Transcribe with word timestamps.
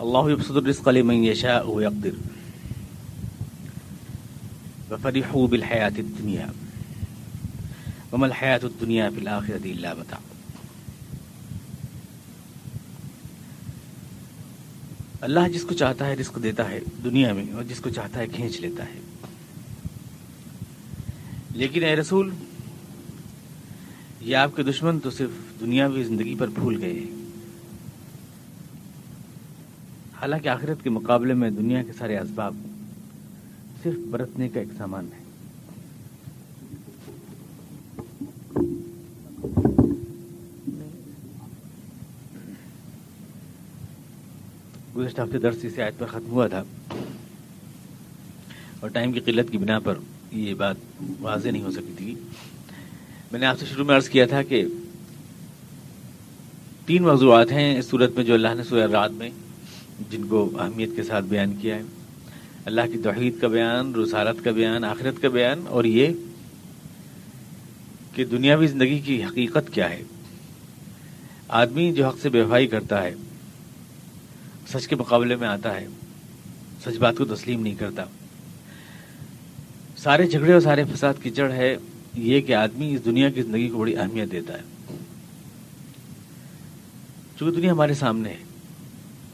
اللہ 0.00 0.30
يبسط 0.30 0.50
الرزق 0.50 0.88
لمن 0.88 1.24
يشاء 1.24 1.66
ويقدر 1.68 2.10
وفرحوا 4.90 5.46
بالحياة 5.46 5.98
الدنيا 5.98 6.46
وما 8.12 8.26
الحياة 8.26 8.60
الدنيا 8.64 9.10
في 9.10 9.20
الآخرة 9.20 9.66
إلا 9.74 9.94
متاع. 9.94 10.18
اللہ 15.20 15.48
جس 15.52 15.62
کو 15.62 15.74
چاہتا 15.74 16.06
ہے 16.06 16.14
رزق 16.14 16.42
دیتا 16.42 16.70
ہے 16.70 16.80
دنیا 17.04 17.32
میں 17.32 17.44
اور 17.54 17.62
جس 17.62 17.80
کو 17.80 17.90
چاہتا 17.90 18.20
ہے 18.20 18.26
کھینچ 18.26 18.60
لیتا 18.60 18.84
ہے. 18.84 19.00
لیکن 21.50 21.84
اے 21.84 21.96
رسول، 21.96 22.30
یہ 24.20 24.36
آپ 24.36 24.56
کے 24.56 24.62
دشمن 24.62 25.00
تو 25.00 25.10
صرف 25.10 25.60
دنیاوی 25.60 26.02
زندگی 26.02 26.34
پر 26.34 26.48
بھول 26.48 26.82
گئے 26.82 26.92
ہیں۔ 26.92 27.19
حالانکہ 30.20 30.48
آخرت 30.48 30.84
کے 30.84 30.90
مقابلے 30.90 31.34
میں 31.34 31.50
دنیا 31.50 31.82
کے 31.82 31.92
سارے 31.92 32.18
اسباب 32.18 32.54
صرف 33.82 33.98
برتنے 34.10 34.48
کا 34.48 34.60
ایک 34.60 34.68
سامان 34.78 35.08
ہے۔ 35.14 35.20
گزشتہ 44.96 45.22
ہفتے 45.22 45.38
درس 45.38 45.56
سے 45.74 45.82
آیت 45.82 45.98
پر 45.98 46.06
ختم 46.06 46.30
ہوا 46.30 46.46
تھا۔ 46.48 46.62
اور 48.80 48.90
ٹائم 48.90 49.12
کی 49.12 49.20
قلت 49.20 49.52
کی 49.52 49.58
بنا 49.58 49.78
پر 49.78 49.94
یہ 50.32 50.54
بات 50.54 50.76
واضح 51.20 51.48
نہیں 51.48 51.62
ہو 51.62 51.70
سکی 51.70 51.94
تھی۔ 51.96 52.14
میں 53.32 53.40
نے 53.40 53.46
آپ 53.46 53.60
سے 53.60 53.66
شروع 53.66 53.84
میں 53.84 53.96
عرض 53.96 54.08
کیا 54.08 54.26
تھا 54.26 54.42
کہ 54.42 54.64
تین 56.86 57.02
موضوعات 57.02 57.52
ہیں 57.52 57.78
اس 57.78 57.86
صورت 57.86 58.10
میں 58.16 58.24
جو 58.24 58.34
اللہ 58.34 58.48
نے 58.56 58.64
سورہ 58.64 58.90
رات 58.90 59.10
میں 59.10 59.30
جن 60.10 60.24
کو 60.24 60.50
اہمیت 60.58 60.90
کے 60.96 61.02
ساتھ 61.02 61.24
بیان 61.24 61.54
کیا 61.60 61.76
ہے۔ 61.76 61.82
اللہ 62.64 62.80
کی 62.92 62.98
توحید 62.98 63.40
کا 63.40 63.48
بیان، 63.48 63.94
رسالت 63.94 64.44
کا 64.44 64.50
بیان، 64.50 64.84
آخرت 64.84 65.22
کا 65.22 65.28
بیان، 65.28 65.60
اور 65.68 65.84
یہ 65.84 66.08
کہ 68.14 68.24
دنیاوی 68.24 68.66
زندگی 68.66 68.98
کی 68.98 69.24
حقیقت 69.24 69.72
کیا 69.72 69.90
ہے۔ 69.90 70.02
آدمی 71.48 71.92
جو 71.92 72.08
حق 72.08 72.18
سے 72.22 72.28
بے 72.28 72.66
کرتا 72.66 73.02
ہے، 73.02 73.14
سچ 74.68 74.88
کے 74.88 74.96
مقابلے 74.96 75.36
میں 75.36 75.48
آتا 75.48 75.80
ہے، 75.80 75.86
سچ 76.84 76.98
بات 76.98 77.16
کو 77.16 77.24
تسلیم 77.24 77.62
نہیں 77.62 77.74
کرتا۔ 77.74 78.04
سارے 79.96 80.26
جھگڑے 80.26 80.52
اور 80.52 80.60
سارے 80.60 80.84
فساد 80.84 81.14
کی 81.22 81.30
جڑ 81.30 81.52
ہے، 81.52 81.76
یہ 82.14 82.40
کہ 82.40 82.54
آدمی 82.54 82.94
اس 82.94 83.04
دنیا 83.04 83.30
کی 83.30 83.42
زندگی 83.42 83.68
کو 83.68 83.78
بڑی 83.78 83.96
اہمیت 83.96 84.32
دیتا 84.32 84.58
ہے۔ 84.58 84.96
چونکہ 87.38 87.56
دنیا 87.56 87.72
ہمارے 87.72 87.94
سامنے 87.94 88.28
ہے 88.28 88.49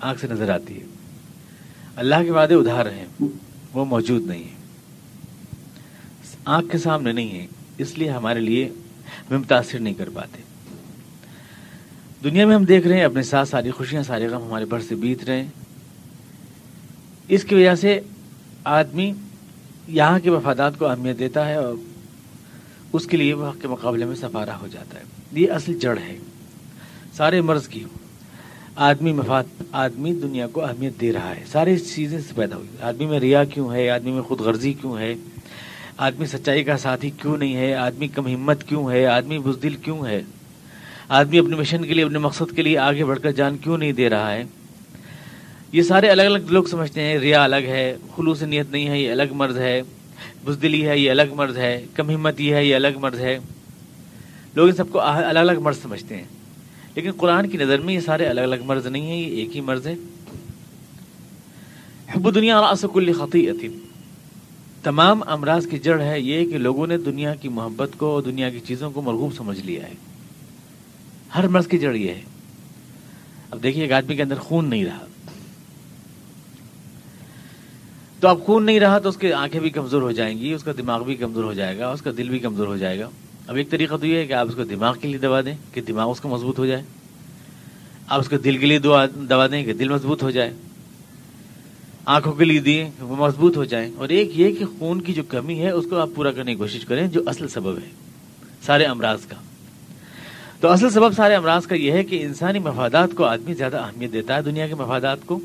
آنکھ 0.01 0.21
سے 0.21 0.27
نظر 0.27 0.51
آتی 0.51 0.81
ہے۔ 0.81 0.87
اللہ 1.97 2.15
کے 2.25 2.31
وعدے 2.31 2.55
ادھار 2.55 2.87
ہیں، 2.87 3.25
وہ 3.73 3.85
موجود 3.85 4.27
نہیں 4.27 4.45
ہے 4.45 4.57
آنکھ 6.45 6.73
کے 6.73 6.79
سامنے 6.79 7.13
نہیں 7.13 7.41
ہے 7.41 7.47
اس 7.79 7.99
لیے 7.99 8.11
ہمارے 8.11 8.41
لیے 8.41 8.65
ہمیں 9.21 9.39
متاثر 9.39 9.79
نہیں 9.79 9.95
کر 9.95 10.09
پاتے۔ 10.15 10.43
دنیا 12.25 12.47
میں 12.47 12.55
ہم 12.55 12.65
دیکھ 12.65 12.87
رہے 12.87 12.97
ہیں، 12.97 13.05
اپنے 13.05 13.23
ساتھ 13.23 13.49
ساری 13.49 13.71
خوشیاں، 13.71 14.03
سارے 14.03 14.27
غم 14.27 14.43
ہمارے 14.43 14.65
بھر 14.65 14.81
سے 14.81 14.95
بیت 14.95 15.25
رہے 15.25 15.43
ہیں۔ 15.43 15.51
اس 17.29 17.45
کی 17.45 17.55
وجہ 17.55 17.75
سے 17.75 18.01
آدمی 18.65 19.13
یہاں 19.89 20.19
کے 20.19 20.31
مفادات 20.31 20.79
کو 20.79 20.87
اہمیت 20.87 21.19
دیتا 21.19 21.49
ہے 21.49 21.55
اور 21.55 21.75
اس 22.93 23.07
کے 23.07 23.17
لیے 23.17 23.35
وہ 23.35 23.53
کے 23.63 23.69
مقابلے 23.69 24.05
میں 24.05 24.17
سفارہ 24.17 24.51
ہو 24.51 24.67
جاتا 24.67 24.99
ہے۔ 24.99 25.05
یہ 25.33 25.51
اصل 25.51 25.79
جڑ 25.79 25.99
ہے۔ 25.99 26.19
سارے 27.17 27.41
مرض 27.41 27.69
کی 27.69 27.85
آدمی 28.77 29.13
مفاد، 29.13 29.45
آدمی 29.73 30.13
دنیا 30.13 30.47
کو 30.47 30.65
اہمیت 30.65 31.01
دے 31.01 31.13
رہا 31.13 31.37
ہے۔ 31.37 31.45
ساری 31.47 31.79
چیزیں 31.79 32.19
سے 32.19 32.33
پیدا 32.35 32.57
ہوئی۔ 32.57 32.69
آدمی 32.81 33.07
میں 33.07 33.21
ریا 33.21 33.45
کیوں 33.45 33.73
ہے؟ 33.73 33.91
آدمی 33.91 34.11
میں 34.11 34.23
خود 34.23 34.41
غرضی 34.41 34.73
کیوں 34.73 34.99
ہے؟ 34.99 35.15
آدمی 35.97 36.27
سچائی 36.27 36.65
کا 36.65 36.77
ساتھی 36.77 37.11
کیوں 37.11 37.37
نہیں 37.37 37.57
ہے؟ 37.57 37.75
آدمی 37.75 38.09
کم 38.09 38.27
ہمت 38.27 38.65
کیوں 38.65 38.91
ہے؟ 38.91 39.07
آدمی 39.07 39.39
بزدل 39.39 39.75
کیوں 39.75 40.07
ہے؟ 40.07 40.23
آدمی 41.09 41.39
اپنے 41.39 41.57
مشن 41.57 41.85
کے 41.85 41.95
لیے، 41.95 42.05
اپنے 42.05 42.19
مقصد 42.19 42.57
کے 42.57 42.63
لیے 42.63 42.79
آگے 42.79 43.05
بڑھ 43.05 43.21
کر 43.21 43.31
جان 43.31 43.57
کیوں 43.57 43.79
نہیں 43.79 43.93
دے 43.93 44.11
رہا 44.11 44.33
ہے؟ 44.33 44.45
یہ 45.73 45.83
سارے 45.83 46.09
الگ 46.09 46.23
الگ 46.23 46.39
لوگ 46.39 46.65
سمجھتے 46.65 47.03
ہیں، 47.03 47.19
ریا 47.19 47.45
الگ 47.45 47.57
ہے، 47.57 47.97
خلوص 48.17 48.43
نیت 48.43 48.71
نہیں 48.71 48.89
ہے، 48.89 49.01
یہ 49.01 49.11
الگ 49.11 49.33
مرض 49.33 49.59
ہے۔ 49.59 49.83
بزدلی 50.45 50.89
ہے، 50.89 50.99
یہ 50.99 51.11
الگ 51.11 51.35
مرض 51.35 51.59
ہے۔ 51.59 51.85
کم 51.95 52.11
ہمت 52.11 52.41
یہ 52.41 52.55
ہے، 52.55 52.65
یہ 52.65 52.75
الگ 52.75 52.89
مرض 52.97 53.21
ہے۔ 53.21 53.39
لوگ 54.55 54.69
ان 54.69 54.75
سب 54.75 54.91
کو 54.91 55.01
الگ 55.01 55.39
الگ 55.39 55.61
مرض 55.61 55.79
سمجھتے 55.83 56.17
ہیں۔ 56.17 56.36
لیکن 56.97 57.13
قرآن 57.13 57.49
کی 57.49 57.59
نظر 57.59 57.79
میں 57.79 57.95
یہ 57.95 58.01
سارے 58.01 58.27
الگ 58.27 58.41
الگ 58.41 58.57
مرض 58.65 58.87
نہیں 58.87 59.07
ہیں، 59.07 59.17
یہ 59.17 59.37
ایک 59.37 59.57
ہی 59.57 59.61
مرض 59.61 59.87
ہے 59.87 59.95
حب 62.17 62.35
دنیا 62.35 62.73
کل 62.93 63.13
خطی 63.13 63.49
تمام 64.83 65.23
امراض 65.27 65.67
کی 65.67 65.79
جڑ 65.79 66.01
ہے 66.01 66.21
یہ 66.21 66.51
کہ 66.51 66.59
لوگوں 66.59 66.87
نے 66.87 66.99
دنیا 66.99 67.35
کی 67.35 67.49
محبت 67.49 67.91
کو 67.99 68.07
اور 68.07 68.23
دنیا 68.23 68.51
کی 68.51 68.61
چیزوں 68.61 68.91
کو 68.91 69.03
مرغوب 69.03 69.35
سمجھ 69.35 69.61
لیا 69.61 69.83
ہے۔ 69.83 69.93
ہر 71.35 71.49
مرض 71.49 71.67
کی 71.67 71.79
جڑ 71.79 71.95
یہ 71.95 72.09
ہے۔ 72.09 72.21
اب 73.51 73.63
دیکھیے، 73.63 73.83
ایک 73.83 73.93
آدمی 73.93 74.17
کے 74.17 74.23
اندر 74.23 74.35
خون 74.35 74.71
نہیں 74.71 74.85
رہا۔ 74.85 75.07
تو 78.21 78.29
اب 78.29 78.45
خون 78.47 78.67
نہیں 78.67 78.81
رہا 78.81 78.99
تو 78.99 79.09
اس 79.09 79.17
کی 79.17 79.33
آنکھیں 79.33 79.61
بھی 79.61 79.71
کمزور 79.71 80.03
ہو 80.03 80.13
جائیں 80.13 80.39
گی، 80.39 80.53
اس 80.53 80.65
کا 80.65 80.73
دماغ 80.79 81.05
بھی 81.05 81.15
کمزور 81.15 81.45
ہو 81.45 81.53
جائے 81.53 81.79
گا، 81.79 81.89
اس 81.89 82.03
کا 82.03 82.11
دل 82.17 82.29
بھی 82.29 82.39
کمزور 82.39 82.67
ہو 82.67 82.77
جائے 82.77 82.99
گا۔ 82.99 83.11
اب 83.47 83.57
ایک 83.57 83.71
طریقہ 83.71 83.95
تو 83.97 84.07
یہ 84.07 84.17
ہے 84.17 84.27
کہ 84.27 84.33
آپ 84.33 84.49
اس 84.49 84.55
کو 84.55 84.65
دماغ 84.65 84.99
کے 85.01 85.09
لیے 85.09 85.19
دوا 85.19 85.41
دیں 85.41 85.55
کہ 85.73 85.81
دماغ 85.81 86.11
اس 86.11 86.21
کا 86.21 86.29
مضبوط 86.29 86.59
ہو 86.59 86.67
جائے۔ 86.67 86.83
آپ 88.09 88.21
اس 88.21 88.29
کو 88.29 88.39
دل 88.39 88.57
کے 88.59 88.67
لیے 88.67 88.79
دوا 88.79 89.47
دیں 89.47 89.65
کہ 89.65 89.73
دل 89.73 89.89
مضبوط 89.89 90.23
ہو 90.23 90.31
جائے۔ 90.31 90.53
آنکھوں 92.05 92.33
کے 92.33 92.45
لیے 92.45 92.59
دیے 92.59 92.91
وہ 93.01 93.17
مضبوط 93.17 93.57
ہو 93.57 93.65
جائیں۔ 93.65 93.93
اور 93.97 94.09
ایک 94.09 94.39
یہ 94.39 94.55
کہ 94.55 94.65
خون 94.79 95.01
کی 95.01 95.13
جو 95.13 95.23
کمی 95.29 95.61
ہے 95.61 95.71
اس 95.71 95.87
کو 95.91 95.97
آپ 95.97 96.09
پورا 96.15 96.33
کرنے 96.33 96.53
کی 96.53 96.59
کوشش 96.59 96.85
کریں، 96.85 97.09
جو 97.09 97.23
اصل 97.27 97.49
سبب 97.49 97.79
ہے۔ 97.79 97.91
سارے 98.63 98.85
امراض 98.85 99.27
کا۔ 99.27 99.37
تو 100.61 100.69
اصل 100.69 100.91
سبب 100.91 101.13
سارے 101.13 101.35
امراض 101.35 101.67
کا 101.67 101.75
یہ 101.75 101.93
ہے 101.93 102.05
کہ 102.05 102.23
انسانی 102.23 102.59
مفادات 102.59 103.09
کو 103.15 103.25
آدمی 103.25 103.55
زیادہ 103.55 103.77
اہمیت 103.77 104.13
دیتا 104.13 104.37
ہے، 104.37 104.43
دنیا 104.43 104.69
کے 104.69 104.75
مفادات 104.75 105.19
کو۔ 105.27 105.41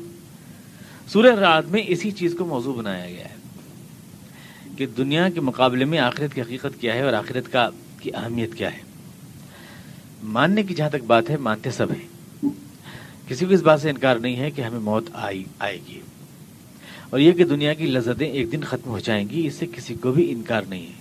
سورہ 1.08 1.34
رات 1.34 1.64
میں 1.68 1.82
اسی 1.86 2.10
چیز 2.10 2.34
کو 2.38 2.46
موضوع 2.46 2.74
بنایا 2.74 3.06
گیا 3.06 3.24
ہے 3.24 3.34
کہ 4.76 4.86
دنیا 4.86 5.28
کے 5.28 5.40
مقابلے 5.40 5.84
میں 5.84 5.98
آخرت 5.98 6.34
کی 6.34 6.40
حقیقت 6.40 6.80
کیا 6.80 6.94
ہے 6.94 7.00
اور 7.00 7.12
آخرت 7.12 7.52
کا 7.52 7.70
کی 8.02 8.10
اہمیت 8.14 8.54
کیا 8.54 8.72
ہے؟ 8.72 8.78
ماننے 10.22 10.62
کی 10.62 10.74
جہاں 10.74 10.90
تک 10.90 11.04
بات 11.06 11.30
ہے، 11.30 11.36
مانتے 11.36 11.70
سب 11.70 11.86
ہیں۔ 11.90 12.08
کسی 13.28 13.46
کو 13.46 13.54
اس 13.54 13.62
بات 13.62 13.80
سے 13.80 13.90
انکار 13.90 14.16
نہیں 14.16 14.36
ہے 14.36 14.50
کہ 14.50 14.62
ہمیں 14.62 14.80
موت 14.80 15.04
آئی، 15.12 15.44
آئے 15.58 15.78
گی۔ 15.88 16.00
اور 17.10 17.20
یہ 17.20 17.32
کہ 17.32 17.44
دنیا 17.44 17.74
کی 17.74 17.86
لذتیں 17.86 18.28
ایک 18.28 18.52
دن 18.52 18.60
ختم 18.60 18.90
ہو 18.90 18.98
جائیں 18.98 19.28
گی، 19.28 19.46
اس 19.46 19.54
سے 19.54 19.66
کسی 19.66 19.94
کو 19.94 20.12
بھی 20.12 20.32
انکار 20.32 20.62
نہیں 20.68 20.86
ہے۔ 20.86 20.92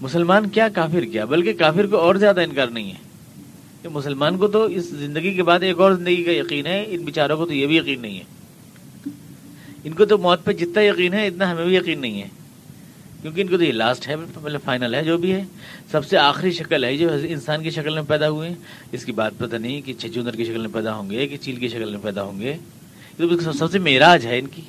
مسلمان 0.00 0.48
کیا 0.48 0.68
کافر 0.68 1.04
کیا؟ 1.04 1.24
بلکہ 1.24 1.52
کافر 1.52 1.86
کو 1.86 1.96
اور 1.96 2.14
زیادہ 2.14 2.40
انکار 2.40 2.66
نہیں 2.66 2.90
ہے۔ 2.90 3.04
کہ 3.82 3.88
مسلمان 3.88 4.38
کو 4.38 4.48
تو 4.48 4.62
اس 4.62 4.84
زندگی 4.84 5.34
کے 5.34 5.42
بعد 5.42 5.60
ایک 5.60 5.78
اور 5.78 5.92
زندگی 5.92 6.24
کا 6.24 6.32
یقین 6.32 6.66
ہے، 6.66 6.84
ان 6.88 7.02
بیچاروں 7.02 7.36
کو 7.36 7.46
تو 7.46 7.52
یہ 7.52 7.66
بھی 7.66 7.76
یقین 7.76 8.00
نہیں 8.02 8.18
ہے۔ 8.18 8.24
ان 9.84 9.92
کو 9.92 10.04
تو 10.04 10.18
موت 10.18 10.44
پہ 10.44 10.52
جتنا 10.52 10.80
یقین 10.80 11.14
ہے، 11.14 11.26
اتنا 11.26 11.52
ہمیں 11.52 11.64
بھی 11.64 11.74
یقین 11.74 12.00
نہیں 12.00 12.22
ہے۔ 12.22 12.28
کیونکہ 13.24 13.40
ان 13.40 13.46
کو 13.46 13.56
تو 13.56 13.64
یہ 13.64 13.72
لاسٹ 13.72 14.08
ہے 14.08 14.16
مطلب 14.16 14.60
فائنل 14.64 14.94
ہے، 14.94 15.04
جو 15.04 15.18
بھی 15.18 15.32
ہے۔ 15.32 15.44
سب 15.90 16.06
سے 16.06 16.18
آخری 16.18 16.50
شکل 16.50 16.84
ہے 16.84 16.96
جو 16.96 17.08
انسان 17.28 17.62
کی 17.62 17.70
شکل 17.70 17.94
میں 17.94 18.02
پیدا 18.02 18.30
ہوئے۔ 18.30 18.48
ہیں 18.48 18.56
اس 18.92 19.04
کی 19.04 19.12
بات 19.12 19.32
پتہ 19.38 19.56
نہیں 19.56 19.80
کہ 19.80 19.92
چھچوندر 19.92 20.36
کی 20.36 20.44
شکل 20.44 20.58
میں 20.58 20.68
پیدا 20.72 20.94
ہوں 20.94 21.10
گے 21.10 21.26
کہ 21.26 21.36
چیل 21.36 21.56
کی 21.56 21.68
شکل 21.68 21.90
میں 21.90 21.98
پیدا 22.02 22.22
ہوں 22.22 22.40
گے۔ 22.40 22.56
تو 23.16 23.52
سب 23.52 23.70
سے 23.70 23.78
معراج 23.78 24.26
ہے 24.26 24.38
ان 24.38 24.46
کی۔ 24.46 24.62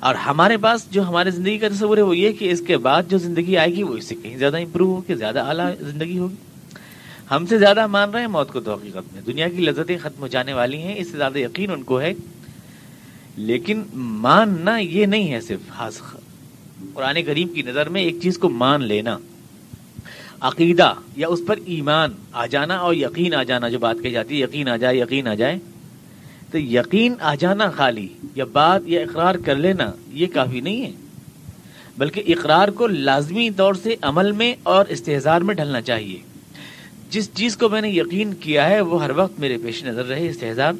اور 0.00 0.14
ہمارے 0.14 0.56
پاس 0.56 0.90
جو 0.90 1.08
ہمارے 1.08 1.30
زندگی 1.30 1.58
کا 1.58 1.68
تصور 1.68 1.96
ہے، 1.96 2.02
وہ 2.02 2.16
یہ 2.16 2.32
کہ 2.32 2.50
اس 2.50 2.62
کے 2.66 2.76
بعد 2.76 3.02
جو 3.08 3.18
زندگی 3.18 3.56
آئے 3.56 3.76
گی، 3.76 3.82
وہ 3.82 3.96
اس 3.96 4.04
سے 4.04 4.14
کہیں 4.14 4.36
زیادہ 4.36 4.56
امپروو 4.56 4.94
ہو 4.94 5.00
کہ 5.00 5.14
زیادہ 5.14 5.40
اعلیٰ 5.40 5.72
زندگی 5.78 6.18
ہوگی۔ 6.18 6.34
ہم 7.30 7.46
سے 7.46 7.58
زیادہ 7.58 7.86
مان 7.86 8.10
رہے 8.10 8.20
ہیں 8.20 8.26
موت 8.26 8.52
کو 8.52 8.60
تو 8.60 8.74
حقیقت 8.74 9.14
میں۔ 9.14 9.22
دنیا 9.26 9.48
کی 9.48 9.62
لذتیں 9.62 9.98
ختم 9.98 10.20
ہو 10.20 10.26
جانے 10.26 10.52
والی 10.52 10.76
ہیں، 10.76 10.94
اس 10.96 11.10
سے 11.10 11.16
زیادہ 11.16 11.38
یقین 11.38 11.70
ان 11.70 11.82
کو 11.82 12.00
ہے۔ 12.00 12.12
لیکن 13.36 13.82
ماننا 13.94 14.78
یہ 14.78 15.06
نہیں 15.06 15.32
ہے 15.32 15.40
صرف 15.40 15.60
خاص 15.68 15.98
قرآن 16.94 17.22
کریم 17.22 17.48
کی 17.48 17.62
نظر 17.62 17.88
میں 17.88 18.02
ایک 18.02 18.16
چیز 18.22 18.38
کو 18.38 18.48
مان 18.48 18.84
لینا۔ 18.84 19.18
عقیدہ 20.40 20.94
یا 21.16 21.28
اس 21.28 21.40
پر 21.46 21.58
ایمان 21.64 22.10
آ 22.32 22.46
جانا 22.46 22.76
اور 22.76 22.94
یقین 22.94 23.34
آ 23.34 23.42
جانا 23.42 23.68
جو 23.68 23.78
بات 23.78 23.96
کہی 24.02 24.10
جاتی 24.10 24.38
ہے، 24.38 24.40
یقین 24.40 24.68
آ 24.68 24.76
جائے، 24.76 24.98
یقین 24.98 25.28
آ 25.28 25.34
جائے۔ 25.34 25.58
تو 26.50 26.58
یقین 26.58 27.14
آ 27.20 27.34
جانا 27.34 27.70
خالی 27.70 28.08
یا 28.34 28.44
بات 28.44 28.80
یا 28.86 29.00
اقرار 29.00 29.34
کر 29.34 29.56
لینا 29.56 29.92
یہ 30.12 30.26
کافی 30.34 30.60
نہیں 30.60 30.82
ہے۔ 30.82 30.90
بلکہ 31.98 32.22
اقرار 32.26 32.68
کو 32.68 32.86
لازمی 32.86 33.50
طور 33.50 33.74
سے 33.74 33.96
عمل 34.02 34.32
میں 34.32 34.54
اور 34.62 34.86
استحصار 34.88 35.40
میں 35.40 35.54
ڈھلنا 35.54 35.80
چاہیے۔ 35.80 36.20
جس 37.10 37.30
چیز 37.34 37.56
کو 37.56 37.68
میں 37.68 37.80
نے 37.80 37.88
یقین 37.88 38.34
کیا 38.34 38.68
ہے، 38.70 38.80
وہ 38.80 39.04
ہر 39.04 39.10
وقت 39.10 39.40
میرے 39.40 39.58
پیش 39.64 39.84
نظر 39.84 40.04
رہے 40.04 40.28
استحصار 40.28 40.72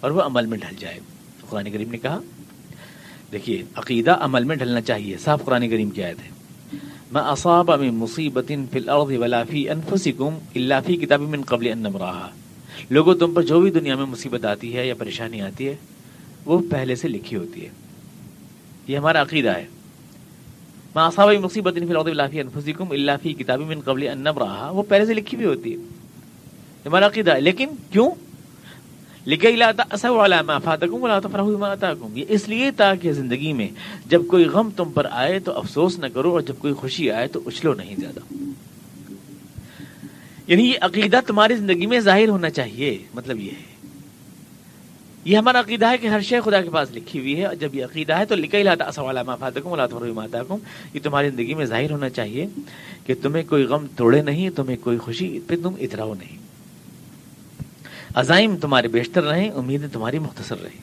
اور 0.00 0.10
وہ 0.10 0.22
عمل 0.22 0.46
میں 0.46 0.58
ڈھل 0.58 0.76
جائے۔ 0.78 1.00
قرآن 1.48 1.70
کریم 1.70 1.90
نے 1.90 1.98
کہا 1.98 2.20
دیکھیے، 3.34 3.62
عقیدہ 3.74 4.10
عمل 4.10 4.44
میں 4.44 4.56
ڈھلنا 4.56 4.80
چاہیے۔ 4.80 5.16
صاف 5.16 5.44
قرآن 5.44 5.68
کریم 5.68 5.90
کی 5.90 6.04
آیت 6.04 6.16
ہے۔ 6.18 6.28
میں 7.12 7.22
اصاب 7.22 7.70
مصیبت 7.70 8.48
فی 8.48 8.78
الارض 8.78 9.16
ولا 9.16 9.44
فی 9.44 9.70
انفسکم 9.70 10.38
الا 10.54 10.80
کتاب 10.80 11.20
من 11.20 11.42
قبل 11.42 11.68
ان 11.72 11.78
نمراها۔ 11.78 12.28
لوگوں، 12.90 13.14
تم 13.14 13.34
پر 13.34 13.42
جو 13.42 13.60
بھی 13.60 13.70
دنیا 13.70 13.96
میں 13.96 14.06
مصیبت 14.06 14.44
آتی 14.44 14.76
ہے 14.76 14.88
یا 14.88 14.94
پریشانی 14.94 15.40
آتی 15.40 15.68
ہے، 15.68 15.76
وہ 16.44 16.58
پہلے 16.70 16.94
سے 16.94 17.08
لکھی 17.08 17.36
ہوتی 17.36 17.64
ہے۔ 17.64 17.68
یہ 18.88 18.98
ہمارا 18.98 19.22
عقیدہ 19.22 19.48
ہے۔ 19.48 19.66
مصابہ 20.94 21.32
مصیبت 21.42 21.74
فی 21.74 21.94
الارض 21.94 22.40
اللہ 22.90 23.12
فی 23.22 23.32
کتاب 23.32 23.60
من 23.60 23.80
قبل 23.80 24.08
ان 24.08 24.26
رہا 24.26 24.70
وہ 24.70 24.82
پہلے 24.82 25.06
سے 25.06 25.14
لکھی 25.14 25.36
بھی 25.36 25.46
ہوتی 25.46 25.72
ہے۔ 25.72 25.76
ہمارا 26.86 27.06
عقیدہ 27.06 27.34
ہے۔ 27.34 27.40
لیکن 27.40 27.68
کیوں؟ 27.90 28.10
لکھے 29.26 29.50
یہ 32.14 32.24
اس 32.28 32.48
لیے 32.48 32.70
تاکہ 32.70 33.12
زندگی 33.12 33.52
میں 33.52 33.68
جب 34.06 34.26
کوئی 34.26 34.44
غم 34.44 34.70
تم 34.76 34.90
پر 34.90 35.06
آئے 35.10 35.38
تو 35.38 35.52
افسوس 35.52 35.98
نہ 35.98 36.06
کرو 36.06 36.30
اور 36.30 36.40
جب 36.40 36.54
کوئی 36.58 36.72
خوشی 36.72 37.10
آئے 37.10 37.28
تو 37.28 37.40
اچھلو 37.46 37.74
نہیں 37.74 37.94
زیادہ۔ 37.98 38.34
یعنی 40.46 40.68
یہ 40.68 40.74
عقیدہ 40.80 41.20
تمہاری 41.26 41.56
زندگی 41.56 41.86
میں 41.86 42.00
ظاہر 42.00 42.28
ہونا 42.28 42.50
چاہیے 42.50 42.98
مطلب 43.14 43.40
یہ 43.40 43.50
ہے۔ 43.50 43.74
یہ 45.24 45.36
ہمارا 45.36 45.60
عقیدہ 45.60 45.90
ہے 45.90 45.98
کہ 45.98 46.06
ہر 46.06 46.20
شے 46.20 46.40
خدا 46.40 46.62
کے 46.62 46.70
پاس 46.70 46.90
لکھی 46.92 47.20
ہوئی 47.20 47.36
ہے 47.36 47.46
اور 47.46 47.54
جب 47.54 47.74
یہ 47.74 47.84
عقیدہ 47.84 48.18
ہے 48.18 48.24
تو 48.24 48.34
لکھا 48.34 48.58
ہی 48.58 48.62
لاتا 48.62 49.22
ماتا 50.12 50.54
یہ 50.94 51.00
تمہاری 51.02 51.30
زندگی 51.30 51.54
میں 51.54 51.64
ظاہر 51.64 51.90
ہونا 51.90 52.08
چاہیے 52.08 52.46
کہ 53.06 53.14
تمہیں 53.22 53.42
کوئی 53.48 53.64
غم 53.64 53.86
توڑے 53.96 54.22
نہیں، 54.22 54.50
تمہیں 54.50 54.76
کوئی 54.80 54.98
خوشی، 54.98 55.40
پھر 55.48 55.56
تم 55.62 55.74
اتراؤ 55.80 56.14
نہیں۔ 56.14 56.43
عزائم 58.14 58.56
تمہارے 58.56 58.88
بیشتر 58.88 59.22
رہیں، 59.22 59.50
امیدیں 59.50 59.88
تمہاری 59.92 60.18
مختصر 60.18 60.56
رہیں۔ 60.62 60.80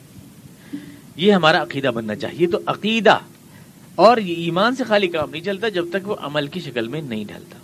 یہ 1.16 1.32
ہمارا 1.32 1.62
عقیدہ 1.62 1.88
بننا 1.88 2.14
چاہیے۔ 2.14 2.46
تو 2.46 2.58
عقیدہ، 2.66 3.18
اور 3.94 4.16
یہ 4.16 4.34
ایمان 4.34 4.76
سے 4.76 4.84
خالی 4.84 5.08
کام 5.08 5.30
نہیں 5.30 5.42
چلتا 5.42 5.68
جب 5.68 5.84
تک 5.92 6.08
وہ 6.08 6.16
عمل 6.20 6.46
کی 6.46 6.60
شکل 6.60 6.88
میں 6.88 7.02
نہیں 7.02 7.24
ڈھلتا۔ 7.24 7.58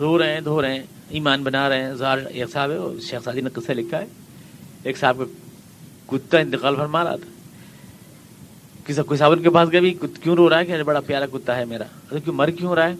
رو 0.00 0.18
رہے 0.18 0.34
ہیں، 0.34 0.40
دھو 0.40 0.62
رہے 0.62 0.74
ہیں، 0.74 0.82
ایمان 1.08 1.42
بنا 1.42 1.68
رہے 1.68 1.82
ہیں۔ 1.82 1.94
زار، 1.94 2.18
ایک 2.18 2.50
صاحب 2.50 2.70
ہے 2.70 3.00
شیخ 3.00 3.24
سادی 3.24 3.40
نے 3.40 3.50
قصہ 3.50 3.72
لکھا 3.72 4.00
ہے۔ 4.00 4.06
ایک 4.82 4.98
صاحب 4.98 5.18
کا 5.18 5.24
کتا 6.06 6.38
انتقال 6.38 6.76
فرما 6.76 7.04
رہا 7.04 7.16
تھا۔ 7.16 7.30
کسی 8.86 9.02
کوئی 9.02 9.18
صاحب 9.18 9.42
کے 9.42 9.50
پاس 9.50 9.72
گئے 9.72 9.80
بھی 9.80 9.94
کیوں 10.22 10.36
رو 10.36 10.50
رہا 10.50 10.58
ہے؟ 10.58 10.64
کہ 10.64 10.82
بڑا 10.82 11.00
پیارا 11.00 11.26
کتا 11.26 11.56
ہے 11.56 11.64
میرا۔ 11.64 11.84
ارے، 12.12 12.20
کیوں 12.20 12.34
مر 12.34 12.50
کیوں 12.50 12.74
رہا 12.74 12.88
ہے؟ 12.88 12.94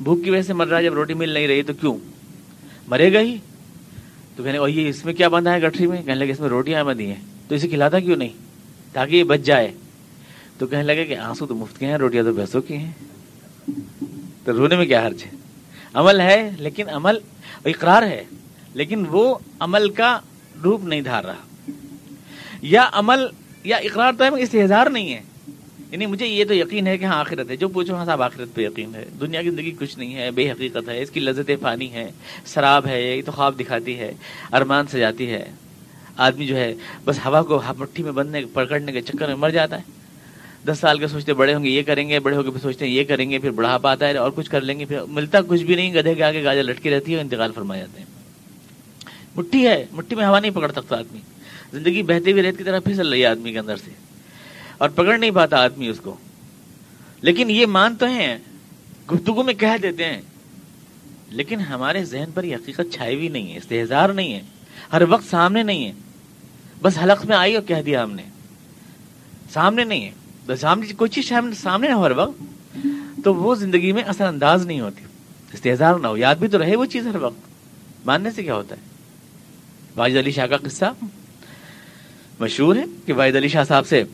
بھوک 0.00 0.24
کی 0.24 0.30
وجہ 0.30 0.42
سے 0.42 0.52
مر 0.52 0.66
رہا 0.66 0.78
ہے، 0.78 0.84
جب 0.84 0.94
روٹی 0.94 1.14
مل 1.14 1.28
نہیں 1.28 1.46
رہی 1.46 1.62
تو 1.62 1.72
کیوں؟ 1.72 1.96
مرے 2.88 3.12
گا 3.12 3.20
ہی۔ 3.20 3.36
تو 4.36 4.42
کہنے 4.42 4.58
اور 4.58 4.68
یہ 4.68 4.88
اس 4.88 5.04
میں 5.04 5.14
کیا 5.14 5.28
بندھا 5.28 5.54
ہے 5.54 5.62
گٹری 5.62 5.86
میں؟ 5.86 5.98
کہنے 5.98 6.14
لگے، 6.14 6.30
اس 6.30 6.40
میں 6.40 6.48
روٹیاں 6.48 6.84
بندھی 6.84 7.06
ہیں۔ 7.06 7.20
تو 7.48 7.54
اسے 7.54 7.68
کھلاتا 7.68 8.00
کیوں 8.00 8.16
نہیں؟ 8.16 8.28
تاکہ 8.92 9.16
یہ 9.16 9.24
بچ 9.24 9.40
جائے۔ 9.40 9.72
تو 10.58 10.66
کہنے 10.66 10.82
لگے 10.82 11.04
کہ 11.04 11.16
آنسو 11.16 11.46
تو 11.46 11.54
مفت 11.54 11.78
کے 11.78 11.86
ہیں، 11.86 11.98
روٹیاں 11.98 12.22
تو 12.22 12.34
پیسوں 12.34 12.62
کی 12.62 12.76
ہیں۔ 12.76 12.92
تو 14.44 14.52
رونے 14.52 14.76
میں 14.76 14.86
کیا 14.86 15.06
حرج 15.06 15.24
ہے؟ 15.24 15.30
عمل 15.94 16.20
ہے، 16.20 16.50
لیکن 16.58 16.88
عمل 16.88 17.18
اقرار 17.64 18.02
ہے۔ 18.02 18.24
لیکن 18.74 19.04
وہ 19.08 19.34
عمل 19.60 19.90
کا 19.90 20.20
روپ 20.64 20.84
نہیں 20.84 21.00
دھار 21.00 21.24
رہا۔ 21.24 21.70
یا 22.62 22.88
عمل 22.92 23.26
یا 23.64 23.76
اقرار 23.76 24.12
تو 24.18 24.24
ہے 24.24 24.42
استحظار 24.42 24.86
نہیں 24.86 25.14
ہے۔ 25.14 25.22
یعنی 25.90 26.06
مجھے 26.06 26.26
یہ 26.26 26.44
تو 26.44 26.54
یقین 26.54 26.86
ہے 26.86 26.98
کہ 26.98 27.04
ہاں 27.04 27.20
آخرت 27.20 27.50
ہے، 27.50 27.56
جو 27.56 27.68
پوچھو 27.68 27.94
ہاں 27.94 28.04
صاحب 28.04 28.22
آخرت 28.22 28.48
پہ 28.54 28.62
یقین 28.62 28.94
ہے۔ 28.94 29.04
دنیا 29.20 29.42
کی 29.42 29.50
زندگی 29.50 29.70
کچھ 29.70 29.98
نہیں 29.98 30.14
ہے، 30.14 30.30
بے 30.30 30.50
حقیقت 30.50 30.88
ہے، 30.88 31.02
اس 31.02 31.10
کی 31.10 31.20
لذت 31.20 31.50
فانی 31.60 31.92
ہے 31.92 32.10
شراب 32.46 32.86
ہے، 32.86 33.16
یہ 33.16 33.22
تو 33.26 33.32
خواب 33.32 33.60
دکھاتی 33.60 33.98
ہے، 33.98 34.12
ارمان 34.52 34.86
سے 34.86 34.98
جاتی 34.98 35.30
ہے۔ 35.30 35.50
آدمی 36.16 36.46
جو 36.46 36.56
ہے، 36.56 36.74
بس 37.04 37.18
ہوا 37.26 37.42
کو 37.42 37.56
ہاں 37.56 37.74
مٹھی 37.78 38.02
میں 38.02 38.12
بندنے، 38.12 38.42
پکڑنے 38.52 38.92
کے 38.92 39.00
چکر 39.00 39.26
میں 39.26 39.34
مر 39.34 39.50
جاتا 39.50 39.76
ہے۔ 39.76 39.82
دس 40.66 40.78
سال 40.80 40.98
کے 40.98 41.06
سوچتے 41.06 41.32
بڑے 41.32 41.54
ہوں 41.54 41.64
گے، 41.64 41.68
یہ 41.68 41.82
کریں 41.82 42.08
گے، 42.08 42.20
بڑے 42.20 42.36
ہو 42.36 42.42
کے 42.42 42.50
پھر 42.50 42.60
سوچتے 42.60 42.86
ہیں 42.86 42.92
یہ 42.92 43.04
کریں 43.04 43.30
گے، 43.30 43.38
پھر 43.38 43.50
بڑھاپا 43.50 43.92
آتا 43.92 44.08
ہے 44.08 44.16
اور 44.16 44.30
کچھ 44.34 44.50
کر 44.50 44.60
لیں 44.60 44.80
گے، 44.80 44.84
پھر 44.84 45.00
ملتا 45.08 45.38
کچھ 45.48 45.62
بھی 45.62 45.74
نہیں، 45.74 45.94
گدھے 45.94 46.14
کے 46.14 46.22
آگے 46.22 46.44
گاجر 46.44 46.62
لٹکی 46.62 46.90
رہتی 46.90 47.14
ہے 47.14 47.20
انتقال 47.20 47.52
فرما 47.52 47.76
جاتے 47.76 47.98
ہیں۔ 47.98 48.06
مٹھی 49.36 49.66
ہے، 49.66 49.86
مٹھی 49.92 50.16
میں 50.16 50.26
ہوا 50.26 50.40
نہیں 50.40 50.50
پکڑ 50.50 50.72
سکتا 50.72 50.98
آدمی۔ 50.98 51.20
زندگی 51.72 52.02
بہتے 52.02 52.32
ہوئے 52.32 52.42
ریت 52.42 52.58
کی 52.58 52.64
طرح 52.64 52.78
پھسل 52.78 53.08
رہی 53.08 53.20
ہے 53.20 53.26
آدمی 53.26 53.52
کے 53.52 53.58
اندر 53.58 53.76
سے۔ 53.76 54.05
اور 54.78 54.88
پکڑ 54.88 55.18
نہیں 55.18 55.30
پاتا 55.30 55.56
آدمی 55.56 55.88
اس 55.88 56.00
کو۔ 56.00 56.16
لیکن 57.20 57.50
یہ 57.50 57.66
مان 57.66 57.96
تو 57.96 58.06
ہیں، 58.06 58.38
گفتگو 59.12 59.42
میں 59.42 59.54
کہہ 59.54 59.76
دیتے 59.82 60.04
ہیں۔ 60.04 60.22
لیکن 61.28 61.60
ہمارے 61.60 62.04
ذہن 62.04 62.30
پر 62.34 62.44
یہ 62.44 62.56
حقیقت 62.56 62.94
چھائی 62.94 63.14
ہوئی 63.14 63.28
نہیں 63.28 63.52
ہے 63.52 63.56
استحزار 63.56 64.08
نہیں 64.08 64.32
ہے۔ 64.32 64.42
ہر 64.92 65.02
وقت 65.08 65.30
سامنے 65.30 65.62
نہیں 65.62 65.86
ہے۔ 65.86 65.92
بس 66.82 66.98
حلق 66.98 67.26
میں 67.26 67.36
آئی 67.36 67.54
اور 67.54 67.62
کہہ 67.62 67.82
دیا 67.86 68.02
ہم 68.04 68.12
نے۔ 68.12 68.22
سامنے 69.52 69.84
نہیں 69.84 70.04
ہے۔ 70.04 70.10
بس 70.46 70.60
سامنے 70.60 70.86
کوئی 70.86 71.10
چیز 71.10 71.32
سامنے 71.62 71.92
ہو 71.92 72.04
ہر 72.04 72.10
وقت۔ 72.10 72.42
تو 73.24 73.34
وہ 73.34 73.54
زندگی 73.54 73.92
میں 73.92 74.02
اثر 74.02 74.26
انداز 74.26 74.66
نہیں 74.66 74.80
ہوتی۔ 74.80 75.04
استحزار 75.52 75.94
نہ 75.94 76.06
ہو۔ 76.06 76.16
یاد 76.16 76.36
بھی 76.36 76.48
تو 76.48 76.58
رہے 76.58 76.76
وہ 76.76 76.84
چیز 76.84 77.06
ہر 77.06 77.16
وقت۔ 77.16 77.48
ماننے 78.06 78.30
سے 78.30 78.42
کیا 78.42 78.54
ہوتا 78.54 78.76
ہے؟ 78.76 78.80
واجد 79.96 80.16
علی 80.16 80.30
شاہ 80.30 80.46
کا 80.46 80.56
قصہ 80.56 80.84
مشہور 82.40 82.76
ہے 82.76 82.84
کہ 83.06 83.12
واحد 83.12 83.36
علی 83.36 83.48
شاہ 83.48 83.64
صاحب 83.64 83.86
سے 83.86 84.04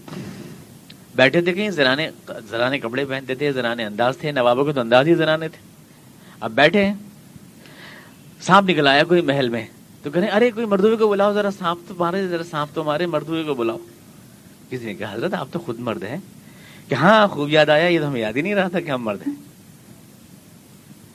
بیٹھے 1.15 1.41
تھے 1.41 1.53
کہیں 1.53 1.71
زرانے 1.71 2.11
زرانے 2.49 2.79
کپڑے 2.79 3.05
پہنتے 3.05 3.35
تھے 3.35 3.53
زرانے 3.53 3.85
انداز 3.85 4.19
تھے، 4.19 4.33
نوابوں 4.33 4.65
کے 4.65 4.73
تو 4.73 4.81
انداز 4.81 5.09
ہی 5.09 5.15
زرانے 5.15 5.49
تھے۔ 5.49 5.59
اب 6.41 6.51
بیٹھے 6.51 6.85
ہیں۔ 6.85 6.95
سانپ 8.41 8.71
نکل 8.71 8.87
آیا 8.87 9.05
کوئی 9.05 9.21
محل 9.21 9.49
میں۔ 9.49 9.67
تو 10.03 10.11
کہنے 10.11 10.27
ارے، 10.27 10.51
کوئی 10.51 10.67
مردوے 10.67 10.97
کو 10.97 11.09
بلاؤ، 11.09 11.33
ذرا 11.33 11.51
سانپ 11.51 11.89
تو 11.89 11.95
مارے، 11.95 12.27
ذرا 12.27 12.45
سانپ 12.45 12.75
تو 12.75 12.85
مارے، 12.85 13.07
مردوے 13.07 13.45
کو 13.45 13.55
بلاؤ۔ 13.55 13.79
کسی 14.71 14.87
نے 14.87 14.95
کہا، 14.95 15.15
حضرت، 15.15 15.35
آپ 15.35 15.49
تو 15.53 15.59
خود 15.59 15.81
مرد 15.81 16.03
ہیں۔ 16.03 16.17
کہ 16.89 16.95
ہاں 16.95 17.27
خوب 17.27 17.49
یاد 17.51 17.67
آیا، 17.67 17.89
یہ 17.89 18.01
تو 18.01 18.09
ہمیں 18.09 18.21
یاد 18.21 18.33
ہی 18.33 18.43
نہیں 18.43 18.55
رہا 18.55 18.69
تھا 18.69 18.81
کہ 18.81 18.91
ہم 18.91 19.03
مرد 19.03 19.21
ہیں۔ 19.27 19.35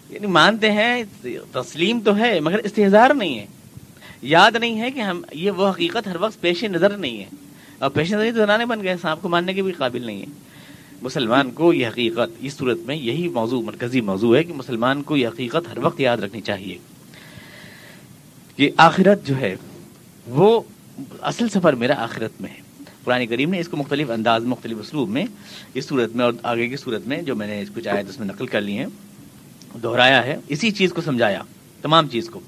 یعنی 0.10 0.28
مانتے 0.28 0.72
ہیں، 0.72 1.04
تسلیم 1.52 2.00
تو 2.00 2.18
ہے، 2.18 2.40
مگر 2.40 2.58
استحزار 2.58 3.10
نہیں 3.14 3.40
ہے۔ 3.40 3.46
یاد 4.22 4.52
نہیں 4.60 4.82
ہے 4.82 4.92
کہ 4.92 5.00
ہم، 5.00 5.22
یہ 5.34 5.52
وہ 5.52 5.70
حقیقت 5.70 6.08
ہر 6.08 6.16
وقت 6.20 6.42
پیش 6.42 6.64
نظر 6.64 6.98
نہیں 6.98 7.20
ہے۔ 7.20 7.26
اور 7.80 7.90
پیش 7.90 8.12
نظر 8.14 8.32
تو 8.32 8.38
زنانے 8.38 8.66
بن 8.66 8.84
گئے 8.84 8.96
سانپ 9.02 9.22
کو 9.22 9.30
ماننے 9.30 9.54
کے 9.54 9.62
بھی 9.62 9.72
قابل 9.72 10.06
نہیں 10.06 10.22
ہے 10.22 10.26
مسلمان 11.02 11.52
کو 11.52 11.74
یہ 11.74 11.88
حقیقت، 11.88 12.36
اس 12.40 12.54
صورت 12.54 12.78
میں 12.78 12.96
یہی 12.96 13.28
موضوع، 13.28 13.62
مرکزی 13.62 14.02
موضوع 14.02 14.36
ہے 14.38 14.44
کہ 14.44 14.54
مسلمان 14.54 15.04
کو 15.04 15.18
یہ 15.18 15.28
حقیقت 15.28 15.68
ہر 15.72 15.78
وقت 15.78 16.00
یاد 16.00 16.18
رکھنی 16.18 16.42
چاہیے 16.42 16.78
کہ 18.56 18.72
آخرت 18.78 19.28
جو 19.28 19.38
ہے، 19.38 19.56
وہ 20.28 20.62
اصل 21.22 21.50
سفر 21.50 21.74
میرا 21.74 22.04
آخرت 22.04 22.42
میں 22.42 22.50
ہے۔ 22.50 22.84
قرآن 23.04 23.28
کریم 23.28 23.50
نے 23.50 23.60
اس 23.60 23.68
کو 23.68 23.78
مختلف 23.78 24.10
انداز، 24.10 24.44
مختلف 24.44 24.78
اسلوب 24.80 25.10
میں 25.10 25.26
اس 25.74 25.88
صورت 25.88 26.16
میں 26.16 26.26
اور 26.26 26.34
آگے 26.44 26.68
کی 26.68 26.78
صورت 26.78 27.08
میں 27.08 27.22
جو 27.22 27.36
میں 27.36 27.48
نے 27.48 27.64
کچھ 27.76 27.88
آیت 27.88 28.10
اس 28.10 28.20
میں 28.20 28.28
نقل 28.28 28.48
کر 28.48 28.62
لی 28.62 28.78
ہیں، 28.78 28.86
دہرایا 29.84 30.26
ہے۔ 30.26 30.38
اسی 30.48 30.72
چیز 30.72 30.94
کو 30.94 31.02
سمجھایا، 31.02 31.42
تمام 31.82 32.08
چیز 32.08 32.30
کو۔ 32.30 32.40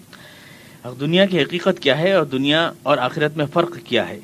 دنیا 0.99 1.25
کی 1.25 1.43
حقیقت 1.43 1.79
کیا 1.79 1.97
ہے 1.97 2.13
اور 2.13 2.25
دنیا 2.25 2.71
اور 2.83 2.97
آخرت 2.97 3.37
میں 3.37 3.45
فرق 3.53 3.77
کیا 3.85 4.09
ہے؟ 4.09 4.19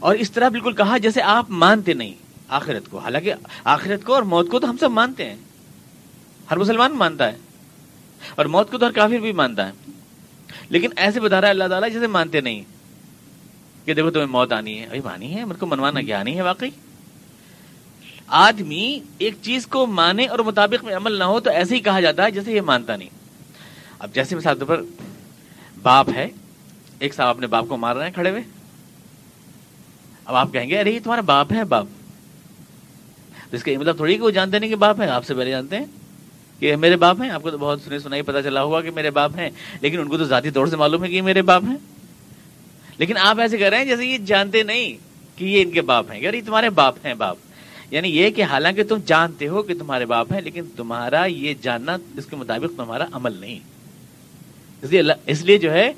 اور 0.00 0.14
اس 0.14 0.30
طرح 0.30 0.48
بالکل 0.48 0.72
کہا 0.72 0.98
جیسے 0.98 1.22
آپ 1.22 1.46
مانتے 1.48 1.92
نہیں، 1.92 2.14
آخرت 2.48 2.90
کو۔ 2.90 2.98
حالانکہ 2.98 3.34
آخرت 3.64 4.04
کو 4.04 4.14
اور 4.14 4.22
موت 4.22 4.50
کو 4.50 4.60
تو 4.60 4.70
ہم 4.70 4.76
سب 4.76 4.90
مانتے 4.90 5.30
ہیں۔ 5.30 5.36
ہر 6.50 6.56
مسلمان 6.56 6.92
مانتا 6.92 7.32
ہے۔ 7.32 7.36
اور 8.34 8.46
موت 8.46 8.70
کو 8.70 8.78
تو 8.78 8.86
ہر 8.86 8.90
کافر 8.90 9.18
بھی 9.18 9.32
مانتا 9.32 9.68
ہے۔ 9.68 9.72
لیکن 10.68 10.88
ایسے 10.96 11.20
بتا 11.20 11.40
رہا 11.40 11.48
ہے 11.48 11.52
اللہ 11.52 11.64
تعالیٰ 11.64 11.92
جیسے 11.92 12.06
مانتے 12.06 12.40
نہیں۔ 12.40 12.62
کہ 13.84 13.94
دیکھو 13.94 14.10
تمہیں 14.10 14.26
موت 14.26 14.52
آنی 14.52 14.80
ہے۔ 14.80 14.86
ابھی 14.86 15.00
مانی 15.00 15.34
ہے 15.34 15.44
میرے 15.44 15.58
کو 15.58 15.66
منوانا 15.66 16.02
کیا؟ 16.02 16.20
آنی 16.20 16.36
ہے 16.36 16.42
واقعی؟ 16.42 16.70
آدمی 18.26 19.00
ایک 19.18 19.34
چیز 19.42 19.66
کو 19.66 19.86
مانے 19.86 20.26
اور 20.26 20.38
مطابق 20.38 20.84
میں 20.84 20.96
عمل 20.96 21.12
نہ 21.12 21.24
ہو 21.24 21.40
تو 21.40 21.50
ایسے 21.50 21.74
ہی 21.74 21.80
کہا 21.80 22.00
جاتا 22.00 22.24
ہے 22.24 22.30
جیسے 22.30 22.52
یہ 22.52 22.60
مانتا 22.60 22.96
نہیں۔ 22.96 23.08
اب 23.98 24.14
جیسے 24.14 24.36
مثال 24.36 24.58
طور 24.58 24.66
پر 24.66 24.82
باپ 25.82 26.08
ہے، 26.14 26.28
ایک 26.98 27.14
صاحب 27.14 27.28
اپنے 27.28 27.46
باپ 27.46 27.64
کو 27.68 27.76
مار 27.76 27.96
رہے 27.96 28.06
ہیں 28.06 28.12
کھڑے 28.12 28.30
ہوئے۔ 28.30 28.42
اب 30.28 30.34
آپ 30.34 30.52
کہیں 30.52 30.68
گے، 30.68 30.80
ارے، 30.80 30.90
یہ 30.90 31.00
تمہارا 31.04 31.20
باپ 31.20 31.52
ہے، 31.52 31.64
باپ. 31.64 31.86
تو 33.50 33.56
اس 33.56 33.62
کا 33.62 33.72
مطلب 33.78 33.96
تھوڑی 33.96 34.16
کہ 34.16 34.22
وہ 34.22 34.30
جانتے 34.30 34.58
نہیں 34.58 34.70
کہ 34.70 34.76
باپ 34.76 35.00
ہے، 35.00 35.08
آپ 35.08 35.24
سے 35.24 35.34
پہلے 35.34 35.50
جانتے 35.50 35.76
ہیں 35.76 35.84
کہ 36.58 36.76
میرے 36.76 36.96
باپ 36.96 37.22
ہیں۔ 37.22 37.30
آپ 37.30 37.42
کو 37.42 37.50
تو 37.50 37.58
بہت 37.58 37.80
سنے 37.80 37.98
سنا 37.98 38.16
ہی 38.16 38.22
پتا 38.22 38.42
چلا 38.42 38.62
ہوا 38.62 38.80
کہ 38.80 38.90
میرے 38.90 39.10
باپ 39.10 39.38
ہیں، 39.38 39.50
لیکن 39.80 40.00
ان 40.00 40.08
کو 40.08 40.18
تو 40.18 40.24
ذاتی 40.24 40.50
طور 40.50 40.66
سے 40.66 40.76
معلوم 40.76 41.04
ہے 41.04 41.08
کہ 41.08 41.14
یہ 41.14 41.22
میرے 41.22 41.42
باپ 41.42 41.62
ہیں۔ 41.64 41.76
لیکن 42.98 43.16
آپ 43.16 43.40
ایسے 43.40 43.58
کر 43.58 43.70
رہے 43.70 43.78
ہیں 43.78 43.84
جیسے 43.84 44.06
یہ 44.06 44.18
جانتے 44.18 44.62
نہیں 44.62 44.96
کہ 45.38 45.44
یہ 45.44 45.62
ان 45.62 45.70
کے 45.70 45.80
باپ 45.80 46.12
ہیں۔ 46.12 46.20
یہ 46.20 46.40
تمہارے 46.46 46.70
باپ 46.70 47.06
ہیں، 47.06 47.14
باپ۔ 47.14 47.36
یعنی 47.90 48.08
یہ 48.08 48.30
کہ 48.30 48.42
حالانکہ 48.42 48.84
تم 48.84 48.96
جانتے 49.06 49.48
ہو 49.48 49.62
کہ 49.62 49.78
تمہارے 49.78 50.06
باپ 50.06 50.32
ہیں، 50.32 50.40
لیکن 50.40 50.62
تمہارا 50.76 51.24
یہ 51.24 51.54
جاننا 51.60 51.96
اس 52.16 52.26
کے 52.26 52.36
مطابق 52.36 52.76
تمہارا 52.76 53.06
عمل 53.12 53.32
نہیں۔ 53.32 53.58
اس 55.26 55.44
لیے 55.44 55.58
جو 55.58 55.72
ہے، 55.72 55.92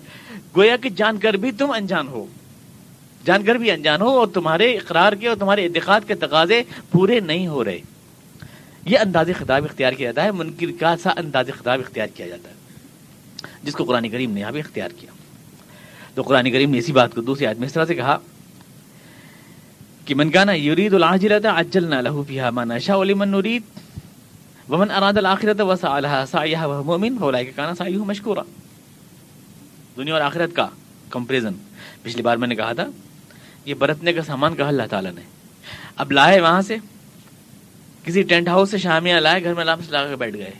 گویا 0.56 0.76
کہ 0.76 0.88
جان 0.88 1.18
کر 1.18 1.34
بھی 1.34 1.52
تم 1.52 1.70
انجان 1.70 2.08
ہو۔ 2.08 2.26
جان 3.26 3.44
کر 3.44 3.54
بھی 3.54 3.70
انجان 3.70 4.00
ہو 4.00 4.08
اور 4.18 4.26
تمہارے 4.34 4.72
اقرار 4.76 5.12
کے 5.20 5.28
اور 5.28 5.36
تمہارے 5.36 5.64
اعتقاد 5.66 6.00
کے 6.06 6.14
تقاضے 6.20 6.62
پورے 6.90 7.20
نہیں 7.20 7.46
ہو 7.46 7.64
رہے۔ 7.64 7.78
یہ 8.86 8.98
انداز 8.98 9.30
خطاب 9.38 9.64
اختیار 9.64 9.92
کیا 9.92 10.06
جاتا 10.06 10.24
ہے، 10.24 10.30
منکر 10.32 10.70
کا 10.80 10.94
سا 11.02 11.10
انداز 11.22 11.50
خطاب 11.58 11.80
اختیار 11.80 12.08
کیا 12.14 12.26
جاتا 12.26 12.48
ہے، 12.50 13.48
جس 13.64 13.74
کو 13.74 13.84
قرآن 13.84 14.08
کریم 14.08 14.30
نے 14.32 14.40
یہاں 14.40 14.52
بھی 14.52 14.60
اختیار 14.60 14.90
کیا۔ 14.98 15.10
تو 16.14 16.22
قرآن 16.22 16.50
کریم 16.50 16.70
نے 16.70 16.78
اسی 16.78 16.92
بات 16.92 17.14
کو 17.14 17.20
دوسری 17.20 17.46
آدمی 17.46 17.66
اس 17.66 17.72
طرح 17.72 17.84
سے 17.84 17.94
کہا 17.94 18.16
کہ 20.04 20.14
من 20.14 20.30
کانا 20.30 20.52
یورید 20.52 20.94
العاجلۃ 20.94 21.46
عجلنا 21.52 22.00
له 22.06 22.22
فيها 22.28 22.50
ما 22.50 22.64
نشاء 22.64 22.96
ولمن 23.00 23.28
نريد 23.28 23.64
ومن 24.68 24.90
اراد 24.90 25.16
الاخرة 25.22 25.60
وسعى 25.68 26.00
لها 26.00 26.24
سعيها 26.32 26.64
وهو 26.66 26.82
مؤمن 26.90 27.18
فاولئك 27.20 27.48
كان 27.56 27.74
سعيهم 27.74 28.06
مشكورا 28.12 28.44
دنیا 29.96 30.14
اور 30.14 30.22
آخرت 30.22 30.56
کا 30.56 30.66
کمپریزن۔ 31.10 31.54
پچھلی 32.02 32.22
بار 32.22 32.36
میں 32.36 32.48
نے 32.48 32.54
کہا 32.54 32.72
تھا 32.80 32.86
یہ 33.64 33.74
برتنے 33.74 34.12
کا 34.12 34.22
سامان 34.22 34.54
کہا 34.54 34.68
اللہ 34.68 34.82
تعالیٰ 34.90 35.12
نے؟ 35.12 35.20
اب 35.96 36.12
لائے 36.12 36.40
وہاں 36.40 36.62
سے، 36.62 36.76
کسی 38.04 38.22
ٹینٹ 38.22 38.48
ہاؤس 38.48 38.70
سے 38.70 38.78
شامیاں 38.78 39.20
لائے، 39.20 39.44
گھر 39.44 39.54
میں 39.54 39.62
آرام 39.62 39.80
سے 39.80 39.90
لا 39.90 40.08
کے 40.08 40.16
بیٹھ 40.16 40.36
گئے۔ 40.36 40.50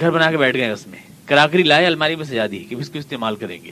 گھر 0.00 0.10
بنا 0.10 0.30
کے 0.30 0.36
بیٹھ 0.36 0.56
گئے 0.56 0.70
اس 0.70 0.86
میں۔ 0.86 0.98
کراکری 1.26 1.62
لائے، 1.62 1.86
الماری 1.86 2.16
میں 2.16 2.24
سجا 2.24 2.46
دی 2.50 2.58
کہ 2.58 2.74
اس 2.74 2.88
کو 2.88 2.98
استعمال 2.98 3.36
کریں 3.36 3.58
گے۔ 3.64 3.70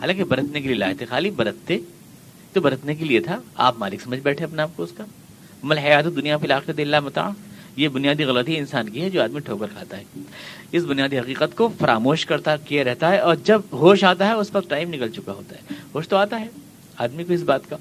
حالانکہ 0.00 0.24
برتنے 0.24 0.60
کے 0.60 0.66
لیے 0.66 0.76
لائے 0.76 0.94
تھے، 0.94 1.06
خالی 1.06 1.30
برتتے 1.30 1.78
تو 2.52 2.60
برتنے 2.60 2.94
کے 2.94 3.04
لیے 3.04 3.20
تھا۔ 3.20 3.40
آپ 3.54 3.78
مالک 3.78 4.00
سمجھ 4.00 4.20
بیٹھے 4.20 4.44
اپنے 4.44 4.62
آپ 4.62 4.70
کو 4.76 4.82
اس 4.82 4.92
کا۔ 4.96 5.04
مل 5.62 5.78
حیات 5.78 6.04
دنیا 6.04 6.36
فی 6.36 6.44
الحال 6.44 6.80
اللہ 6.80 7.00
متا 7.00 7.30
یہ 7.76 7.88
بنیادی 7.88 8.24
غلطی 8.24 8.56
انسان 8.56 8.88
کی 8.88 9.02
ہے 9.02 9.10
جو 9.10 9.22
آدمی 9.22 9.40
ٹھوکر 9.40 9.66
کھاتا 9.66 9.98
ہے۔ 9.98 10.04
اس 10.72 10.82
بنیادی 10.82 11.18
حقیقت 11.18 11.56
کو 11.56 11.68
فراموش 11.78 12.26
کرتا، 12.26 12.56
کیا 12.56 12.84
رہتا 12.84 13.10
ہے 13.10 13.18
اور 13.18 13.34
جب 13.34 13.60
ہوش 13.72 14.04
آتا 14.04 14.26
ہے، 14.26 14.32
اس 14.32 14.54
وقت 14.54 14.70
ٹائم 14.70 14.88
نکل 14.88 15.08
چکا 15.08 15.32
ہوتا 15.32 15.56
ہے۔ 15.56 15.74
ہوش 15.94 16.08
تو 16.08 16.16
آتا 16.16 16.40
ہے۔ 16.40 16.46
آدمی 16.98 17.24
کو 17.24 17.32
اس 17.32 17.42
بات 17.42 17.70
کا 17.70 17.76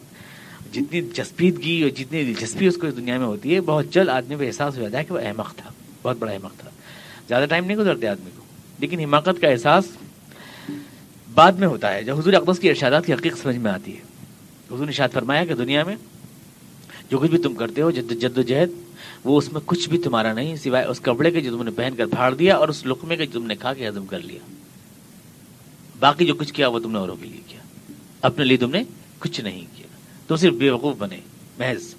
جتنی 0.74 1.02
جسپیدگی 1.02 1.82
اور 1.82 1.90
جتنی 1.90 2.24
دلچسپی 2.24 2.68
اس 2.68 2.78
کو 2.82 2.88
اس 2.88 2.98
دنیا 2.98 3.18
میں 3.18 3.26
ہوتی 3.26 3.56
ہے، 3.56 3.62
بہت 3.62 3.86
جلد 3.92 4.10
آدمی 4.10 4.36
کو 4.36 4.44
احساس 4.44 4.78
ہو 4.78 4.82
جاتا 4.82 4.98
ہے 4.98 5.04
کہ 5.04 5.14
وہ 5.14 5.20
احمق 5.20 5.56
تھا، 5.56 5.70
بہت 6.04 6.18
بڑا 6.18 6.32
احمق 6.32 6.58
تھا۔ 6.58 6.70
زیادہ 7.28 7.46
ٹائم 7.50 7.66
نہیں 7.66 7.78
گزرتے 7.78 8.08
آدمی 8.08 8.30
کو، 8.36 8.44
لیکن 8.80 9.00
حماقت 9.00 9.42
کا 9.42 9.48
احساس 9.48 9.86
بعد 11.34 11.52
میں 11.52 11.68
ہوتا 11.68 11.94
ہے۔ 11.94 12.04
جب 12.04 12.20
حضور 12.20 12.34
اقدس 12.34 12.60
کی 12.60 12.70
ارشادات 12.70 13.06
کی 13.06 13.14
حقیقت 13.14 13.38
سمجھ 13.38 13.56
میں 13.56 13.72
آتی 13.72 13.92
ہے۔ 13.92 14.02
حضور 14.68 14.86
نے 14.86 14.92
ارشاد 14.92 15.10
فرمایا 15.14 15.46
کہ 15.46 15.54
دنیا 15.54 15.84
میں 15.84 15.96
جو 17.10 17.18
کچھ 17.18 17.32
بھی 17.32 17.38
تم 17.38 17.54
کرتے 17.54 17.82
ہو، 17.82 17.92
جد 17.92 18.22
جد 18.22 18.38
و 18.38 18.42
جہد، 18.42 18.70
وہ 19.24 19.38
اس 19.38 19.54
میں 19.54 19.62
کچھ 19.66 19.90
بھی 19.90 19.98
تمہارا 19.98 20.34
نہیں، 20.34 20.56
سوائے 20.56 20.86
اس 20.86 21.00
کپڑے 21.00 21.32
کے 21.32 21.42
جو 21.42 21.58
تم 21.58 21.64
نے 21.64 21.72
پہن 21.72 21.94
کر 21.98 22.06
پھاڑ 22.06 22.34
دیا 22.34 22.56
اور 22.56 22.68
اس 22.68 22.86
لقمے 22.86 23.16
کے 23.16 23.26
جو 23.26 23.40
تم 23.40 23.48
نے 23.48 23.56
کھا 23.56 23.74
کے 23.74 23.88
ہضم 23.88 24.06
کر 24.06 24.20
لیا۔ 24.20 24.40
باقی 26.00 26.26
جو 26.26 26.36
کچھ 26.36 26.54
کیا 26.54 26.68
وہ 26.68 26.80
تم 26.80 26.92
نے 26.92 27.00
اوروں 27.00 27.16
کے 27.16 27.26
لیے 27.26 27.42
کیا۔ 27.48 27.60
اپنے 28.22 28.46
لیے 28.46 28.58
تم 28.58 28.72
نے 28.72 28.84
کچھ 29.20 29.42
نہیں 29.42 29.66
کیا۔ 29.76 29.88
تو 30.28 30.36
صرف 30.36 30.54
بے 30.54 30.70
وقوف 30.70 30.96
بنے۔ 30.98 31.18
محض۔ 31.58 31.96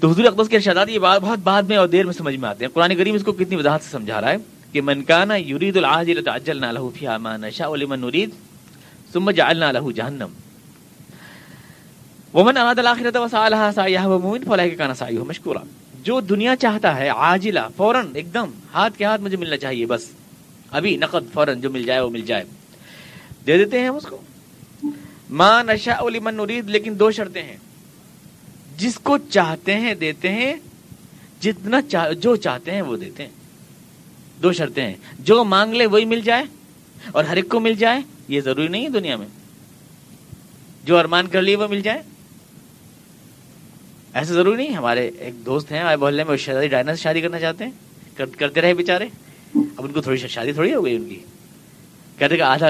تو 0.00 0.10
حضور 0.10 0.24
اقدس 0.24 0.48
کے 0.48 0.56
ارشادات 0.56 0.88
یہ 0.88 0.98
بات 0.98 1.22
بہت 1.22 1.38
بعد 1.38 1.62
میں 1.62 1.76
اور 1.76 1.88
دیر 1.88 2.04
میں 2.04 2.14
سمجھ 2.14 2.36
میں 2.36 2.48
آتے 2.48 2.64
ہیں۔ 2.64 2.72
قرآن 2.74 2.96
کریم 2.96 3.14
اس 3.14 3.22
کو 3.24 3.32
کتنی 3.32 3.56
وضاحت 3.56 3.82
سے 3.82 3.90
سمجھا 3.90 4.20
رہا 4.20 4.30
ہے 4.30 4.36
کہ 4.72 4.80
منکانہ 4.80 5.32
یرید 5.32 5.76
العاجل 5.76 6.24
تعجلنا 6.24 6.72
له 6.72 6.88
فيها 6.94 7.18
ما 7.18 7.36
نشاء 7.36 7.76
لمن 7.76 8.00
نريد 8.00 8.28
ثم 9.12 9.30
جعلنا 9.30 9.72
له 9.72 9.90
جهنم 9.90 10.28
ومن 12.34 12.56
اراد 12.56 12.78
الاخرة 12.78 13.22
وسعى 13.22 13.50
لها 13.50 13.70
سعيها 13.74 14.06
ومؤمن 14.06 14.44
فاولئك 14.44 14.78
كان 14.78 14.94
سعيه 14.94 15.24
مشكورا 15.24 15.60
جو 16.02 16.20
دنیا 16.20 16.56
چاہتا 16.56 16.96
ہے 16.96 17.08
عاجلہ، 17.08 17.60
فوراً 17.76 18.06
ایک 18.14 18.34
دم 18.34 18.50
ہاتھ 18.74 18.98
کے 18.98 19.04
ہاتھ 19.04 19.20
مجھے 19.20 19.36
ملنا 19.36 19.56
چاہیے، 19.56 19.86
بس۔ 19.86 20.06
ابھی 20.70 20.96
نقد 20.96 21.32
فوراً 21.32 21.60
جو 21.60 21.70
مل 21.70 21.82
جائے 21.82 22.00
وہ 22.00 22.10
مل 22.10 22.20
جائے۔ 22.20 22.44
دے 23.46 23.58
دیتے 23.58 23.80
ہیں 23.80 23.88
ہم 23.88 23.96
اس 23.96 24.02
کو۔ 24.02 24.18
ما 25.30 25.62
نشاء 25.62 26.08
لمن 26.08 26.34
نريد، 26.34 26.70
لیکن 26.70 26.94
دو 26.98 27.10
شرطیں 27.10 27.42
ہیں۔ 27.42 27.56
جس 28.76 28.94
کو 29.02 29.18
چاہتے 29.18 29.74
ہیں 29.74 29.94
دیتے 29.94 30.28
ہیں، 30.28 30.54
جتنا 31.40 31.82
چاہ، 31.82 32.12
جو 32.12 32.36
چاہتے 32.36 32.70
ہیں 32.70 32.82
وہ 32.82 32.96
دیتے 32.96 33.22
ہیں۔ 33.22 33.30
دو 34.42 34.52
شرطیں 34.52 34.86
ہیں۔ 34.86 34.94
جو 35.18 35.44
مانگ 35.44 35.74
لے، 35.74 35.86
وہی 35.86 36.04
مل 36.04 36.20
جائے، 36.20 36.44
اور 37.12 37.24
ہر 37.24 37.36
ایک 37.36 37.48
کو 37.48 37.60
مل 37.60 37.74
جائے، 37.74 38.00
یہ 38.28 38.40
ضروری 38.40 38.68
نہیں 38.68 38.84
ہے 38.84 38.88
دنیا 38.88 39.16
میں۔ 39.16 39.26
جو 40.84 40.98
ارمان 40.98 41.26
کر 41.26 41.42
لیے 41.42 41.56
وہ 41.56 41.66
مل 41.66 41.80
جائے۔ 41.80 42.02
ایسا 44.14 44.32
ضروری 44.32 44.56
نہیں، 44.56 44.76
ہمارے 44.76 45.10
ایک 45.18 45.46
دوست 45.46 45.72
ہیں 45.72 45.96
محلے 45.96 46.24
میں 46.24 46.36
شہزادی 46.36 46.68
ڈائنا 46.68 46.96
سے 46.96 47.02
شادی 47.02 47.20
کرنا 47.20 47.40
چاہتے 47.40 47.64
ہیں۔ 47.64 47.70
کرتے 48.16 48.60
رہے 48.60 48.74
بےچارے 48.74 49.06
اب 49.54 49.84
ان 49.84 49.92
کو 49.92 50.00
تھوڑی 50.00 50.18
شادی 50.18 50.52
تھوڑی 50.52 50.74
ہو 50.74 50.84
گئی 50.84 50.96
ان 50.96 51.08
کی۔ 51.08 51.20
کہتے 52.18 52.36
کہ 52.36 52.42
آدھا 52.42 52.68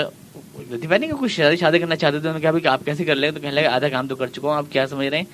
لطیفہ 0.71 0.95
نہیں 0.95 1.11
کہ 1.11 1.17
کچھ 1.17 1.41
شادی 1.61 1.79
کرنا 1.79 1.97
چاہتے 1.97 2.21
تھے، 2.21 2.29
انہوں 2.29 2.53
نے 2.53 2.61
کہا 2.61 2.73
آپ 2.73 2.85
کیسے 2.85 3.05
کر 3.05 3.15
لیں؟ 3.15 3.31
تو 3.31 3.41
کہنے 3.41 3.55
لگے، 3.55 3.67
آدھا 3.67 3.89
کام 3.89 4.09
تو 4.09 4.17
کر 4.17 4.27
چکا 4.27 4.49
ہوں، 4.49 4.57
آپ 4.57 4.67
کیا 4.71 4.87
سمجھ 4.87 5.07
رہے 5.07 5.17
ہیں؟ 5.17 5.25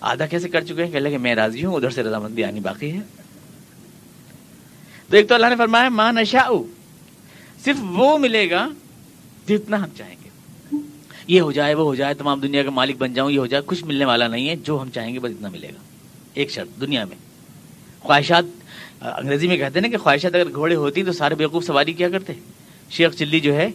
آدھا 0.00 0.26
کیسے 0.26 0.48
کر 0.48 0.64
چکے 0.64 0.84
ہیں؟ 0.84 0.90
کہنے 0.90 1.00
لگے، 1.00 1.18
میں 1.18 1.34
راضی 1.34 1.64
ہوں، 1.64 1.74
ادھر 1.74 1.90
سے 1.90 2.02
رضامندی 2.02 2.44
آنی 2.44 2.60
باقی 2.60 2.92
ہے۔ 2.92 3.00
تو 5.08 5.16
ایک 5.16 5.28
تو 5.28 5.34
اللہ 5.34 5.46
نے 5.46 5.56
فرمایا 5.56 5.88
ماں 5.88 6.12
نشا 6.12 6.48
صرف 7.64 7.76
وہ 7.82 8.18
ملے 8.18 8.50
گا 8.50 8.68
جتنا 9.48 9.82
ہم 9.82 9.88
چاہیں 9.96 10.16
گے۔ 10.24 10.76
یہ 11.28 11.40
ہو 11.40 11.52
جائے، 11.52 11.74
وہ 11.74 11.84
ہو 11.84 11.94
جائے، 11.94 12.14
تمام 12.14 12.40
دنیا 12.40 12.62
کا 12.62 12.70
مالک 12.70 12.96
بن 12.98 13.12
جاؤں، 13.12 13.30
یہ 13.30 13.38
ہو 13.38 13.46
جائے، 13.46 13.62
کچھ 13.66 13.84
ملنے 13.84 14.04
والا 14.04 14.28
نہیں 14.28 14.48
ہے، 14.48 14.56
جو 14.56 14.82
ہم 14.82 14.90
چاہیں 14.90 15.14
گے 15.14 15.18
بس 15.18 15.30
اتنا 15.30 15.48
ملے 15.48 15.68
گا۔ 15.68 15.80
ایک 16.34 16.50
شرط، 16.50 16.80
دنیا 16.80 17.04
میں۔ 17.04 17.16
خواہشات، 18.00 18.44
انگریزی 19.00 19.48
میں 19.48 19.56
کہتے 19.56 19.78
ہیں 19.78 19.86
نا 19.86 19.88
کہ 19.88 20.02
خواہشات 20.02 20.34
اگر 20.34 20.52
گھوڑے 20.54 20.74
ہوتی 20.74 21.04
تو 21.04 21.12
سارے 21.12 21.34
بیوقوف 21.34 21.64
سواری 21.64 21.92
کیا 21.92 22.08
کرتے؟ 22.08 22.32
شیخ 22.90 23.14
چلی 23.14 23.40
جو 23.40 23.54
ہے 23.54 23.70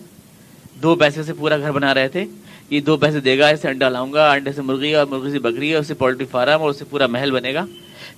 دو 0.84 0.96
پیسے 0.96 1.24
سے 1.24 1.34
پورا 1.34 1.58
گھر 1.58 1.72
بنا 1.72 1.94
رہے 1.94 2.08
تھے۔ 2.08 2.26
یہ 2.70 2.82
دو 2.82 2.98
پیسے 2.98 3.20
دے 3.20 3.40
گا، 3.40 3.48
اسے 3.48 3.68
انڈا 3.68 3.90
لاؤں 3.90 4.14
گا، 4.14 4.32
انڈے 4.32 4.52
سے 4.52 4.62
مرغی 4.62 4.96
اور 4.96 5.06
مرغی 5.06 5.32
سے 5.32 5.40
بکری 5.40 5.72
ہے 5.72 5.76
اس 5.76 5.88
سے 5.88 5.94
پولٹری 5.94 6.26
فارم 6.26 6.62
اور 6.62 6.70
اس 6.70 6.80
سے 6.80 6.86
پورا 6.86 7.08
محل 7.08 7.32
بنے 7.32 7.54
گا۔ 7.54 7.66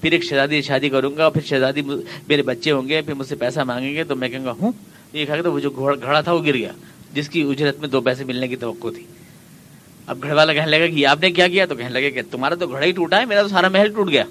پھر 0.02 0.12
ایک 0.12 0.24
شہزادی 0.24 0.62
شادی 0.62 0.90
کروں 0.90 1.18
گا، 1.18 1.30
پھر 1.30 1.42
شہزادی 1.42 1.82
میرے 2.28 2.42
بچے 2.42 2.72
ہوں 2.72 2.90
گے، 2.90 3.02
پھر 3.02 3.14
مجھ 3.14 3.28
سے 3.28 3.36
پیسہ 3.36 3.60
مانگیں 3.60 3.94
گے۔ 3.94 4.04
تو 4.04 4.16
میں 4.16 4.30
کہوں 4.30 4.46
گا، 4.46 4.52
ہوں، 4.52 4.72
یہ 5.14 5.26
کہا 5.26 5.42
کہ 5.42 5.50
وہ 5.50 5.60
جو 5.60 5.70
گھڑا 6.04 6.22
تھا 6.22 6.32
وہ 6.32 6.46
گر 6.46 6.54
گیا، 6.54 6.72
جس 7.14 7.30
کی 7.30 7.42
اجرت 7.42 7.80
میں 7.80 7.88
دو 7.88 8.02
پیسے 8.02 8.24
ملنے 8.24 8.48
کی 8.48 8.56
توقع 8.56 8.88
تھی۔ 8.96 9.04
اب 10.08 10.24
گھر 10.24 10.34
والا 10.34 10.54
کہنے 10.54 10.78
لگا 10.78 10.88
کہ 10.88 11.08
آپ 11.08 11.22
نے 11.22 11.32
کیا 11.32 11.48
کیا؟ 11.48 11.66
تو 11.66 11.76
کہنے 11.76 11.90
لگے 11.90 12.12
کہ 12.12 12.22
تمہارا 12.32 12.56
تو 12.56 12.68
گھڑا 12.68 12.86
ہی 12.86 12.92
ٹوٹا 12.92 13.20
ہے، 13.20 13.26
میرا 13.26 13.42
تو 13.42 13.48
سارا 13.48 13.70
محل 13.70 13.94
ٹوٹ 13.94 14.10
گیا۔ 14.10 14.24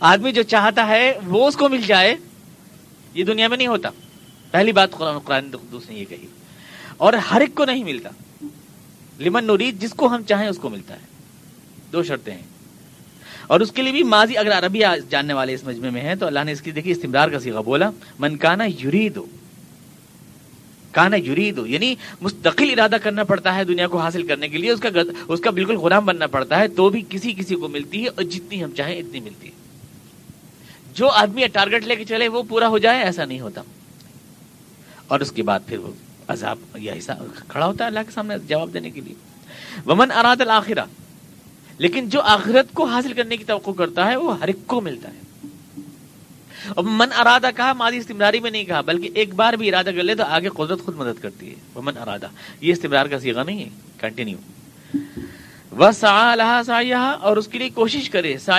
آدمی 0.00 0.32
جو 0.32 0.42
چاہتا 0.42 0.86
ہے، 0.86 1.18
وہ 1.26 1.48
اس 1.48 1.56
کو 1.56 1.68
مل 1.68 1.80
جائے۔ 1.86 2.14
یہ 3.14 3.24
دنیا 3.24 3.48
میں 3.48 3.56
نہیں 3.56 3.68
ہوتا۔ 3.68 3.90
پہلی 4.50 4.72
بات 4.72 4.90
قرآن 4.90 5.18
قرآن 5.18 5.50
قدوس 5.50 5.90
نے 5.90 5.98
یہ 5.98 6.04
کہی۔ 6.08 6.26
اور 6.96 7.12
ہر 7.12 7.40
ایک 7.40 7.54
کو 7.54 7.64
نہیں 7.64 7.84
ملتا۔ 7.84 8.10
لمن 9.20 9.44
نورید 9.44 9.80
جس 9.80 9.90
کو 9.90 10.06
ہم 10.06 10.22
چاہیں 10.22 10.48
اس 10.48 10.58
کو 10.58 10.68
ملتا 10.68 10.94
ہے۔ 10.94 11.06
دو 11.92 12.02
شرطیں 12.02 12.34
ہیں۔ 12.34 12.42
اور 13.46 13.60
اس 13.60 13.72
کے 13.72 13.82
لیے 13.82 13.92
بھی 13.92 14.02
ماضی، 14.02 14.36
اگر 14.36 14.52
عربی 14.52 14.80
جاننے 15.08 15.32
والے 15.32 15.54
اس 15.54 15.64
مجمع 15.64 15.88
میں 15.88 16.00
ہیں، 16.00 16.14
تو 16.14 16.26
اللہ 16.26 16.40
نے 16.44 16.52
اس 16.52 16.60
کی 16.60 16.70
دیکھی، 16.70 16.90
استمرار 16.90 17.28
کا 17.28 17.40
سیگا 17.40 17.60
بولا، 17.60 17.90
من 18.18 18.36
کانا 18.36 18.64
یرید۔ 18.64 19.18
کانا 20.90 21.16
یرید 21.16 21.60
یعنی 21.66 21.94
مستقل 22.20 22.70
ارادہ 22.70 22.96
کرنا 23.02 23.24
پڑتا 23.24 23.54
ہے 23.54 23.64
دنیا 23.64 23.88
کو 23.88 23.98
حاصل 23.98 24.26
کرنے 24.26 24.48
کے 24.48 24.58
لیے، 24.58 24.70
اس 24.70 24.80
کا 24.80 24.88
اس 25.28 25.40
کا 25.40 25.50
بالکل 25.50 25.76
غلام 25.76 26.04
بننا 26.04 26.26
پڑتا 26.26 26.58
ہے، 26.58 26.68
تو 26.68 26.88
بھی 26.88 27.02
کسی 27.08 27.32
کسی 27.32 27.54
کو 27.54 27.68
ملتی 27.68 28.02
ہے، 28.02 28.08
اور 28.08 28.22
جتنی 28.22 28.64
ہم 28.64 28.70
چاہیں 28.70 28.98
اتنی 28.98 29.20
ملتی 29.20 29.48
ہے۔ 29.48 29.52
جو 30.94 31.08
آدمی 31.08 31.46
ٹارگٹ 31.46 31.86
لے 31.86 31.96
کے 31.96 32.04
چلے، 32.04 32.28
وہ 32.28 32.42
پورا 32.48 32.68
ہو 32.68 32.78
جائے، 32.78 33.02
ایسا 33.02 33.24
نہیں 33.24 33.40
ہوتا۔ 33.40 33.62
اور 35.08 35.20
اس 35.20 35.32
کے 35.32 35.42
بعد 35.42 35.60
پھر 35.66 35.78
وہ 35.78 35.90
عذاب 36.28 36.58
یا 36.76 36.94
حصہ 36.98 37.12
کھڑا 37.48 37.66
ہوتا 37.66 37.84
ہے 37.84 37.88
اللہ 37.88 38.00
کے 38.00 38.10
سامنے 38.10 38.34
جواب 38.48 38.72
دینے 38.74 38.90
کے 38.90 39.00
لیے۔ 39.00 39.14
ومن 39.86 40.10
اراد 40.10 40.40
الآخرہ 40.40 40.84
لیکن 41.78 42.08
جو 42.08 42.20
آخرت 42.20 42.74
کو 42.74 42.84
حاصل 42.84 43.12
کرنے 43.12 43.36
کی 43.36 43.44
توقع 43.44 43.70
کرتا 43.70 44.06
ہے 44.06 44.16
وہ 44.16 44.40
ہر 44.40 44.46
ایک 44.46 44.56
کو 44.66 44.80
ملتا 44.80 45.08
ہے۔ 45.08 45.48
اور 46.68 46.84
من 46.84 47.12
ارادہ 47.12 47.50
کہا، 47.56 47.72
ماضی 47.72 47.96
استمراری 47.96 48.40
میں 48.40 48.50
نہیں 48.50 48.64
کہا، 48.64 48.80
بلکہ 48.80 49.10
ایک 49.14 49.34
بار 49.34 49.52
بھی 49.52 49.68
ارادہ 49.68 49.90
کر 49.96 50.02
لے 50.02 50.14
تو 50.14 50.24
آگے 50.24 50.48
قدرت 50.48 50.80
خود 50.84 50.96
مدد 50.96 51.22
کرتی 51.22 51.50
ہے۔ 51.50 51.54
وہ 51.74 51.82
من 51.82 51.96
ارادہ، 51.96 52.26
یہ 52.60 52.72
استمرار 52.72 53.06
کا 53.06 53.18
سیگا 53.18 53.42
نہیں 53.42 53.64
ہے 53.64 53.68
کنٹینیو 53.98 54.36
وہ 55.70 55.90
سا 55.90 56.34
اور 57.20 57.36
اس 57.36 57.48
کے 57.48 57.58
لیے 57.58 57.68
کوشش 57.68 58.10
کرے 58.10 58.38
سا 58.38 58.58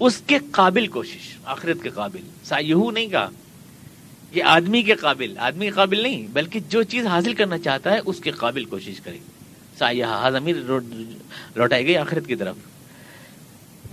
اس 0.00 0.16
کے 0.26 0.38
قابل 0.50 0.86
کوشش، 0.86 1.36
آخرت 1.44 1.82
کے 1.82 1.90
قابل۔ 1.90 2.20
سا 2.44 2.60
نہیں 2.92 3.06
کہا 3.06 3.30
کہ 4.36 4.42
آدمی 4.42 4.82
کے 4.82 4.94
قابل، 4.94 5.38
آدمی 5.38 5.64
کے 5.64 5.70
قابل 5.70 6.00
نہیں، 6.00 6.26
بلکہ 6.32 6.60
جو 6.68 6.82
چیز 6.82 7.06
حاصل 7.06 7.34
کرنا 7.34 7.58
چاہتا 7.58 7.92
ہے، 7.92 7.98
اس 8.06 8.20
کے 8.20 8.30
قابل 8.30 8.64
کوشش 8.64 9.00
کرے۔ 9.00 9.18
سایہ 9.78 10.04
ہاں، 10.04 10.30
ضمیر 10.30 10.56
لوٹائی 11.56 11.86
گئی 11.86 11.96
آخرت 11.96 12.26
کی 12.26 12.36
طرف۔ 12.36 12.56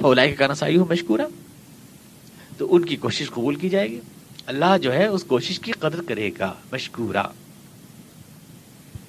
فولائی 0.01 0.29
کا 0.29 0.35
کانا 0.35 0.53
سائی 0.53 0.77
ہو 0.77 0.85
مشکور 0.85 1.19
تو 2.57 2.75
ان 2.75 2.85
کی 2.85 2.95
کوشش 2.95 3.29
قبول 3.29 3.55
کی 3.55 3.69
جائے 3.69 3.89
گی۔ 3.89 4.00
اللہ 4.45 4.77
جو 4.81 4.93
ہے، 4.93 5.05
اس 5.05 5.23
کوشش 5.23 5.59
کی 5.59 5.71
قدر 5.71 6.01
کرے 6.07 6.31
گا، 6.39 6.53
مشکورہ۔ 6.71 7.27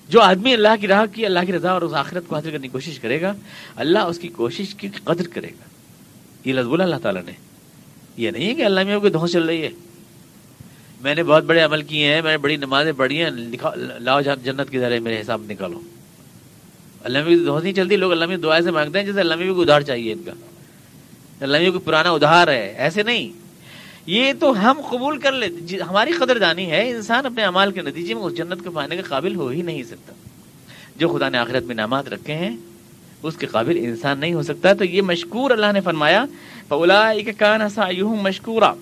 جو 0.08 0.20
آدمی 0.20 0.54
اللہ 0.54 0.68
کی 0.80 0.86
راہ 0.86 1.04
کی، 1.12 1.26
اللہ 1.26 1.40
کی 1.46 1.52
رضا 1.52 1.70
اور 1.70 1.82
اس 1.82 1.94
آخرت 1.94 2.24
کو 2.28 2.34
حاصل 2.34 2.50
کرنے 2.50 2.68
کی 2.68 2.72
کوشش 2.72 2.98
کرے 2.98 3.20
گا، 3.20 3.34
اللہ 3.76 3.98
اس 3.98 4.18
کی 4.18 4.28
کوشش 4.28 4.74
کی 4.74 4.88
قدر 5.04 5.28
کرے 5.28 5.48
گا۔ 5.48 5.64
یہ 6.44 6.52
لفظ 6.52 6.80
اللہ 6.80 6.96
تعالیٰ 6.96 7.22
نے۔ 7.24 7.32
یہ 8.16 8.30
نہیں 8.30 8.48
ہے 8.48 8.54
کہ 8.54 8.64
اللہ 8.64 8.80
میں 8.84 8.98
کوئی 8.98 9.12
دھو 9.12 9.26
چل 9.26 9.44
رہی 9.44 9.62
ہے۔ 9.62 9.70
میں 11.00 11.14
نے 11.14 11.22
بہت 11.22 11.44
بڑے 11.44 11.60
عمل 11.60 11.82
کیے 11.82 12.14
ہیں، 12.14 12.22
میں 12.22 12.30
نے 12.30 12.38
بڑی 12.38 12.56
نمازیں 12.56 12.92
پڑھی 12.92 13.22
ہیں 13.22 13.30
لاؤ 13.98 14.20
جنت 14.20 14.70
کے 14.70 14.80
ذریعے 14.80 15.00
میرے 15.00 15.20
حساب 15.20 15.42
نکالو۔ 15.48 15.80
اللہ 17.04 17.18
میں 17.24 17.36
نہیں 17.62 17.72
چلتی، 17.72 17.96
لوگ 17.96 18.12
اللہ 18.12 18.26
میں 18.26 18.36
سے 18.64 18.70
مانگتے 18.70 18.98
ہیں 18.98 19.06
جیسے 19.06 19.20
اللہ 19.20 19.34
میں 19.34 19.52
بھی 19.52 19.62
ادھار 19.62 19.80
چاہیے 19.80 20.12
ان 20.12 20.22
کا۔ 20.22 20.32
اللہ 21.40 21.58
میں 21.58 21.70
کوئی 21.70 21.80
پرانا 21.84 22.10
ادھار 22.10 22.48
ہے، 22.48 22.74
ایسے 22.78 23.02
نہیں۔ 23.02 23.32
یہ 24.06 24.32
تو 24.40 24.70
ہم 24.70 24.80
قبول 24.90 25.18
کر 25.18 25.32
لیتے 25.32 25.60
جی، 25.60 25.80
ہماری 25.80 26.12
قدر 26.12 26.38
دانی 26.38 26.70
ہے، 26.70 26.90
انسان 26.90 27.26
اپنے 27.26 27.44
امال 27.44 27.72
کے 27.72 27.82
نتیجے 27.82 28.14
میں 28.14 28.22
اس 28.22 28.36
جنت 28.36 28.64
کو 28.64 28.70
پانے 28.70 28.96
کے 28.96 29.02
قابل 29.02 29.34
ہو 29.34 29.48
ہی 29.48 29.62
نہیں 29.62 29.82
سکتا۔ 29.82 30.12
جو 30.96 31.08
خدا 31.08 31.28
نے 31.28 31.38
آخرت 31.38 31.62
میں 31.62 31.74
نامات 31.74 32.08
رکھے 32.08 32.34
ہیں، 32.34 32.56
اس 33.22 33.36
کے 33.36 33.46
قابل 33.46 33.76
انسان 33.76 34.18
نہیں 34.18 34.34
ہو 34.34 34.42
سکتا۔ 34.42 34.72
تو 34.72 34.84
یہ 34.84 35.02
مشکور 35.02 35.50
اللہ 35.50 35.72
نے 35.72 35.80
فرمایا 35.80 36.24
کان 37.38 37.60
مشکورہ 38.02 38.74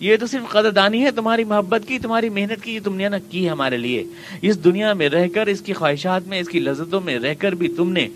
یہ 0.00 0.16
تو 0.16 0.26
صرف 0.26 0.50
قدردانی 0.50 1.04
ہے، 1.04 1.10
تمہاری 1.10 1.44
محبت 1.44 1.88
کی، 1.88 1.98
تمہاری 1.98 2.28
محنت 2.28 2.64
کی 2.64 2.80
تم 2.80 2.96
نے 2.96 3.08
نا 3.08 3.18
کی 3.30 3.50
ہمارے 3.50 3.76
لیے۔ 3.76 4.04
اس 4.42 4.64
دنیا 4.64 4.92
میں 4.92 5.08
رہ 5.08 5.28
کر، 5.28 5.46
اس 5.46 5.60
کی 5.60 5.72
خواہشات 5.72 6.28
میں، 6.28 6.40
اس 6.40 6.48
کی 6.48 6.60
لذتوں 6.60 7.00
میں 7.00 7.18
رہ 7.18 7.34
کر 7.38 7.52
بھی 7.52 7.68
تم 7.68 7.92
نے 7.92 8.08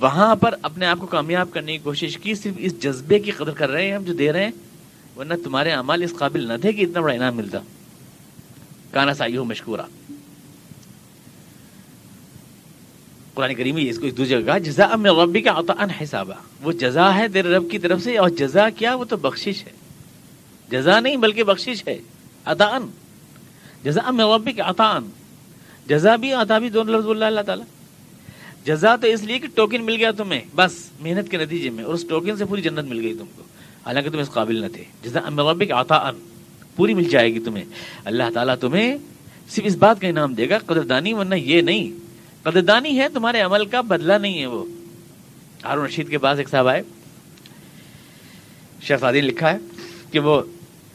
وہاں 0.00 0.36
پر 0.36 0.54
اپنے 0.62 0.86
آپ 0.86 0.98
کو 0.98 1.06
کامیاب 1.06 1.50
کرنے 1.50 1.72
کی 1.72 1.78
کوشش 1.78 2.18
کی، 2.18 2.34
صرف 2.34 2.54
اس 2.58 2.82
جذبے 2.82 3.18
کی 3.18 3.30
قدر 3.30 3.50
کر 3.50 3.70
رہے 3.70 3.86
ہیں 3.86 3.92
ہم 3.92 4.04
جو 4.04 4.12
دے 4.12 4.32
رہے 4.32 4.44
ہیں۔ 4.44 4.50
ورنہ 5.16 5.34
تمہارے 5.44 5.70
اعمال 5.70 6.02
اس 6.02 6.14
قابل 6.18 6.48
نہ 6.48 6.52
تھے 6.60 6.72
کہ 6.72 6.82
اتنا 6.82 7.00
بڑا 7.00 7.14
انعام 7.14 7.36
ملتا۔ 7.36 7.58
کانا 8.90 9.14
سائی 9.14 9.36
ہو 9.36 9.44
مشکورہ۔ 9.44 10.12
قرآن 13.34 13.54
کریم 13.54 13.76
اس 13.80 13.98
کو 13.98 14.08
دوسری 14.08 14.44
جگہ 14.44 14.58
جزا 14.58 14.96
میں 14.96 15.10
ربی 15.10 15.40
کا 15.40 15.60
حسابہ 16.02 16.34
وہ 16.62 16.72
جزا 16.72 17.14
ہے 17.14 17.28
تیرے 17.28 17.48
رب 17.48 17.70
کی 17.70 17.78
طرف 17.78 18.02
سے 18.02 18.18
اور 18.18 18.28
جزا 18.28 18.70
کیا؟ 18.70 18.94
وہ 18.94 19.04
تو 19.04 19.16
بخشش 19.16 19.64
ہے۔ 19.66 19.79
جزا 20.70 21.00
نہیں، 21.00 21.16
بلکہ 21.16 21.44
بخشش 21.44 21.88
ہے۔ 21.88 21.98
اتان 22.44 22.90
جزا 23.84 24.10
میں 24.10 24.24
ربی 24.24 24.52
کا 24.52 24.64
اتان 24.64 25.10
جزا 25.88 26.16
بھی 26.16 26.32
عطا 26.32 26.58
بھی 26.58 26.70
دونوں 26.70 26.98
لفظ 26.98 27.08
اللہ 27.08 27.24
اللہ 27.24 27.40
تعالیٰ۔ 27.40 27.64
جزا 28.64 28.96
تو 28.96 29.06
اس 29.06 29.22
لیے 29.22 29.38
کہ 29.38 29.48
ٹوکن 29.54 29.82
مل 29.82 29.96
گیا 29.96 30.10
تمہیں۔ 30.10 30.40
بس، 30.54 30.90
محنت 31.00 31.30
کے 31.30 31.36
نتیجے 31.36 31.70
میں۔ 31.70 31.84
اور 31.84 31.94
اس 31.94 32.04
ٹوکن 32.08 32.36
سے 32.36 32.44
پوری 32.44 32.62
جنت 32.62 32.84
مل 32.88 33.00
گئی 33.00 33.14
تم 33.14 33.24
کو۔ 33.36 33.42
حالانکہ 33.86 34.10
تم 34.10 34.18
اس 34.18 34.30
قابل 34.30 34.60
نہ 34.60 34.66
تھے۔ 34.74 34.84
جزا 35.02 35.52
ربی 35.52 35.66
کا 35.66 35.80
عطا 35.80 36.10
پوری 36.76 36.94
مل 36.94 37.04
جائے 37.04 37.34
گی 37.34 37.40
تمہیں۔ 37.40 37.64
اللہ 38.04 38.22
تعالیٰ 38.34 38.54
تمہیں 38.56 38.98
صرف 39.48 39.64
اس 39.64 39.76
بات 39.76 40.00
کا 40.00 40.08
انعام 40.08 40.34
دے 40.34 40.48
گا 40.48 40.58
قدردانی 40.58 41.12
ورنہ 41.12 41.34
یہ 41.34 41.60
نہیں۔ 41.60 41.90
قدردانی 42.42 42.98
ہے، 42.98 43.08
تمہارے 43.08 43.40
عمل 43.40 43.66
کا 43.66 43.80
بدلہ 43.80 44.12
نہیں 44.12 44.40
ہے 44.40 44.46
وہ۔ 44.46 44.64
ہارون 45.64 45.84
رشید 45.84 46.10
کے 46.10 46.18
پاس 46.18 46.38
ایک 46.38 46.48
صاحب 46.48 46.68
آئے۔ 46.68 46.82
شہزادی 48.80 49.20
نے 49.20 49.26
لکھا 49.26 49.52
ہے 49.52 49.58
کہ 50.10 50.18
وہ 50.18 50.42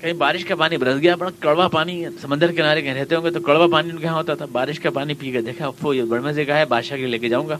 کہیں 0.01 0.13
بارش 0.13 0.45
کا 0.45 0.55
پانی 0.55 0.77
برس 0.77 1.01
گیا 1.01 1.15
بڑا 1.15 1.29
کڑوا 1.39 1.67
پانی 1.67 2.05
سمندر 2.21 2.51
کنارے 2.51 2.81
کہیں 2.81 2.93
رہتے 2.93 3.15
ہوں 3.15 3.23
گے 3.23 3.31
تو 3.31 3.39
کڑوا 3.39 3.67
پانی 3.67 3.89
ان 3.89 3.97
کے 3.97 4.03
یہاں 4.03 4.15
ہوتا 4.15 4.33
تھا۔ 4.33 4.45
بارش 4.51 4.79
کا 4.79 4.89
پانی 4.89 5.13
پی 5.13 5.31
کے 5.31 5.41
دیکھا 5.41 5.93
یہ 5.93 6.03
بڑھ 6.03 6.35
سے 6.35 6.45
کہا 6.45 6.57
ہے 6.57 6.65
بادشاہ 6.65 6.97
کے 6.97 7.05
لے 7.05 7.19
کے 7.19 7.29
جاؤں 7.29 7.49
گا۔ 7.49 7.57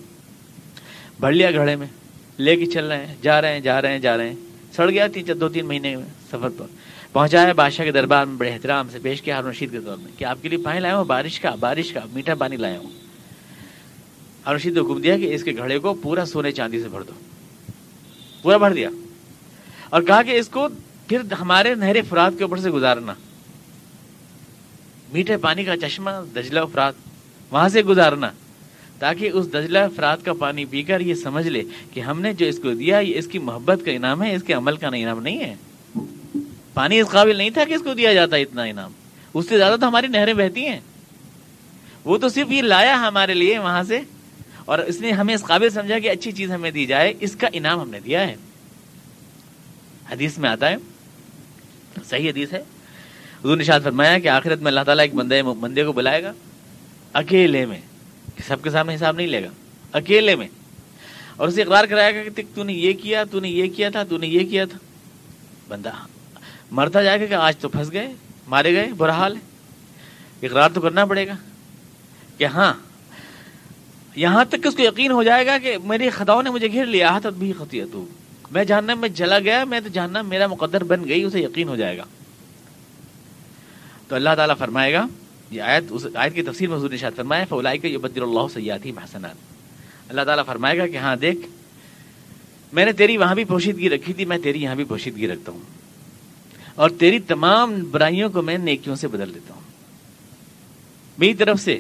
بڑھ 1.19 1.35
لیا 1.35 1.51
گھڑے 1.51 1.75
میں، 1.75 1.87
لے 2.39 2.55
کے 2.55 2.65
چل 2.65 2.85
رہے 2.85 3.05
ہیں، 3.05 3.15
جا 3.21 3.41
رہے 3.41 3.53
ہیں، 3.53 3.59
جا 3.59 3.81
رہے 3.81 3.91
ہیں، 3.91 3.99
جا 3.99 4.17
رہے 4.17 4.29
ہیں۔ 4.29 4.35
سڑ 4.75 4.89
گیا 4.89 5.07
تین 5.07 5.25
دو، 5.41 5.49
تین 5.49 5.65
مہینے 5.65 5.95
میں 5.95 6.05
سفر 6.27 6.49
پر۔ 6.57 6.65
پہنچا 7.13 7.47
ہے 7.47 7.53
بادشاہ 7.53 7.85
کے 7.85 7.91
دربار 7.91 8.25
میں، 8.25 8.35
بڑے 8.35 8.49
احترام 8.49 8.87
سے 8.91 8.99
پیش 8.99 9.21
کیا 9.21 9.35
ہارون 9.35 9.51
رشید 9.51 9.71
کے 9.71 9.79
طور 9.79 9.97
میں 9.97 10.11
کہ 10.17 10.23
آپ 10.23 10.37
کے 10.41 10.49
لیے 10.49 10.57
پانی 10.57 10.79
لایا 10.79 10.97
ہوں، 10.97 11.05
بارش 11.05 11.39
کا 11.39 11.55
بارش 11.59 11.91
کا، 11.91 11.99
میٹھا 12.13 12.35
پانی 12.35 12.55
لایا 12.55 12.79
ہوں۔ 12.79 12.89
ہارون 14.45 14.55
رشید 14.55 14.73
نے 14.73 14.79
حکم 14.79 15.01
دیا 15.01 15.17
کہ 15.17 15.35
اس 15.35 15.43
کے 15.43 15.51
گھڑے 15.57 15.79
کو 15.79 15.93
پورا 15.93 16.25
سونے 16.25 16.51
چاندی 16.51 16.81
سے 16.81 16.87
بھر 16.87 17.01
دو۔ 17.01 17.11
پورا 18.41 18.57
بھر 18.57 18.73
دیا۔ 18.73 18.89
اور 19.89 20.01
کہا 20.01 20.21
کہ 20.21 20.31
اس 20.31 20.47
کو 20.47 20.67
پھر 21.07 21.21
ہمارے 21.39 21.73
نہر 21.75 21.95
فرات 22.09 22.37
کے 22.37 22.43
اوپر 22.43 22.57
سے 22.57 22.69
گزارنا۔ 22.69 23.13
میٹھے 25.13 25.37
پانی 25.37 25.63
کا 25.63 25.77
چشمہ، 25.77 26.11
دجلہ 26.35 26.59
افراد، 26.59 26.93
وہاں 27.51 27.69
سے 27.69 27.81
گزارنا۔ 27.83 28.29
تاکہ 28.99 29.29
اس 29.29 29.47
دجلہ 29.49 29.79
افراد 29.79 30.17
کا 30.23 30.33
پانی 30.33 30.65
پی 30.65 30.81
کر 30.83 30.99
یہ 30.99 31.13
سمجھ 31.13 31.47
لے 31.47 31.61
کہ 31.93 31.99
ہم 31.99 32.21
نے 32.21 32.33
جو 32.33 32.45
اس 32.45 32.59
کو 32.59 32.73
دیا، 32.73 32.99
یہ 32.99 33.17
اس 33.19 33.27
کی 33.27 33.39
محبت 33.39 33.85
کا 33.85 33.91
انعام 33.91 34.23
ہے، 34.23 34.33
اس 34.35 34.43
کے 34.43 34.53
عمل 34.53 34.75
کا 34.75 34.87
انعام 34.87 35.21
نہیں 35.21 35.39
ہے۔ 35.39 35.55
پانی 36.73 36.99
اس 36.99 37.09
قابل 37.09 37.35
نہیں 37.35 37.49
تھا 37.49 37.63
کہ 37.63 37.73
اس 37.73 37.81
کو 37.81 37.93
دیا 37.93 38.13
جاتا 38.13 38.35
اتنا 38.35 38.63
انعام۔ 38.63 38.91
اس 39.33 39.49
سے 39.49 39.57
زیادہ 39.57 39.75
تو 39.81 39.87
ہماری 39.87 40.07
نہریں 40.07 40.33
بہتی 40.33 40.65
ہیں۔ 40.67 40.79
وہ 42.05 42.17
تو 42.17 42.29
صرف 42.29 42.51
یہ 42.51 42.61
لایا 42.61 42.95
ہمارے 43.07 43.33
لیے 43.33 43.59
وہاں 43.59 43.83
سے، 43.83 43.99
اور 44.65 44.79
اس 44.79 44.99
نے 45.01 45.11
ہمیں 45.11 45.33
اس 45.35 45.43
قابل 45.43 45.69
سمجھا 45.69 45.99
کہ 45.99 46.09
اچھی 46.09 46.31
چیز 46.31 46.51
ہمیں 46.51 46.71
دی 46.71 46.85
جائے، 46.85 47.13
اس 47.19 47.35
کا 47.35 47.47
انعام 47.53 47.79
ہم 47.79 47.89
نے 47.89 47.99
دیا 47.99 48.27
ہے۔ 48.27 48.35
حدیث 50.11 50.37
میں 50.37 50.49
آتا 50.49 50.69
ہے 50.69 50.75
صحیح 52.03 52.29
حدیث 52.29 52.53
ہے۔ 52.53 52.59
حضور 53.39 53.57
نشاد 53.57 53.79
فرمایا 53.83 54.19
کہ 54.19 54.27
آخرت 54.27 54.59
میں 54.59 54.67
اللہ 54.67 54.83
تعالیٰ 54.85 55.03
ایک 55.03 55.13
بندے 55.13 55.43
بندے 55.43 55.83
کو 55.83 55.91
بلائے 55.91 56.23
گا 56.23 56.33
اکیلے 57.13 57.65
میں، 57.65 57.79
کہ 58.35 58.43
سب 58.47 58.63
کے 58.63 58.69
سامنے 58.69 58.95
حساب 58.95 59.15
نہیں 59.15 59.27
لے 59.27 59.43
گا، 59.43 59.49
اکیلے 59.91 60.35
میں۔ 60.35 60.47
اور 61.35 61.47
اسے 61.47 61.61
اقرار 61.61 61.85
کرائے 61.85 62.15
گا 62.15 62.23
کہ 62.23 62.41
تو 62.53 62.63
نے 62.63 62.73
یہ 62.73 62.93
کیا، 62.93 63.23
تو 63.23 63.39
نے 63.39 63.49
یہ 63.49 63.67
کیا 63.75 63.89
تھا، 63.89 64.03
تو 64.03 64.17
نے 64.17 64.27
یہ 64.27 64.49
کیا 64.49 64.65
تھا۔ 64.65 64.77
بندہ 65.67 65.91
مرتا 66.71 67.03
جائے 67.03 67.21
گا 67.21 67.25
کہ 67.25 67.33
آج 67.33 67.57
تو 67.57 67.69
پھنس 67.69 67.91
گئے، 67.91 68.13
مارے 68.47 68.73
گئے، 68.75 68.93
برا 68.97 69.11
حال 69.11 69.35
ہے۔ 69.35 69.41
اقرار 70.47 70.69
تو 70.69 70.81
کرنا 70.81 71.05
پڑے 71.05 71.27
گا 71.27 71.35
کہ 72.37 72.45
ہاں 72.45 72.73
یہاں 74.15 74.45
تک 74.45 74.63
کہ 74.63 74.67
اس 74.67 74.75
کو 74.75 74.83
یقین 74.83 75.11
ہو 75.11 75.23
جائے 75.23 75.45
گا 75.45 75.57
کہ 75.57 75.77
میری 75.83 76.09
خطاؤں 76.09 76.43
نے 76.43 76.49
مجھے 76.49 76.71
گھیر 76.71 76.85
لیا 76.85 77.19
تب 77.23 77.33
بھی 77.33 77.53
خطیت 77.59 77.93
میں 78.55 78.63
جاننا 78.63 78.93
میں 78.93 79.09
جلا 79.09 79.39
گیا، 79.39 79.63
میں 79.63 79.79
تو 79.79 79.89
جاننا 79.89 80.21
میرا 80.21 80.47
مقدر 80.47 80.83
بن 80.83 81.07
گئی، 81.07 81.23
اسے 81.23 81.39
یقین 81.39 81.67
ہو 81.67 81.75
جائے 81.75 81.97
گا۔ 81.97 82.03
تو 84.07 84.15
اللہ 84.15 84.29
تعالیٰ 84.37 84.57
فرمائے 84.57 84.93
گا، 84.93 85.07
یہ 85.51 85.61
آیت 85.61 85.83
اس 85.89 86.05
آیت 86.15 86.35
کی 86.35 86.41
تفصیل 86.41 86.67
میں 86.67 86.77
حضور 86.77 86.89
نے 86.89 86.97
شاید 86.97 87.15
فرمایا 87.15 87.45
فلائی 87.49 87.79
کا 87.79 87.87
یہ 87.87 87.97
بدر 87.97 88.21
اللہ 88.21 88.47
سیاتی 88.53 88.91
محسنات 88.91 89.35
اللہ 90.09 90.21
تعالیٰ 90.21 90.45
فرمائے 90.45 90.77
گا 90.77 90.87
کہ 90.87 90.97
ہاں 90.97 91.15
دیکھ، 91.15 91.37
میں 92.73 92.85
نے 92.85 92.91
تیری 92.91 93.17
وہاں 93.17 93.35
بھی 93.35 93.43
پوشیدگی 93.43 93.89
رکھی 93.89 94.13
تھی، 94.13 94.25
میں 94.25 94.37
تیری 94.37 94.63
یہاں 94.63 94.75
بھی 94.75 94.83
پوشیدگی 94.83 95.27
رکھتا 95.27 95.51
ہوں۔ 95.51 95.59
اور 96.75 96.89
تیری 96.89 97.19
تمام 97.19 97.83
برائیوں 97.91 98.29
کو 98.29 98.41
میں 98.41 98.57
نیکیوں 98.57 98.95
سے 98.95 99.07
بدل 99.07 99.33
دیتا 99.33 99.53
ہوں۔ 99.53 99.61
میری 101.17 101.33
طرف 101.33 101.59
سے 101.59 101.79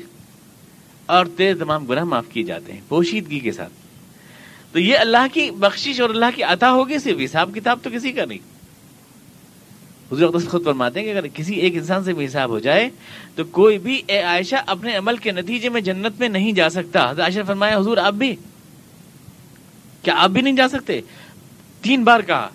اور 1.05 1.25
تیرے 1.37 1.53
تمام 1.53 1.85
گناہ 1.85 2.03
معاف 2.03 2.25
کیے 2.33 2.43
جاتے 2.43 2.73
ہیں، 2.73 2.81
پوشیدگی 2.87 3.39
کے 3.39 3.51
ساتھ۔ 3.51 3.84
تو 4.75 4.81
یہ 4.81 4.97
اللہ 4.97 5.25
کی 5.33 5.51
بخشش 5.51 6.01
اور 6.01 6.09
اللہ 6.09 6.25
کی 6.35 6.43
عطا 6.43 6.71
ہوگی 6.71 6.97
صرف 6.97 7.17
حساب 7.25 7.49
کتاب 7.55 7.79
تو 7.83 7.89
کسی 7.93 8.11
کا 8.11 8.25
نہیں۔ 8.25 8.37
حضور 10.11 10.39
خود 10.47 10.65
فرماتے 10.65 10.99
ہیں 10.99 11.07
کہ 11.07 11.17
اگر 11.17 11.27
کسی 11.27 11.53
ایک 11.53 11.75
انسان 11.75 12.03
سے 12.03 12.13
بھی 12.13 12.25
حساب 12.25 12.49
ہو 12.49 12.59
جائے 12.59 12.89
تو 13.35 13.43
کوئی 13.43 13.77
بھی، 13.77 14.01
اے 14.07 14.21
عائشہ، 14.21 14.55
اپنے 14.67 14.97
عمل 14.97 15.17
کے 15.17 15.31
نتیجے 15.31 15.69
میں 15.69 15.81
جنت 15.81 16.19
میں 16.19 16.29
نہیں 16.29 16.51
جا 16.51 16.69
سکتا۔ 16.69 17.09
حضرت 17.09 17.19
عائشہ 17.19 17.39
فرمایا، 17.47 17.77
حضور، 17.77 17.97
آپ 17.97 18.13
بھی؟ 18.13 18.35
کیا 20.01 20.13
آپ 20.17 20.29
بھی 20.29 20.41
نہیں 20.41 20.55
جا 20.55 20.67
سکتے؟ 20.67 21.01
تین 21.81 22.03
بار 22.03 22.19
کہا۔ 22.19 22.45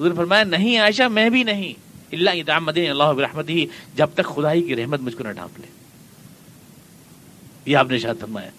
حضور 0.00 0.12
فرمایا، 0.16 0.44
نہیں 0.44 0.78
عائشہ، 0.78 1.02
میں 1.02 1.30
بھی 1.30 1.42
نہیں۔ 1.42 1.72
اللہ 2.12 2.30
اللہ 2.76 3.10
رحمت 3.18 3.48
ہی 3.48 3.66
جب 3.94 4.08
تک 4.14 4.24
خدائی 4.24 4.62
کی 4.62 4.76
رحمت 4.76 5.00
مجھ 5.00 5.16
کو 5.16 5.24
نہ 5.24 5.32
ڈھانپ 5.32 5.60
لے۔ 5.60 5.66
یہ 7.66 7.76
آپ 7.76 7.90
نے 7.90 7.98
شاید 7.98 8.20
فرمایا۔ 8.20 8.50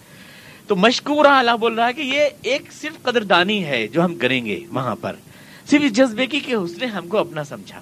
تو 0.68 0.76
مشکورہ 0.76 1.28
اللہ 1.28 1.58
بول 1.60 1.74
رہا 1.74 1.88
ہے 1.88 1.94
کہ 1.94 2.02
یہ 2.02 2.22
ایک 2.42 2.74
صرف 2.82 3.02
قدردانی 3.02 3.66
ہے 3.66 3.88
جو 3.88 4.06
ہم 4.06 4.16
کریں 4.16 4.46
گے 4.46 4.60
وہاں 4.70 4.96
پر۔ 5.02 5.16
صرف 5.70 5.82
اس 5.84 5.94
جذبے 5.94 6.26
کی 6.26 6.40
کہ 6.40 6.54
اس 6.54 6.78
نے 6.78 6.86
ہم 6.86 7.08
کو 7.08 7.18
اپنا 7.18 7.44
سمجھا۔ 7.44 7.82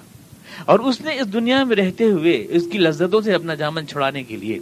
اور 0.64 0.78
اس 0.78 1.00
نے 1.00 1.20
اس 1.20 1.32
دنیا 1.32 1.64
میں 1.64 1.76
رہتے 1.76 2.04
ہوئے 2.04 2.46
اس 2.48 2.62
کی 2.72 2.78
لذتوں 2.78 3.20
سے 3.20 3.34
اپنا 3.34 3.54
جامن 3.54 3.86
چھڑانے 3.86 4.22
کے 4.22 4.36
لیے 4.36 4.58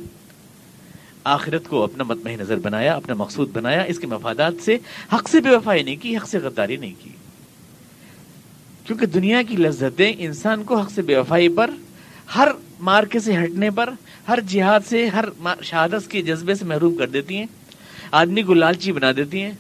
آخرت 1.25 1.69
کو 1.69 1.85
اپنا 1.85 2.05
متمح 2.05 2.31
نظر 2.31 2.57
بنایا، 2.57 2.97
اپنا 2.97 3.15
مقصود 3.15 3.51
بنایا، 3.53 3.83
اس 3.83 3.99
کے 3.99 4.07
مفادات 4.07 4.53
سے 4.65 4.79
حق 5.13 5.29
سے 5.29 5.41
بے 5.41 5.51
وفائی 5.51 5.83
نہیں 5.83 5.97
کی، 5.97 6.17
حق 6.17 6.29
سے 6.29 6.39
غداری 6.39 6.77
نہیں 6.77 6.95
کی۔ 7.03 7.11
کیونکہ 8.85 9.07
دنیا 9.07 9.43
کی 9.43 9.57
لذتیں 9.57 10.13
انسان 10.19 10.65
کو 10.65 10.77
حق 10.77 10.91
سے 10.91 11.03
بے 11.03 11.17
وفائی 11.17 11.49
پر، 11.49 11.71
ہر 12.35 12.49
مارکے 12.81 13.19
سے 13.19 13.37
ہٹنے 13.37 13.71
پر، 13.71 13.91
ہر 14.29 14.39
جہاد 14.47 14.81
سے، 14.89 15.09
ہر 15.09 15.25
شہادت 15.63 16.11
کے 16.11 16.23
جذبے 16.23 16.55
سے 16.55 16.65
محروم 16.65 16.97
کر 16.97 17.07
دیتی 17.07 17.37
ہیں۔ 17.37 17.47
آدمی 18.15 18.43
کو 18.43 18.55
لالچی 18.55 18.93
بنا 18.93 19.13
دیتی 19.17 19.43
ہیں، 19.43 19.53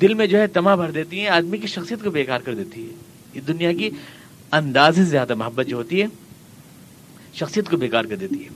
دل 0.00 0.14
میں 0.14 0.26
جو 0.26 0.40
ہے 0.40 0.46
تما 0.46 0.74
بھر 0.74 0.90
دیتی 0.90 1.20
ہیں، 1.20 1.28
آدمی 1.28 1.58
کی 1.58 1.66
شخصیت 1.66 2.04
کو 2.04 2.10
بیکار 2.10 2.40
کر 2.40 2.54
دیتی 2.54 2.88
ہے 2.88 2.94
یہ 3.34 3.40
دنیا 3.40 3.72
کی 3.72 3.90
انداز 4.52 4.96
سے 4.96 5.04
زیادہ 5.04 5.34
محبت 5.34 5.66
جو 5.66 5.76
ہوتی 5.76 6.02
ہے، 6.02 6.06
شخصیت 7.34 7.70
کو 7.70 7.76
بیکار 7.76 8.04
کر 8.04 8.16
دیتی 8.16 8.44
ہے۔ 8.44 8.48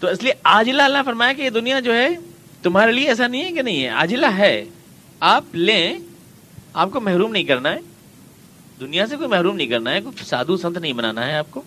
تو 0.00 0.08
اس 0.08 0.22
لیے 0.22 0.32
آجلا 0.44 0.84
اللہ 0.84 0.98
فرمایا 1.04 1.32
کہ 1.32 1.42
یہ 1.42 1.50
دنیا 1.50 1.80
جو 1.80 1.94
ہے، 1.94 2.08
تمہارے 2.62 2.92
لیے 2.92 3.08
ایسا 3.08 3.26
نہیں 3.26 3.44
ہے 3.44 3.52
کہ 3.52 3.62
نہیں 3.62 3.84
ہے 3.84 3.88
آجلا 3.88 4.38
ہے۔ 4.38 4.64
آپ 5.20 5.44
لیں، 5.52 5.98
آپ 6.72 6.90
کو 6.92 7.00
محروم 7.00 7.32
نہیں 7.32 7.44
کرنا 7.44 7.72
ہے۔ 7.72 7.78
دنیا 8.80 9.06
سے 9.06 9.16
کوئی 9.16 9.28
محروم 9.28 9.56
نہیں 9.56 9.66
کرنا 9.66 9.90
ہے، 9.90 10.00
کوئی 10.00 10.24
سادھو 10.24 10.56
سنت 10.56 10.78
نہیں 10.78 10.92
بنانا 10.92 11.26
ہے 11.26 11.32
آپ 11.32 11.50
کو۔ 11.50 11.62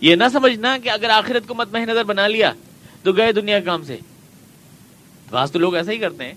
یہ 0.00 0.14
نہ 0.14 0.24
سمجھنا 0.32 0.78
کہ 0.78 0.88
اگر 0.88 1.10
آخرت 1.10 1.48
کو 1.48 1.54
مت 1.54 1.74
نظر 1.74 2.04
بنا 2.04 2.26
لیا 2.26 2.52
تو 3.02 3.12
گئے 3.12 3.32
دنیا 3.32 3.60
کام 3.60 3.84
سے۔ 3.84 3.96
بعض 5.30 5.52
تو 5.52 5.58
لوگ 5.58 5.74
ایسا 5.74 5.92
ہی 5.92 5.98
کرتے 5.98 6.24
ہیں 6.24 6.34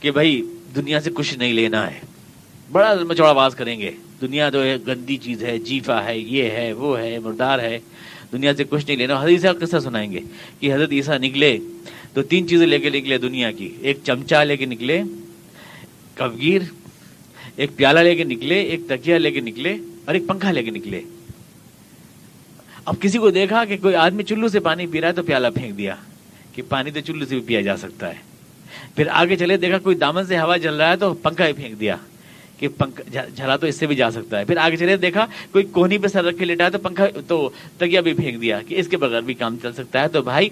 کہ 0.00 0.10
بھائی 0.10 0.42
دنیا 0.74 1.00
سے 1.00 1.10
کچھ 1.14 1.34
نہیں 1.38 1.52
لینا 1.52 1.90
ہے، 1.90 2.00
بڑا 2.72 2.94
مچوڑا 3.08 3.32
باز 3.32 3.54
کریں 3.54 3.78
گے، 3.80 3.90
دنیا 4.20 4.48
تو 4.50 4.62
گندی 4.86 5.16
چیز 5.16 5.42
ہے 5.44 5.58
جیفا 5.58 6.04
ہے، 6.04 6.18
یہ 6.18 6.50
ہے، 6.50 6.72
وہ 6.72 6.98
ہے، 6.98 7.18
مردار 7.18 7.58
ہے، 7.58 7.78
دنیا 8.32 8.52
سے 8.56 8.64
کچھ 8.70 8.86
نہیں 8.86 8.96
لینا۔ 8.96 9.22
حضرت 9.22 9.44
حدیث 9.44 9.60
قصہ 9.60 9.78
سنائیں 9.84 10.10
گے 10.12 10.20
کہ 10.60 10.72
حضرت 10.74 10.92
عیسیٰ 10.92 11.18
نکلے 11.18 11.56
تو 12.12 12.22
تین 12.22 12.48
چیزیں 12.48 12.66
لے 12.66 12.78
کے 12.78 12.90
نکلے 12.90 13.18
دنیا 13.18 13.50
کی۔ 13.52 13.68
ایک 13.80 13.98
چمچا 14.04 14.42
لے 14.44 14.56
کے 14.56 14.66
نکلے 14.66 15.02
کفگیر 16.14 16.62
ایک 17.56 17.70
پیالہ 17.76 18.00
لے 18.00 18.14
کے 18.16 18.24
نکلے، 18.24 18.60
ایک 18.60 18.80
تکیا 18.88 19.18
لے 19.18 19.30
کے 19.30 19.40
نکلے 19.40 19.76
اور 20.04 20.14
ایک 20.14 20.26
پنکھا 20.26 20.50
لے 20.52 20.62
کے 20.62 20.70
نکلے۔ 20.70 21.00
اب 22.84 23.00
کسی 23.00 23.18
کو 23.18 23.30
دیکھا 23.30 23.64
کہ 23.64 23.76
کوئی 23.76 23.94
آدمی 23.94 24.22
چلو 24.22 24.48
سے 24.48 24.60
پانی 24.60 24.86
پی 24.86 25.00
رہا 25.00 25.08
ہے 25.08 25.12
تو 25.12 25.22
پیالہ 25.22 25.48
پھینک 25.54 25.76
دیا۔ 25.78 25.94
کہ 26.56 26.62
پانی 26.68 26.90
تو 26.90 27.00
چلو 27.00 27.24
سے 27.24 27.34
بھی 27.34 27.46
پیا 27.46 27.60
جا 27.60 27.76
سکتا 27.76 28.08
ہے۔ 28.08 28.36
پھر 28.96 29.06
آگے 29.10 29.36
چلے، 29.36 29.56
دیکھا 29.56 29.78
کوئی 29.78 29.96
دامن 29.96 30.24
سے 30.24 30.38
ہوا 30.38 30.58
چل 30.58 30.74
رہا 30.74 30.90
ہے 30.90 30.96
تو 30.96 31.14
پنکھا 31.14 31.46
ہی 31.46 31.52
پھینک 31.52 31.80
دیا 31.80 31.96
کہ 32.58 32.68
پنکھا 32.68 33.24
جھلا 33.36 33.56
تو 33.56 33.66
اس 33.66 33.76
سے 33.76 33.86
بھی 33.86 33.96
جا 33.96 34.10
سکتا 34.10 34.38
ہے۔ 34.38 34.44
پھر 34.44 34.56
آگے 34.56 34.76
چلے، 34.76 34.96
دیکھا 34.96 35.26
کوئی 35.52 35.64
کونی 35.64 35.98
پہ 35.98 36.06
سر 36.06 36.24
رکھ 36.24 36.38
کے 36.38 36.44
لیٹا 36.44 36.64
ہے 36.64 36.70
تو 36.70 36.78
پنکھا 36.78 37.06
تو 37.26 37.50
تگیا 37.78 38.00
بھی 38.00 38.14
پھینک 38.14 38.40
دیا 38.40 38.60
کہ 38.68 38.74
اس 38.74 38.88
کے 38.88 38.96
بغیر 38.96 39.20
بھی 39.20 39.34
کام 39.34 39.56
چل 39.62 39.72
سکتا 39.72 40.02
ہے۔ 40.02 40.08
تو 40.08 40.22
بھائی، 40.22 40.48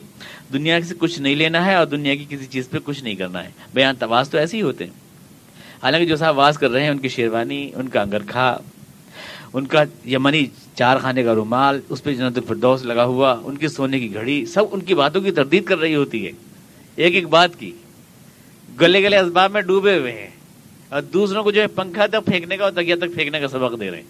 دنیا 0.52 0.80
سے 0.88 0.94
کچھ 0.98 1.20
نہیں 1.20 1.34
لینا 1.34 1.66
ہے 1.66 1.74
اور 1.74 1.86
دنیا 1.86 2.14
کی 2.14 2.24
کسی 2.28 2.46
چیز 2.46 2.70
پہ 2.70 2.78
کچھ 2.84 3.04
نہیں 3.04 3.14
کرنا 3.14 3.44
ہے۔ 3.44 3.50
بیان 3.74 3.94
تواز 3.98 4.30
تو 4.30 4.38
ایسے 4.38 4.56
ہی 4.56 4.62
ہوتے 4.62 4.84
ہیں۔ 4.84 4.92
حالانکہ 5.82 6.06
جو 6.06 6.16
صاحب 6.16 6.38
واز 6.38 6.58
کر 6.58 6.70
رہے 6.70 6.82
ہیں، 6.82 6.90
ان 6.90 6.98
کی 6.98 7.08
شیروانی، 7.08 7.70
ان 7.74 7.88
کا 7.88 8.02
انگرکھا 8.02 8.58
ان 9.54 9.66
کا 9.66 9.84
یمنی 10.06 10.46
چار 10.74 10.96
خانے 10.96 11.22
کا 11.22 11.34
رومال، 11.34 11.80
اس 11.88 12.02
پہ 12.02 12.14
جنت 12.14 12.38
الفردوس 12.38 12.82
لگا 12.82 13.04
ہوا، 13.04 13.36
ان 13.44 13.56
کی 13.56 13.68
سونے 13.68 14.00
کی 14.00 14.14
گھڑی، 14.14 14.46
سب 14.46 14.64
ان 14.70 14.80
کی 14.80 14.94
باتوں 14.94 15.20
کی 15.20 15.30
تردید 15.30 15.64
کر 15.64 15.78
رہی 15.78 15.94
ہوتی 15.94 16.26
ہے۔ 16.26 16.32
ایک 16.96 17.14
ایک 17.14 17.28
بات 17.28 17.50
کی۔ 17.58 17.72
گلے 18.80 19.02
گلے 19.02 19.18
اسباب 19.18 19.50
میں 19.50 19.60
ڈوبے 19.60 19.98
ہوئے 19.98 20.12
ہیں۔ 20.12 20.30
اور 20.88 21.02
دوسروں 21.02 21.42
کو 21.42 21.50
جو 21.50 21.62
ہے 21.62 21.66
پنکھا 21.66 22.06
تک 22.06 22.26
پھینکنے 22.26 22.56
کا 22.56 22.64
اور 22.64 22.72
تکیا 22.72 22.96
تک 22.96 23.14
پھینکنے 23.14 23.40
کا 23.40 23.48
سبق 23.48 23.80
دے 23.80 23.90
رہے 23.90 23.96
ہیں۔ 23.96 24.04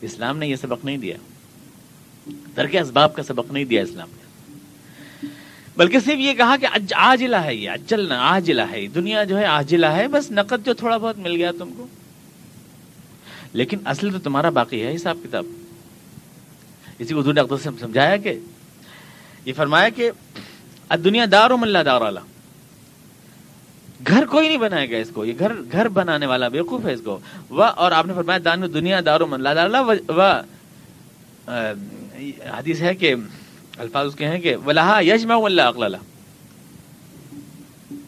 اسلام 0.00 0.38
نے 0.38 0.48
یہ 0.48 0.56
سبق 0.56 0.84
نہیں 0.84 0.96
دیا۔ 0.96 1.16
ترک 2.54 2.76
اسباب 2.76 3.14
کا 3.14 3.22
سبق 3.22 3.52
نہیں 3.52 3.64
دیا 3.64 3.82
اسلام 3.82 4.08
نے۔ 4.10 4.22
بلکہ 5.76 5.98
صرف 6.00 6.18
یہ 6.18 6.32
کہا 6.32 6.56
کہ 6.60 6.66
آجلا 6.94 7.44
ہے 7.44 7.54
یہ، 7.54 7.70
اجلنا 7.70 8.20
آجلا 8.20 8.70
ہے۔ 8.70 8.86
دنیا 8.86 9.24
جو 9.24 9.38
ہے 9.38 9.44
آجلا 9.44 9.96
ہے، 9.96 10.08
بس 10.08 10.30
نقد 10.30 10.66
جو 10.66 10.74
تھوڑا 10.74 10.96
بہت 10.96 11.18
مل 11.18 11.36
گیا 11.36 11.50
تم 11.58 11.70
کو۔ 11.76 11.86
لیکن 13.52 13.78
اصل 13.84 14.10
تو 14.12 14.18
تمہارا 14.18 14.50
باقی 14.50 14.82
ہے 14.82 14.94
حساب 14.94 15.18
کتاب۔ 15.22 15.46
اسی 16.98 17.14
کو 17.14 17.22
دنیا 17.22 17.42
سے 17.62 17.70
سمجھایا 17.80 18.16
کہ 18.16 18.38
یہ 19.44 19.52
فرمایا 19.56 19.88
کہ 19.96 20.10
دنیا 21.04 21.24
دار 21.32 21.50
و 21.50 21.56
ملا 21.56 21.82
دار 21.86 22.00
والا 22.00 22.20
گھر 24.06 24.24
کوئی 24.30 24.46
نہیں 24.48 24.58
بنائے 24.58 24.90
گا 24.90 24.96
اس 24.96 25.10
کو، 25.14 25.24
یہ 25.24 25.32
گھر 25.38 25.52
گھر 25.72 25.88
بنانے 25.88 26.26
والا 26.26 26.48
بیوقوف 26.48 26.84
ہے 26.86 26.92
اس 26.92 27.00
کو۔ 27.04 27.18
وہ 27.50 27.64
اور 27.64 27.92
آپ 27.92 28.06
نے 28.06 28.14
فرمایا 28.14 28.38
دان 28.44 28.62
دنیا 28.74 29.00
دارو 29.06 29.26
من 29.26 29.40
لا 29.40 29.54
دار 29.54 29.70
حدیث 32.56 32.80
ہے 32.82 32.94
کہ، 32.94 33.14
الفاظ 33.78 34.06
اس 34.06 34.14
کے 34.14 34.26
ہیں 34.26 34.38
کہ 34.40 34.54
ولہا 34.64 34.98
یجمع 35.04 35.34
واللہ 35.34 35.62
اقلالہ 35.62 35.96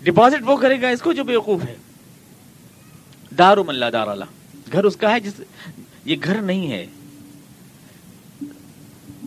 ڈپازٹ 0.02 0.42
وہ 0.46 0.56
کرے 0.56 0.80
گا 0.82 0.88
اس 0.88 1.02
کو 1.02 1.12
جو 1.12 1.24
بیوقوف 1.24 1.64
ہے۔ 1.64 1.74
دار 3.38 3.56
من 3.66 3.74
لا 3.74 3.90
دار 3.92 4.06
اللہ 4.06 4.24
گھر 4.72 4.84
اس 4.84 4.96
کا 4.96 5.12
ہے 5.12 5.20
جس 5.20 5.32
یہ 6.04 6.16
گھر 6.24 6.40
نہیں 6.40 6.72
ہے۔ 6.72 6.86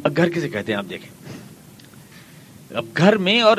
اب 0.03 0.17
گھر 0.17 0.29
کسے 0.29 0.49
کہتے 0.49 0.71
ہیں 0.71 0.77
آپ 0.77 0.85
دیکھیں۔ 0.89 1.37
اب 2.77 2.85
گھر 2.97 3.17
میں 3.17 3.41
اور 3.41 3.57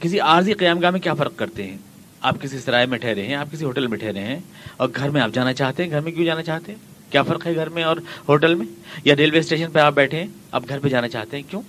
کسی 0.00 0.20
عارضی 0.20 0.52
قیام 0.52 0.80
گاہ 0.80 0.90
میں 0.90 1.00
کیا 1.00 1.14
فرق 1.14 1.32
کرتے 1.36 1.66
ہیں؟ 1.66 1.76
آپ 2.20 2.40
کسی 2.40 2.58
سرائے 2.58 2.86
میں 2.86 2.98
ٹھہرے 2.98 3.26
ہیں، 3.26 3.34
آپ 3.34 3.52
کسی 3.52 3.64
ہوٹل 3.64 3.86
میں 3.86 3.98
ٹھہرے 3.98 4.20
ہیں 4.20 4.38
اور 4.76 4.88
گھر 4.96 5.10
میں 5.10 5.20
آپ 5.20 5.30
جانا 5.32 5.52
چاہتے 5.52 5.82
ہیں؟ 5.82 5.90
گھر 5.90 6.00
میں 6.00 6.12
کیوں 6.12 6.26
جانا 6.26 6.42
چاہتے 6.42 6.72
ہیں؟ 6.72 7.12
کیا 7.12 7.22
فرق 7.22 7.46
ہے 7.46 7.54
گھر 7.54 7.68
میں 7.68 7.82
اور 7.82 7.96
ہوٹل 8.28 8.54
میں؟ 8.54 8.66
یا 9.04 9.16
ریلوے 9.16 9.38
اسٹیشن 9.38 9.70
پہ 9.72 9.78
آپ 9.78 9.94
بیٹھے 9.94 10.18
ہیں، 10.18 10.26
آپ 10.52 10.62
گھر 10.68 10.78
پہ 10.78 10.88
جانا 10.88 11.08
چاہتے 11.08 11.36
ہیں؟ 11.36 11.50
کیوں؟ 11.50 11.62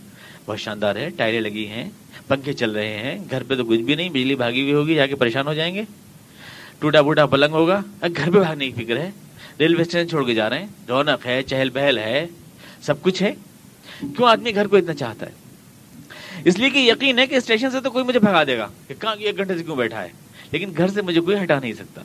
بہت 0.46 0.60
شاندار 0.60 0.96
ہے 0.96 1.10
ٹائریں 1.10 1.42
لگی 1.42 1.68
ہیں، 1.68 1.90
پنکھے 2.28 2.54
چل 2.54 2.72
رہے 2.72 2.98
ہیں، 2.98 3.20
گھر 3.30 3.44
پہ 3.44 3.56
تو 3.56 3.66
کچھ 3.66 3.80
بھی 3.80 3.96
نہیں، 3.96 4.10
بجلی 4.10 4.36
بھاگی 4.36 4.62
ہوئی 4.62 4.74
ہوگی، 4.74 4.96
جا 4.96 5.08
کے 5.08 5.16
پریشان 5.16 5.48
ہو 5.48 5.54
جائیں 5.54 5.76
گے۔ 5.76 5.84
ٹوٹا 6.80 7.02
پوٹا 7.02 7.26
پلنگ 7.26 7.54
ہوگا۔ 7.54 7.82
گھر 8.02 8.32
پہ 8.32 8.40
بھاگنے 8.40 8.72
کی 8.72 8.86
فکر 8.86 8.98
ہے۔ 8.98 9.12
ریلوے 9.60 9.82
اسٹیشن 9.82 10.10
چھوڑ 10.10 10.26
کے 10.26 10.34
جا 10.34 10.50
رہے 10.50 10.60
ہیں۔ 10.60 10.68
رونق 10.90 11.26
ہے، 11.26 11.44
چہل 11.44 11.70
پہل 11.70 11.98
ہے، 11.98 12.28
سب 12.82 13.02
کچھ 13.02 13.24
ہے۔ 13.24 13.34
کیوں 14.00 14.30
آدمی 14.30 14.56
گھر 14.56 14.68
کو 14.68 14.76
اتنا 14.76 14.94
چاہتا 14.94 15.26
ہے؟ 15.26 15.32
اس 16.46 16.58
لیے 16.58 16.70
کہ 16.70 16.78
یقین 16.78 17.20
ہے 17.20 17.28
کہ 17.28 17.36
اسٹیشن 17.36 17.72
سے 17.72 17.82
تو 17.82 17.90
کوئی 17.90 18.06
مجھے 18.06 18.20
بھگا 18.20 18.44
دے 18.44 18.58
گا 18.58 18.68
کہ 18.88 18.94
کہاں 19.00 19.16
ایک 19.20 19.38
گھنٹے 19.38 19.58
سے 19.58 19.64
کیوں 19.64 19.76
بیٹھا 19.76 20.04
ہے؟ 20.04 20.10
لیکن 20.52 20.72
گھر 20.78 20.88
سے 20.88 21.02
مجھے 21.02 21.22
کوئی 21.22 21.44
ہٹا 21.44 21.60
نہیں 21.60 21.74
سکتا۔ 21.74 22.02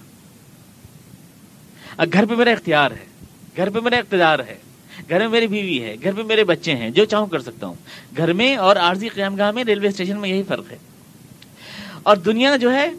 گھر 2.13 2.27
پہ 2.27 2.35
میرا 2.35 2.51
اختیار 2.51 2.91
ہے۔ 2.91 3.05
گھر 3.57 3.71
پہ 3.71 3.81
میرا 3.81 3.97
اقتدار 3.97 4.39
ہے۔ 4.39 4.59
گھر 5.09 5.19
میں 5.19 5.29
میری 5.29 5.47
بیوی 5.47 5.83
ہے۔ 5.83 5.97
گھر 6.03 6.13
پہ 6.13 6.23
میرے 6.23 6.45
بچے 6.45 6.77
ہیں۔ 6.77 6.91
جو 6.91 7.05
چاہوں 7.05 7.27
کر 7.27 7.39
سکتا 7.39 7.67
ہوں۔ 7.67 7.75
گھر 8.17 8.33
میں 8.33 8.57
اور 8.57 8.77
عارضی 8.77 9.09
قیام 9.09 9.35
گاہ 9.35 9.51
میں 9.51 9.65
ریلوے 9.65 9.89
اسٹیشن 9.89 10.21
میں 10.21 10.29
یہی 10.29 10.43
فرق 10.43 10.71
ہے۔ 10.71 10.77
اور 12.03 12.17
دنیا 12.17 12.57
جو 12.57 12.75
ہے 12.75 12.91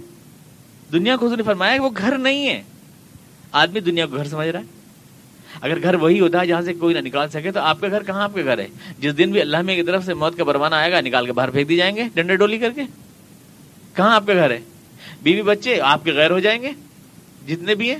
دنیا 0.95 1.15
کو 1.15 1.29
فرمایا 1.45 1.73
کہ 1.73 1.79
وہ 1.79 1.89
گھر 1.97 2.17
نہیں 2.17 2.47
ہے۔ 2.47 2.63
آدمی 3.51 3.79
دنیا 3.79 4.05
کو 4.05 4.15
گھر 4.15 4.27
سمجھ 4.27 4.47
رہا 4.47 4.59
ہے۔ 4.59 4.65
اگر 5.61 5.83
گھر 5.83 5.93
وہی 5.93 6.19
ہوتا 6.19 6.41
ہے 6.41 6.47
جہاں 6.47 6.61
سے 6.61 6.73
کوئی 6.73 6.93
نہ 6.93 6.99
نکال 6.99 7.29
سکے 7.29 7.51
تو 7.51 7.59
آپ 7.59 7.81
کا 7.81 7.87
گھر 7.87 8.03
کہاں 8.03 8.23
آپ 8.23 8.33
کے 8.33 8.43
گھر 8.43 8.59
ہے؟ 8.59 8.67
جس 8.99 9.17
دن 9.17 9.31
بھی 9.31 9.41
اللہ 9.41 9.61
میں 9.61 9.75
کی 9.75 9.83
طرف 9.83 10.05
سے 10.05 10.13
موت 10.13 10.37
کا 10.37 10.43
پروانہ 10.43 10.75
آئے 10.75 10.91
گا، 10.91 11.01
نکال 11.01 11.25
کے 11.25 11.33
باہر 11.33 11.49
پھینک 11.49 11.69
دی 11.69 11.75
جائیں 11.75 11.95
گے، 11.95 12.03
ڈنڈے 12.13 12.35
ڈولی 12.35 12.57
کر 12.57 12.71
کے۔ 12.71 12.81
کہاں 13.95 14.15
آپ 14.15 14.27
کا 14.27 14.33
گھر 14.33 14.51
ہے؟ 14.51 14.59
بیوی 15.23 15.41
بچے 15.41 15.81
آپ 15.81 16.03
کے 16.03 16.11
غیر 16.11 16.31
ہو 16.31 16.39
جائیں 16.39 16.61
گے، 16.61 16.71
جتنے 17.47 17.75
بھی 17.75 17.89
ہیں۔ 17.89 17.99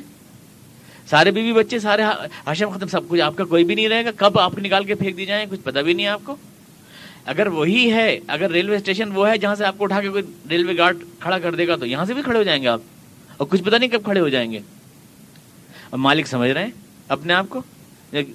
سارے 1.10 1.32
بیوی 1.32 1.54
بچے، 1.54 1.80
سارے 1.80 2.02
حشم 2.48 2.70
ختم، 2.70 2.88
سب 2.88 3.08
کچھ 3.08 3.22
آپ 3.22 3.36
کا 3.36 3.44
کوئی 3.44 3.64
بھی 3.64 3.76
نہیں 3.76 3.88
رہے 3.88 4.06
گا۔ 4.06 4.10
کب 4.16 4.40
آپ 4.40 4.60
نکال 4.60 4.84
کے 4.84 4.96
پھینک 4.96 5.18
دی 5.18 5.26
جائیں، 5.26 5.46
کچھ 5.50 5.60
پتا 5.64 5.82
بھی 5.82 5.94
نہیں 5.94 6.08
آپ 6.08 6.22
کو۔ 6.24 6.36
اگر 7.26 7.48
وہی 7.48 7.92
ہے، 7.92 8.20
اگر 8.28 8.52
ریلوے 8.52 8.76
اسٹیشن 8.76 9.12
وہ 9.14 9.30
ہے 9.30 9.38
جہاں 9.38 9.56
سے 9.56 9.66
آپ 9.66 9.78
کو 9.78 9.84
اٹھا 9.84 10.02
کے 10.02 10.10
کوئی 10.10 10.24
ریلوے 10.50 10.78
گارڈ 10.78 10.98
کھڑا 11.20 11.40
کر 11.40 11.56
دے 11.56 11.68
گا، 11.68 11.76
تو 11.76 11.86
یہاں 11.86 12.06
سے 12.06 12.14
بھی 12.14 12.22
کھڑے 12.22 12.38
ہو 12.38 12.44
جائیں 12.44 12.64
گے 12.64 12.68
آپ۔ 12.68 12.82
اور 13.38 13.48
کچھ 13.48 13.64
پتا 13.64 13.78
نہیں 13.78 13.90
کب 13.90 14.04
کھڑے 14.04 14.20
ہو 14.20 14.30
جائیں 14.30 14.52
گے۔ 14.52 14.60
اب 15.92 16.00
مالک 16.00 16.28
سمجھ 16.28 16.52
رہے 16.52 16.64
ہیں 16.64 16.72
اپنے 17.08 17.34
آپ 17.34 17.46
کو؟ 17.50 17.62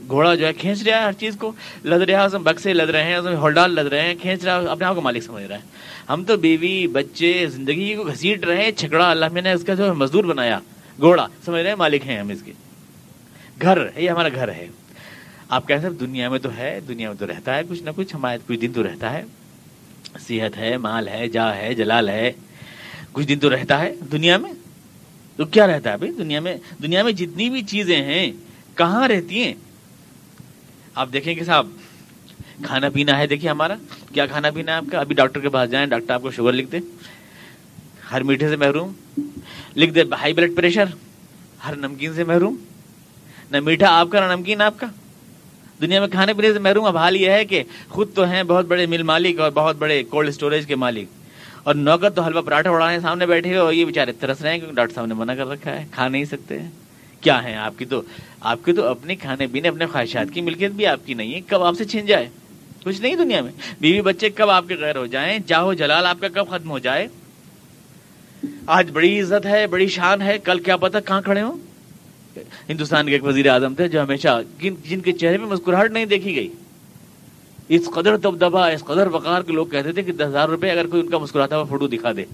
گھوڑا 0.09 0.35
جو 0.35 0.46
ہے 0.46 0.53
کھینچ 0.53 0.83
رہا 0.83 0.98
ہے 0.98 1.03
ہر 1.03 1.12
چیز 1.12 1.37
کو، 1.37 1.53
لد 1.85 2.03
رہا 2.03 2.24
ہے 2.24 2.38
بکسے 2.38 2.72
لد 2.72 2.90
رہے 2.90 3.05
ہیں، 3.05 3.16
اس 3.16 3.24
میں 3.24 3.37
ہولڈال 3.37 3.74
لد 3.74 3.87
رہے 3.87 4.00
ہیں، 4.00 4.14
کھینچ 4.22 4.44
رہا 4.44 4.61
ہے، 4.61 4.66
اپنے 4.66 4.85
آپ 4.85 4.94
کو 4.94 5.00
مالک 5.00 5.22
سمجھ 5.22 5.44
رہا 5.44 5.57
ہے۔ 5.57 5.61
ہم 6.09 6.24
تو 6.24 6.37
بیوی، 6.37 6.87
بچے، 6.87 7.46
زندگی 7.50 7.94
کو 7.94 8.03
گھسیٹ 8.03 8.44
رہے 8.44 8.64
ہیں، 8.64 8.70
چھکڑا، 8.70 9.11
اللہ 9.11 9.26
میں 9.33 9.42
نے 9.42 9.53
اس 9.53 9.64
کا 9.64 9.74
جو 9.74 9.94
مزدور 9.94 10.24
بنایا۔ 10.24 10.59
گھوڑا، 11.00 11.26
سمجھ 11.44 11.62
رہے 11.62 11.68
ہیں 11.68 11.76
مالک 11.76 12.07
ہیں 12.07 12.18
ہم 12.18 12.29
اس 12.29 12.42
کے۔ 12.42 12.53
گھر، 13.62 13.79
یہ 13.96 14.11
ہمارا 14.11 14.29
گھر 14.35 14.48
ہے۔ 14.48 14.66
آپ 15.51 15.69
کہہ 15.69 15.77
سکتے 15.77 16.07
دنیا 16.07 16.29
میں 16.29 16.39
تو 16.39 16.49
ہے، 16.57 16.81
دنیا 16.89 17.09
میں 17.09 17.17
تو 17.17 17.27
رہتا 17.27 17.57
ہے، 17.57 17.63
کچھ 17.69 17.83
نہ 17.83 17.91
کچھ 17.97 18.15
ہمارے 18.15 18.39
کچھ 18.47 18.59
دن 18.59 18.73
تو 18.73 18.83
رہتا 18.83 19.13
ہے۔ 19.13 19.25
صحت 20.21 20.57
ہے، 20.57 20.77
مال 20.77 21.09
ہے، 21.09 21.29
جا 21.29 21.57
ہے، 21.57 21.75
جلال 21.75 22.09
ہے، 22.09 22.33
کچھ 23.13 23.27
دن 23.27 23.39
تو 23.39 23.51
رہتا 23.51 23.81
ہے 23.81 23.95
دنیا 24.13 24.37
میں۔ 24.37 24.53
تو 25.37 25.45
کیا 25.45 25.67
رہتا 25.67 25.93
ہے 25.93 25.97
بھائی 25.97 26.13
دنیا 26.13 26.41
میں؟ 26.41 26.57
دنیا 26.83 27.03
میں 27.03 27.13
جتنی 27.13 27.51
بھی 27.51 27.63
چیزیں 27.63 28.05
ہیں، 28.05 28.33
کہاں 28.75 29.09
رہتی 29.09 29.43
ہیں؟ 29.43 29.55
آپ 30.95 31.09
دیکھیں 31.13 31.35
کہ 31.35 31.45
صاحب، 31.45 31.69
کھانا 32.63 32.89
پینا 32.89 33.19
ہے، 33.19 33.27
دیکھیے 33.27 33.51
ہمارا۔ 33.51 33.75
کیا 34.13 34.27
کھانا 34.27 34.51
پینا 34.51 34.73
ہے 34.73 34.77
آپ 34.77 34.85
کا؟ 34.93 35.01
ابھی 35.01 35.15
ڈاکٹر 35.15 35.41
کے 35.41 35.49
پاس 35.49 35.71
جائیں، 35.71 35.87
ڈاکٹر 35.87 36.15
آپ 36.15 36.23
کو 36.23 36.31
شوگر 36.31 36.53
لکھ 36.53 36.73
دے 36.73 36.79
ہر 38.13 38.23
میٹھے 38.23 38.49
سے 38.49 38.57
محروم، 38.57 39.21
لکھ 39.77 39.93
دے 39.93 40.03
ہائی 40.21 40.33
بلڈ 40.33 40.57
پریشر، 40.57 40.85
ہر 41.67 41.77
نمکین 41.77 42.15
سے 42.15 42.25
محروم۔ 42.25 42.57
نہ 43.51 43.61
میٹھا 43.61 43.99
آپ 43.99 44.09
کا، 44.11 44.27
نہ 44.27 44.33
نمکین 44.33 44.61
آپ 44.61 44.81
کا۔ 44.81 44.87
دنیا 45.81 46.01
میں 46.01 46.09
کھانے 46.09 46.35
پینے 46.35 46.53
سے 46.53 46.59
محروم، 46.59 46.85
اب 46.85 46.97
حال 46.97 47.16
یہ 47.16 47.31
ہے 47.31 47.45
کہ 47.45 47.62
خود 47.88 48.14
تو 48.14 48.25
ہیں 48.25 48.43
بہت 48.43 48.66
بڑے 48.66 48.87
مل 48.87 49.03
مالک 49.03 49.40
اور 49.40 49.51
بہت 49.55 49.77
بڑے 49.77 50.03
کولڈ 50.03 50.29
اسٹوریج 50.29 50.66
کے 50.66 50.75
مالک۔ 50.75 51.09
اور 51.62 51.75
نوکر 51.75 52.11
تو 52.11 52.23
حلوہ 52.23 52.43
پراٹھا 52.43 52.71
اڑانے 52.71 53.01
سامنے 53.01 53.27
بیٹھے 53.27 53.57
اور 53.57 53.73
یہ 53.73 53.85
بےچارے 53.85 54.12
ترس 54.12 54.43
رہے 54.43 54.51
ہیں 54.51 54.59
کیونکہ 54.59 54.77
ڈاکٹر 54.77 54.95
صاحب 54.95 55.07
نے 55.07 55.14
منع 55.14 55.35
کر 55.35 55.47
رکھا 55.47 55.81
ہے، 55.81 55.87
کھا 55.90 56.09
نہیں 56.09 56.25
سکتے 56.25 56.59
کیا 57.21 57.45
ہے 57.45 57.55
آپ 57.55 57.79
کی 57.79 57.85
تو، 57.85 58.03
آپ 58.40 58.64
کی 58.64 58.73
تو 58.73 58.87
اپنے 58.87 59.16
کھانے 59.16 59.47
پینے، 59.47 59.69
اپنے 59.69 59.87
خواہشات 59.87 60.27
کی 60.35 60.40
ملکیت 60.40 60.71
بھی 60.71 60.87
آپ 60.87 61.07
کی 61.07 61.14
نہیں 61.14 61.35
ہے۔ 61.35 61.40
کب 61.40 61.62
آپ 61.62 61.75
سے 61.79 61.85
چھین 61.85 62.07
جائے؟ 62.07 62.29
کچھ 62.85 63.03
نہیں 63.03 63.14
دنیا 63.14 63.40
میں۔ 63.40 63.53
بیوی 63.81 64.01
بچے 64.01 64.31
کب 64.31 64.51
آپ 64.51 64.64
کے 64.69 64.75
غیر 64.75 64.97
ہو 64.97 65.07
جائیں؟ 65.07 65.38
چاہو 65.47 65.75
جلال، 65.75 66.07
آپ 66.07 66.16
کا 66.21 66.29
کب 66.29 66.49
ختم 66.49 66.71
ہو 66.71 66.79
جائے؟ 66.79 67.09
آج 68.66 68.90
بڑی 68.90 69.21
عزت 69.21 69.47
ہے، 69.47 69.66
بڑی 69.66 69.88
شان 69.88 70.23
ہے، 70.23 70.38
کل 70.38 70.61
کیا 70.61 70.77
پتا 70.77 71.01
کہاں 71.01 71.23
کھڑے 71.23 71.40
ہوں؟ 71.40 71.69
ہندوستان 72.69 73.07
کے 73.07 73.12
ایک 73.12 73.25
وزیر 73.25 73.49
اعظم 73.49 73.75
تھے 73.75 73.88
جو 73.88 74.03
ہمیشہ 74.03 74.40
جن 74.61 75.01
کے 75.01 75.12
چہرے 75.12 75.38
میں 75.38 75.47
مسکراہٹ 75.47 75.90
نہیں 75.90 76.05
دیکھی 76.05 76.37
گئی۔ 76.37 76.53
اس 77.69 77.88
قدر 77.95 78.16
دب 78.16 78.40
دبا 78.40 78.69
اس 78.69 78.81
قدر 78.81 79.07
وقار 79.07 79.43
کے 79.43 79.53
لوگ 79.53 79.66
کہتے 79.66 79.93
تھے 79.93 80.03
کہ 80.03 80.12
دس 80.12 80.21
ہزار 80.21 80.49
روپے 80.49 80.71
اگر 80.71 80.87
کوئی 80.87 81.03
ان 81.03 81.11
کا 81.11 81.19
مسکراتا 81.19 81.57
ہوا 81.57 81.64
فوٹو 81.64 81.87
دکھا 81.87 82.12
دے۔ 82.12 82.25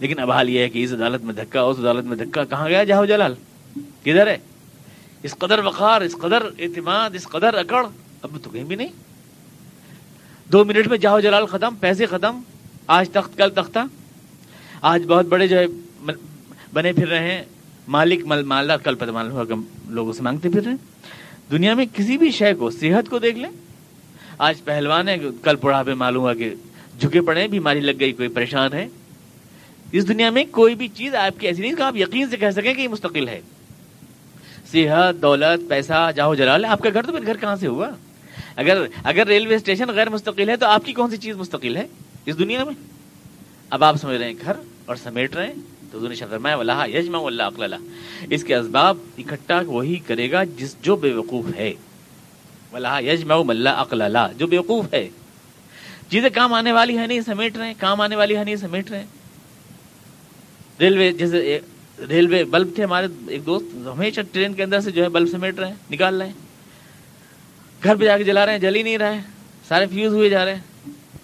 لیکن 0.00 0.18
اب 0.18 0.30
حال 0.30 0.48
یہ 0.48 0.60
ہے 0.60 0.68
کہ 0.68 0.84
اس 0.84 0.92
عدالت 0.92 1.24
میں 1.24 1.34
دھکا، 1.34 1.60
اس 1.60 1.78
عدالت 1.78 2.04
میں 2.04 2.16
دھکا 2.16 2.44
کہاں 2.44 2.68
گیا 2.68 2.84
جاؤ 2.84 3.04
جلال؟ 3.04 3.34
کدھر 3.76 4.26
ہے؟ 4.26 4.38
اس 5.22 5.34
قدر 5.38 5.58
وقار، 5.58 6.00
اس 6.00 6.16
قدر 6.20 6.42
اعتماد، 6.58 7.10
اس 7.14 7.28
قدر 7.28 7.54
اکڑ، 7.54 7.86
اب 8.22 8.30
تو 8.42 8.50
کہیں 8.50 8.64
بھی 8.64 8.76
نہیں۔ 8.76 8.88
دو 10.52 10.64
منٹ 10.64 10.86
میں 10.86 10.98
جاؤ 10.98 11.20
جلال 11.20 11.46
ختم، 11.46 11.74
پیسے 11.80 12.06
ختم، 12.06 12.40
آج 12.86 13.10
تخت 13.10 13.38
کل 13.38 13.50
تختہ۔ 13.50 13.78
آج 14.80 15.06
بہت 15.06 15.26
بڑے 15.26 15.48
جو 15.48 15.58
ہے، 15.58 15.66
بنے 16.72 16.92
پھر 16.92 17.08
رہے 17.08 17.32
ہیں۔ 17.32 17.42
مالک 17.88 18.24
مل 18.24 18.42
مالدار 18.42 18.78
کل 18.78 18.94
پتہ 18.94 19.10
معلوم 19.10 19.62
لوگوں 19.88 20.12
سے 20.12 20.22
مانگتے 20.22 20.48
پھر 20.48 20.62
رہے 20.62 20.70
ہیں۔ 20.70 20.78
دنیا 21.50 21.74
میں 21.74 21.86
کسی 21.92 22.18
بھی 22.18 22.30
شے 22.30 22.54
کو، 22.54 22.70
صحت 22.70 23.10
کو 23.10 23.18
دیکھ 23.18 23.38
لیں۔ 23.38 23.50
آج 24.38 24.64
پہلوان 24.64 25.08
ہے 25.08 25.16
کل 25.42 25.56
پڑھا 25.56 25.82
پہ 25.82 25.94
معلوم 25.94 26.22
ہوا 26.22 26.34
کہ 26.34 26.54
جھکے 27.00 27.20
پڑے 27.20 27.48
بیماری 27.48 27.80
لگ 27.80 27.90
گئی، 28.00 28.12
کوئی 28.12 28.28
پریشان 28.28 28.72
ہے۔ 28.72 28.88
اس 29.92 30.08
دنیا 30.08 30.30
میں 30.30 30.44
کوئی 30.50 30.74
بھی 30.74 30.88
چیز 30.88 31.14
آپ 31.14 31.40
کی 31.40 31.46
ایسی 31.46 31.62
نہیں 31.62 31.74
کہ 31.74 31.82
آپ 31.82 31.96
یقین 31.96 32.30
سے 32.30 32.36
کہہ 32.36 32.50
سکیں 32.50 32.74
کہ 32.74 32.80
یہ 32.80 32.88
مستقل 32.88 33.28
ہے۔ 33.28 33.40
صحت، 34.72 35.22
دولت، 35.22 35.68
پیسہ، 35.68 36.10
جاؤ 36.16 36.34
جلال، 36.34 36.64
آپ 36.64 36.80
کا 36.80 36.88
گھر 36.94 37.02
تو 37.02 37.12
پھر 37.12 37.26
گھر 37.26 37.36
کہاں 37.36 37.56
سے 37.56 37.66
ہوا؟ 37.66 37.90
اگر 38.56 38.84
اگر 39.04 39.26
ریلوے 39.26 39.54
اسٹیشن 39.54 39.88
غیر 39.88 40.08
مستقل 40.08 40.48
ہے 40.48 40.56
تو 40.56 40.66
آپ 40.66 40.84
کی 40.84 40.92
کون 40.92 41.10
سی 41.10 41.16
چیز 41.16 41.36
مستقل 41.36 41.76
ہے 41.76 41.86
اس 42.26 42.38
دنیا 42.38 42.64
میں؟ 42.64 42.74
اب 43.70 43.84
آپ 43.84 43.96
سمجھ 43.96 44.16
رہے 44.16 44.26
ہیں 44.26 44.34
گھر 44.40 44.52
اور 44.84 44.96
سمیٹ 44.96 45.34
رہے 45.36 45.46
ہیں۔ 45.46 45.73
تو 45.94 45.98
حضور 45.98 46.08
نے 46.08 46.14
فرمایا 46.14 46.56
واللہ 46.56 46.96
یجمع 46.96 47.26
اللہ 47.26 47.42
عقل 47.42 47.74
اس 48.30 48.44
کے 48.44 48.54
اسباب 48.54 48.98
اکٹھا 49.18 49.62
وہی 49.66 49.96
کرے 49.96 50.30
گا 50.30 50.44
جس 50.44 50.76
جو 50.82 50.96
بے 50.96 51.12
وقوف 51.12 51.44
ہے۔ 51.54 51.74
واللہ 52.72 53.02
یجمع 53.02 53.34
اللہ 53.48 53.68
عقل 53.68 54.02
جو 54.36 54.46
بے 54.46 54.58
وقوف 54.58 54.94
ہے۔ 54.94 55.08
چیزیں 56.08 56.28
کام 56.34 56.52
آنے 56.52 56.72
والی 56.72 56.98
ہے 56.98 57.06
نہیں 57.06 57.20
سمیٹ 57.20 57.56
رہے 57.56 57.66
ہیں۔ 57.66 57.74
کام 57.78 58.00
آنے 58.00 58.16
والی 58.16 58.36
ہے 58.36 58.44
نہیں 58.44 58.56
سمیٹ 58.56 58.90
رہے 58.90 58.98
ہیں۔ 58.98 59.06
ریلوے، 60.80 61.12
جیسے 61.12 61.60
ریلوے 62.08 62.44
بلب 62.44 62.68
تھے 62.74 62.84
ہمارے، 62.84 63.06
ایک 63.28 63.46
دوست 63.46 63.64
ہمیشہ 63.74 64.20
ٹرین 64.32 64.54
کے 64.54 64.62
اندر 64.62 64.80
سے 64.80 64.90
جو 64.90 65.02
ہے 65.02 65.08
بلب 65.08 65.28
سمیٹ 65.28 65.58
رہے 65.58 65.68
ہیں، 65.68 65.74
نکال 65.90 66.20
رہے 66.20 66.26
ہیں۔ 66.26 66.34
گھر 67.84 67.96
پہ 67.96 68.04
جا 68.04 68.18
کے 68.18 68.24
جلا 68.24 68.46
رہے 68.46 68.52
ہیں، 68.52 68.60
جل 68.60 68.74
ہی 68.74 68.82
نہیں 68.82 68.98
رہے 68.98 69.20
سارے 69.68 69.86
فیوز 69.86 70.12
ہوئے 70.14 70.28
جا 70.28 70.44
رہے 70.44 70.54
ہیں۔ 70.54 70.73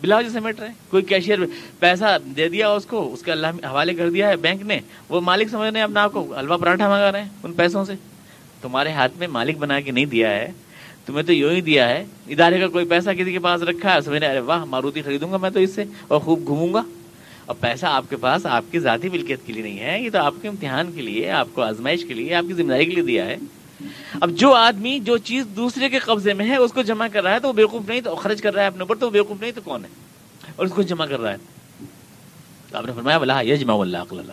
بلاؤ 0.02 0.22
جی 0.22 0.28
سمیٹ 0.28 0.60
رہے 0.60 0.66
ہیں۔ 0.66 0.74
کوئی 0.90 1.02
کیشیئر 1.02 1.38
پیسہ 1.78 2.18
دے 2.36 2.48
دیا 2.48 2.68
اس 2.68 2.86
کو، 2.86 3.12
اس 3.14 3.22
کے 3.22 3.32
اللہ 3.32 3.46
حوالے 3.46 3.94
کر 3.94 4.10
دیا 4.10 4.28
ہے 4.28 4.36
بینک 4.36 4.62
نے۔ 4.62 4.80
وہ 5.08 5.20
مالک 5.20 5.48
سمجھ 5.48 5.70
رہے 5.70 5.78
ہیں 5.78 5.84
اپنا 5.84 6.02
آپ 6.02 6.12
کو 6.12 6.34
الوا 6.36 6.56
پراٹھا 6.56 6.88
منگا 6.88 7.12
رہے 7.12 7.22
ہیں 7.22 7.28
ان 7.42 7.52
پیسوں 7.52 7.84
سے۔ 7.84 7.92
تمہارے 8.62 8.92
ہاتھ 8.92 9.12
میں 9.18 9.26
مالک 9.26 9.58
بنا 9.58 9.80
کے 9.80 9.90
نہیں 9.90 10.04
دیا 10.04 10.30
ہے، 10.30 10.52
تمہیں 11.06 11.22
تو 11.22 11.32
یوں 11.32 11.52
ہی 11.52 11.60
دیا 11.60 11.88
ہے۔ 11.88 12.04
ادارے 12.28 12.60
کا 12.60 12.68
کوئی 12.68 12.84
پیسہ 12.84 13.10
کسی 13.10 13.32
کے 13.32 13.38
پاس 13.38 13.62
رکھا 13.62 13.94
ہے؟ 13.94 14.00
سمجھ 14.00 14.24
ارے 14.24 14.40
واہ، 14.40 14.64
ماروتی 14.64 15.02
خریدوں 15.02 15.32
گا 15.32 15.36
میں 15.36 15.50
تو 15.50 15.60
اس 15.60 15.74
سے 15.74 15.84
اور 16.08 16.20
خوب 16.20 16.46
گھوموں 16.46 16.74
گا۔ 16.74 16.82
اور 17.46 17.56
پیسہ 17.60 17.86
آپ 17.86 18.04
کے 18.10 18.16
پاس 18.16 18.46
آپ 18.46 18.64
کی 18.70 18.78
ذاتی 18.78 19.08
ملکیت 19.08 19.46
کے 19.46 19.52
لیے 19.52 19.62
نہیں 19.62 19.78
ہے، 19.78 20.02
یہ 20.02 20.10
تو 20.10 20.18
آپ 20.18 20.34
کے 20.42 20.48
امتحان 20.48 20.92
کے 20.92 21.02
لیے، 21.02 21.30
آپ 21.30 21.48
کو 21.54 21.62
آزمائش 21.62 22.04
کے 22.04 22.14
لیے، 22.14 22.34
آپ 22.34 22.44
کی 22.48 22.54
ذمہ 22.54 22.68
داری 22.68 22.84
کے 22.84 22.90
لیے 22.90 23.04
دیا 23.04 23.26
ہے۔ 23.26 23.36
اب 24.20 24.30
جو 24.30 24.54
آدمی 24.54 24.98
جو 24.98 25.18
چیز 25.18 25.44
دوسرے 25.56 25.88
کے 25.88 25.98
قبضے 25.98 26.32
میں 26.32 26.48
ہے، 26.48 26.56
اس 26.56 26.72
کو 26.72 26.82
جمع 26.82 27.06
کر 27.12 27.22
رہا 27.22 27.34
ہے 27.34 27.40
تو 27.40 27.48
وہ 27.48 27.52
بیوقوف 27.52 27.88
نہیں، 27.88 28.00
تو 28.00 28.14
خرچ 28.14 28.42
کر 28.42 28.54
رہا 28.54 28.62
ہے 28.62 28.66
اپنے 28.66 28.80
اوپر، 28.80 28.96
تو 28.96 29.06
وہ 29.06 29.10
بیوقوف 29.10 29.40
نہیں، 29.40 29.52
تو 29.52 29.60
کون 29.64 29.84
ہے؟ 29.84 29.90
اور 30.56 30.66
اس 30.66 30.72
کو 30.72 30.82
جمع 30.82 31.06
کر 31.06 31.20
رہا 31.20 31.32
ہے۔ 31.32 31.36
تو 32.70 32.78
آپ 32.78 32.84
نے 32.84 32.92
فرمایا 32.92 33.18
بلا 33.18 33.40
یہ 33.40 33.56
اللہ 33.68 33.96
اللہ 34.10 34.32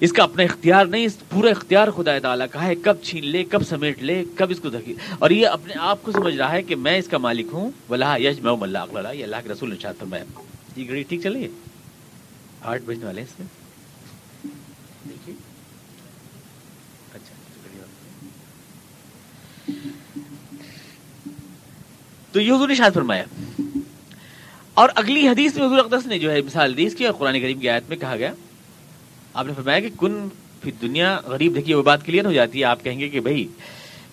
اس 0.00 0.12
کا 0.12 0.22
اپنا 0.22 0.42
اختیار 0.42 0.84
نہیں، 0.84 1.04
اس 1.04 1.16
پورا 1.28 1.50
اختیار 1.50 1.88
خدا 1.88 2.18
تعالیٰ 2.18 2.46
کا 2.50 2.64
ہے۔ 2.64 2.74
کب 2.74 2.96
چھین 3.02 3.26
لے، 3.26 3.44
کب 3.44 3.62
سمیٹ 3.62 4.02
لے، 4.02 4.24
کب 4.34 4.46
اس 4.50 4.60
کو 4.60 4.68
دھکی 4.70 4.94
اور 5.18 5.30
یہ 5.30 5.46
اپنے 5.46 5.74
آپ 5.78 6.02
کو 6.02 6.12
سمجھ 6.12 6.36
رہا 6.36 6.52
ہے 6.52 6.62
کہ 6.62 6.76
میں 6.76 6.98
اس 6.98 7.08
کا 7.08 7.18
مالک 7.18 7.46
ہوں۔ 7.52 7.70
بلا 7.88 8.16
یج 8.16 8.40
میں 8.40 8.52
اللہ 8.52 8.78
اللہ 8.78 9.08
یہ 9.14 9.24
اللہ 9.24 9.36
کے 9.42 9.48
رسول 9.48 9.70
نشاد 9.74 9.94
فرمایا۔ 9.98 10.24
یہ 10.76 10.88
گھڑی 10.88 11.02
ٹھیک 11.02 11.22
چلیے 11.22 11.48
آٹھ 12.62 12.82
بجنے 12.82 13.04
والے 13.04 13.22
اس 13.22 13.38
میں؟ 13.38 13.46
دیکھیے۔ 15.08 15.34
اچھا۔ 17.14 17.34
تو 22.32 22.40
یہ 22.40 22.52
حضور 22.52 22.68
نے 22.68 22.74
شاید 22.74 22.94
فرمایا۔ 22.94 23.24
اور 24.74 24.88
اگلی 24.94 25.28
حدیث 25.28 25.56
میں 25.56 25.66
حضور 25.66 25.78
اقدس 25.78 26.06
نے 26.06 26.18
جو 26.18 26.32
ہے 26.32 26.42
مثال 26.42 26.76
دی 26.76 26.86
اس 26.86 26.94
کی 26.94 27.06
اور 27.06 27.14
قرآن 27.14 27.40
کریم 27.40 27.58
کی 27.58 27.68
آیت 27.68 27.82
میں 27.88 27.96
کہا 27.96 28.16
گیا 28.16 28.32
آپ 29.34 29.46
نے 29.46 29.52
فرمایا 29.56 29.80
کہ 29.80 29.88
کن 29.98 30.28
پھر 30.60 30.72
دنیا 30.82 31.20
غریب 31.24 31.54
دیکھیے 31.54 31.74
وہ 31.74 31.82
بات 31.82 32.06
کلیئر 32.06 32.24
ہو 32.24 32.32
جاتی 32.32 32.58
ہے 32.58 32.64
آپ 32.64 32.84
کہیں 32.84 33.00
گے 33.00 33.08
کہ 33.08 33.20
بھائی 33.20 33.48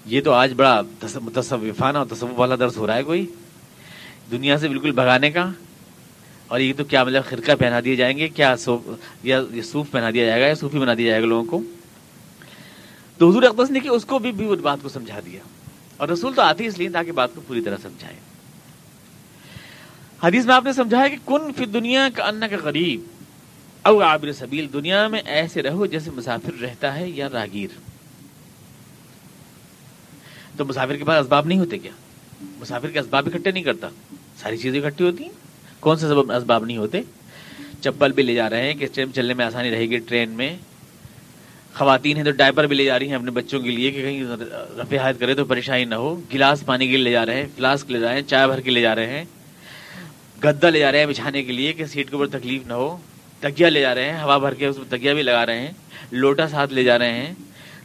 یہ 0.06 0.22
تو 0.22 0.32
آج 0.32 0.54
بڑا 0.56 0.82
تصوفانہ 1.34 1.98
اور 1.98 2.06
تصوف 2.06 2.30
والا 2.36 2.56
درس 2.56 2.78
ہو 2.78 2.88
رہا 2.88 2.96
ہے 2.96 3.04
کوئی 3.04 3.26
دنیا 4.32 4.58
سے 4.58 4.68
بالکل 4.68 4.92
بھگانے 4.92 5.32
کا 5.32 5.52
اور 6.48 6.60
یہ 6.60 6.74
تو 6.78 6.84
کیا 6.84 7.04
مطلب 7.04 7.24
خرقہ 7.26 7.52
پہنا 7.60 7.80
دیے 7.86 7.96
جائیں 7.96 8.18
گے 8.18 8.28
کیا 8.28 8.56
یا 9.24 9.42
یہ 9.52 9.62
سوف 9.62 9.92
پہنا 9.92 10.12
دیا 10.12 10.26
جائے 10.26 10.42
گا 10.42 10.48
یا 10.48 10.56
صوفی 10.56 10.80
بنا 10.80 10.94
دیا 10.94 11.10
جائے 11.10 11.22
گا 11.22 11.28
لوگوں 11.28 11.46
کو؟ 11.46 11.62
تو 13.18 13.30
حضور 13.30 13.44
اقدس 13.44 13.72
نے 13.72 13.80
کہ 13.80 13.88
اس 13.88 14.06
کو 14.06 14.20
بھی, 14.20 14.32
بھی 14.32 14.48
بات 14.48 14.78
کو 14.82 14.90
سمجھا 14.90 15.20
دیا۔ 15.26 15.40
اور 15.98 16.08
رسول 16.08 16.34
تو 16.34 16.42
آتی 16.42 16.66
اس 16.66 16.78
لیے 16.78 16.90
تاکہ 16.90 17.12
بات 17.12 17.30
کو 17.36 17.42
پوری 17.48 17.62
طرح 17.62 17.78
سمجھائے۔ 17.82 18.16
حدیث 20.24 20.46
میں 20.46 20.56
آپ 20.56 20.64
نے 20.64 20.74
سمجھایا 20.74 21.08
کہ 21.08 21.18
کن 21.26 21.54
فی 21.58 21.66
دنیا 21.66 22.10
کا 22.16 22.24
ان 22.24 22.40
کا 22.40 22.58
غریب، 22.64 23.02
او 23.82 24.02
عابر 24.02 24.32
سبیل، 24.32 24.68
دنیا 24.74 25.08
میں 25.08 25.22
ایسے 25.26 25.64
رہو 25.64 25.86
جیسے 25.86 26.12
مسافر 26.12 26.62
رہتا 26.62 26.96
ہے 26.96 27.10
یا 27.10 27.30
راگیر۔ 27.30 27.68
تو 30.58 30.66
مسافر 30.66 30.98
کے 30.98 31.04
پاس 31.04 31.24
اسباب 31.24 31.46
نہیں 31.46 31.60
ہوتے 31.60 31.78
کیا؟ 31.78 31.92
مسافر 32.42 32.90
کے 32.90 33.00
اسباب 33.00 33.30
اکٹھے 33.34 33.52
نہیں 33.52 33.64
کرتا۔ 33.64 33.88
ساری 34.38 34.58
چیزیں 34.58 34.82
اکٹھی 34.82 35.06
ہوتی 35.06 35.24
ہیں۔ 35.24 35.32
کون 35.80 35.98
سے 35.98 36.08
سبب 36.08 36.32
اسباب 36.32 36.66
نہیں 36.66 36.78
ہوتے؟ 36.78 37.02
چپل 37.82 38.12
بھی 38.12 38.24
لے 38.24 38.34
جا 38.34 38.50
رہے 38.50 38.68
ہیں 38.68 38.74
کہ 38.74 38.88
ٹرین 38.94 39.14
چلنے 39.14 39.34
میں 39.34 39.46
آسانی 39.46 39.72
رہے 39.72 39.90
گی 39.90 39.98
ٹرین 39.98 40.30
میں۔ 40.30 40.58
خواتین 41.78 42.18
ہیں 42.18 42.24
تو 42.24 42.32
ڈائپر 42.32 42.68
بھی 42.68 42.76
لے 42.76 42.84
جا 42.86 42.98
رہی 43.00 43.08
ہیں 43.08 43.16
اپنے 43.16 43.32
بچوں 43.32 43.60
کے 43.62 43.72
لیے 43.72 43.92
کہ 43.92 44.02
کہیں 44.02 44.24
رفع 44.80 44.98
حایت 45.02 45.20
کرے 45.20 45.34
تو 45.34 45.46
پریشانی 45.46 45.86
نہ 45.86 45.96
ہو، 45.96 46.16
گلاس 46.34 46.66
پانی 46.66 46.88
کے 46.88 46.98
لیے 46.98 47.04
لے 47.04 47.12
جا 47.12 47.26
رہے 47.26 47.42
ہیں، 47.42 47.48
فلاسک 47.56 47.92
لے 47.92 48.00
جا 48.00 48.08
رہے 48.08 48.16
ہیں، 48.16 48.28
چائے 48.28 48.48
بھر 48.48 48.62
کے 48.62 48.72
لے 48.72 48.82
جا 48.82 48.96
رہے 48.96 49.18
ہیں 49.18 49.24
گدا 50.44 50.70
لے 50.70 50.80
جا 50.80 50.92
رہے 50.92 51.00
ہیں 51.00 51.06
بچھانے 51.06 51.44
کے 51.44 51.52
لیے 51.52 51.74
کہ 51.74 51.86
سیٹ 51.86 52.10
کے 52.10 52.16
اوپر 52.16 52.28
تکلیف 52.40 52.66
نہ 52.68 52.74
ہو 52.74 52.98
تکیا 53.40 53.70
لے 53.70 53.82
جا 53.82 53.94
رہے 53.96 54.10
ہیں، 54.10 54.22
ہوا 54.22 54.38
بھر 54.38 54.54
کے 54.54 54.66
اس 54.68 54.78
میں 54.78 54.86
تکیا 54.90 55.14
بھی 55.14 55.22
لگا 55.22 55.46
رہے 55.46 55.60
ہیں 55.60 55.72
لوٹا 56.12 56.48
ساتھ 56.48 56.74
لے 56.74 56.84
جا 56.84 56.98
رہے 57.00 57.14
ہیں، 57.14 57.34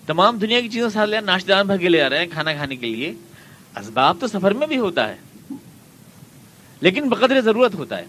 تمام 0.06 0.38
دنیا 0.38 0.60
کی 0.60 0.68
چیزوں 0.68 0.88
ساتھ 0.90 1.10
لے 1.10 1.20
ناشتہ 1.20 1.62
بھر 1.66 1.76
کے 1.78 1.88
لے 1.88 1.98
جا 1.98 2.08
رہے 2.10 2.18
ہیں، 2.18 2.26
کھانا 2.32 2.52
کھانے 2.54 2.76
کے 2.76 2.86
لیے۔ 2.86 3.12
اسباب 3.76 4.16
تو 4.20 4.26
سفر 4.26 4.52
میں 4.52 4.66
بھی 4.66 4.78
ہوتا 4.78 5.08
ہے، 5.08 5.54
لیکن 6.82 7.08
بقدر 7.08 7.40
ضرورت 7.40 7.74
ہوتا 7.74 7.98
ہے۔ 7.98 8.04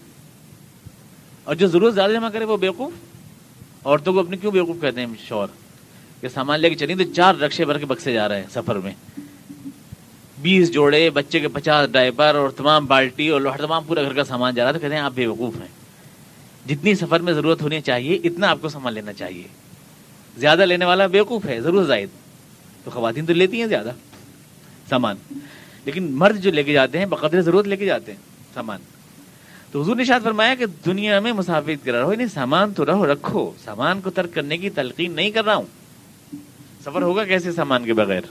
اور 1.44 1.56
جو 1.56 1.68
ضرورت 1.68 1.94
زیادہ 1.94 2.12
جمع 2.12 2.30
کرے 2.30 2.46
وہ 2.46 2.58
بیوقوف، 2.58 2.92
عورتوں 3.86 4.14
کو 4.14 4.20
اپنے 4.20 4.38
کیوں 4.38 4.52
بیوقوف 4.52 4.82
کہتے 4.82 5.00
ہیں 5.02 5.08
شور؟ 5.28 5.48
کہ 6.24 6.30
سامان 6.30 6.60
لے 6.60 6.70
کے 6.70 6.76
چلیں 6.76 6.96
تو 6.96 7.04
چار 7.16 7.36
رقشے 7.36 7.66
بھر 7.66 7.78
کے 7.78 7.86
بکسے 7.86 8.14
جا 8.14 8.30
رہے 8.30 8.40
ہیں 8.40 8.48
سفر 8.50 8.76
میں۔ 8.76 8.92
بیس 10.42 10.74
جوڑے، 10.74 11.10
بچے 11.10 11.40
کے 11.40 11.48
پچاس 11.48 11.92
ڈرائیور 11.92 12.36
اور 12.36 12.50
تمام 12.50 12.86
بالٹی 12.86 13.30
اور 13.30 13.42
تمام 13.58 13.84
پورا 13.88 14.02
گھر 14.02 14.14
کا 14.14 14.24
سامان 14.24 14.56
جا 14.56 14.64
رہا 14.64 14.72
تو 14.72 14.80
کہتے 14.80 14.96
ہیں 14.96 15.02
آپ 15.02 15.12
بے 15.16 15.28
وقوف 15.28 15.56
ہیں۔ 15.56 15.68
جتنی 16.68 16.96
سفر 16.96 17.20
میں 17.20 17.34
ضرورت 17.34 17.62
ہونی 17.62 17.82
چاہیے، 17.82 18.16
اتنا 18.16 18.48
آپ 18.48 18.58
کو 18.62 18.70
سامان 18.70 18.94
لینا 18.94 19.14
چاہیے۔ 19.14 19.44
زیادہ 20.38 20.66
لینے 20.66 20.86
والا 20.86 21.08
بیوقوف 21.08 21.46
ہے، 21.46 21.62
ضرور 21.62 21.84
زائد۔ 21.84 22.10
تو 22.84 22.92
خواتین 22.92 23.26
تو 23.26 23.34
لیتی 23.34 23.60
ہیں 23.60 23.68
زیادہ 23.68 23.92
سامان۔ 24.90 25.16
لیکن 25.86 26.12
مرد 26.12 26.40
جو 26.40 26.52
لے 26.52 26.64
کے 26.64 26.74
جاتے 26.74 27.00
ہیں، 27.00 27.06
بقدر 27.06 27.42
ضرورت 27.42 27.68
لے 27.68 27.78
کے 27.78 27.86
جاتے 27.86 28.12
ہیں 28.12 28.20
سامان۔ 28.54 28.80
تو 29.72 29.82
حضور 29.82 29.96
نے 29.96 30.04
شاید 30.04 30.24
فرمایا 30.24 30.56
کہ 30.56 30.66
دنیا 30.86 31.20
میں 31.20 31.34
مسافر 31.34 31.74
کرا 31.84 32.02
رہو 32.02 32.14
نہیں 32.14 32.28
سامان 32.28 32.74
تو 32.74 32.86
رہو، 32.86 33.14
رکھو۔ 33.14 33.52
سامان 33.64 34.02
کو 34.02 34.10
ترک 34.10 34.34
کرنے 34.34 34.58
کی 34.58 34.70
تلقین 34.70 35.12
نہیں 35.12 35.32
کر 35.32 35.46
رہا 35.46 35.56
ہوں۔ 35.56 35.83
سفر 36.86 37.02
ہوگا 37.02 37.26
کیسے 37.26 37.52
سامان 37.52 37.86
کے 37.86 37.94
بغیر؟ 37.94 38.22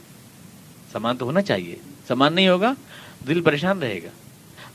سامان 0.92 1.16
تو 1.16 1.26
ہونا 1.26 1.42
چاہیے۔ 1.42 1.76
سامان 2.08 2.34
نہیں 2.34 2.48
ہوگا، 2.48 2.74
دل 3.28 3.40
پریشان 3.40 3.78
رہے 3.78 4.00
گا۔ 4.02 4.08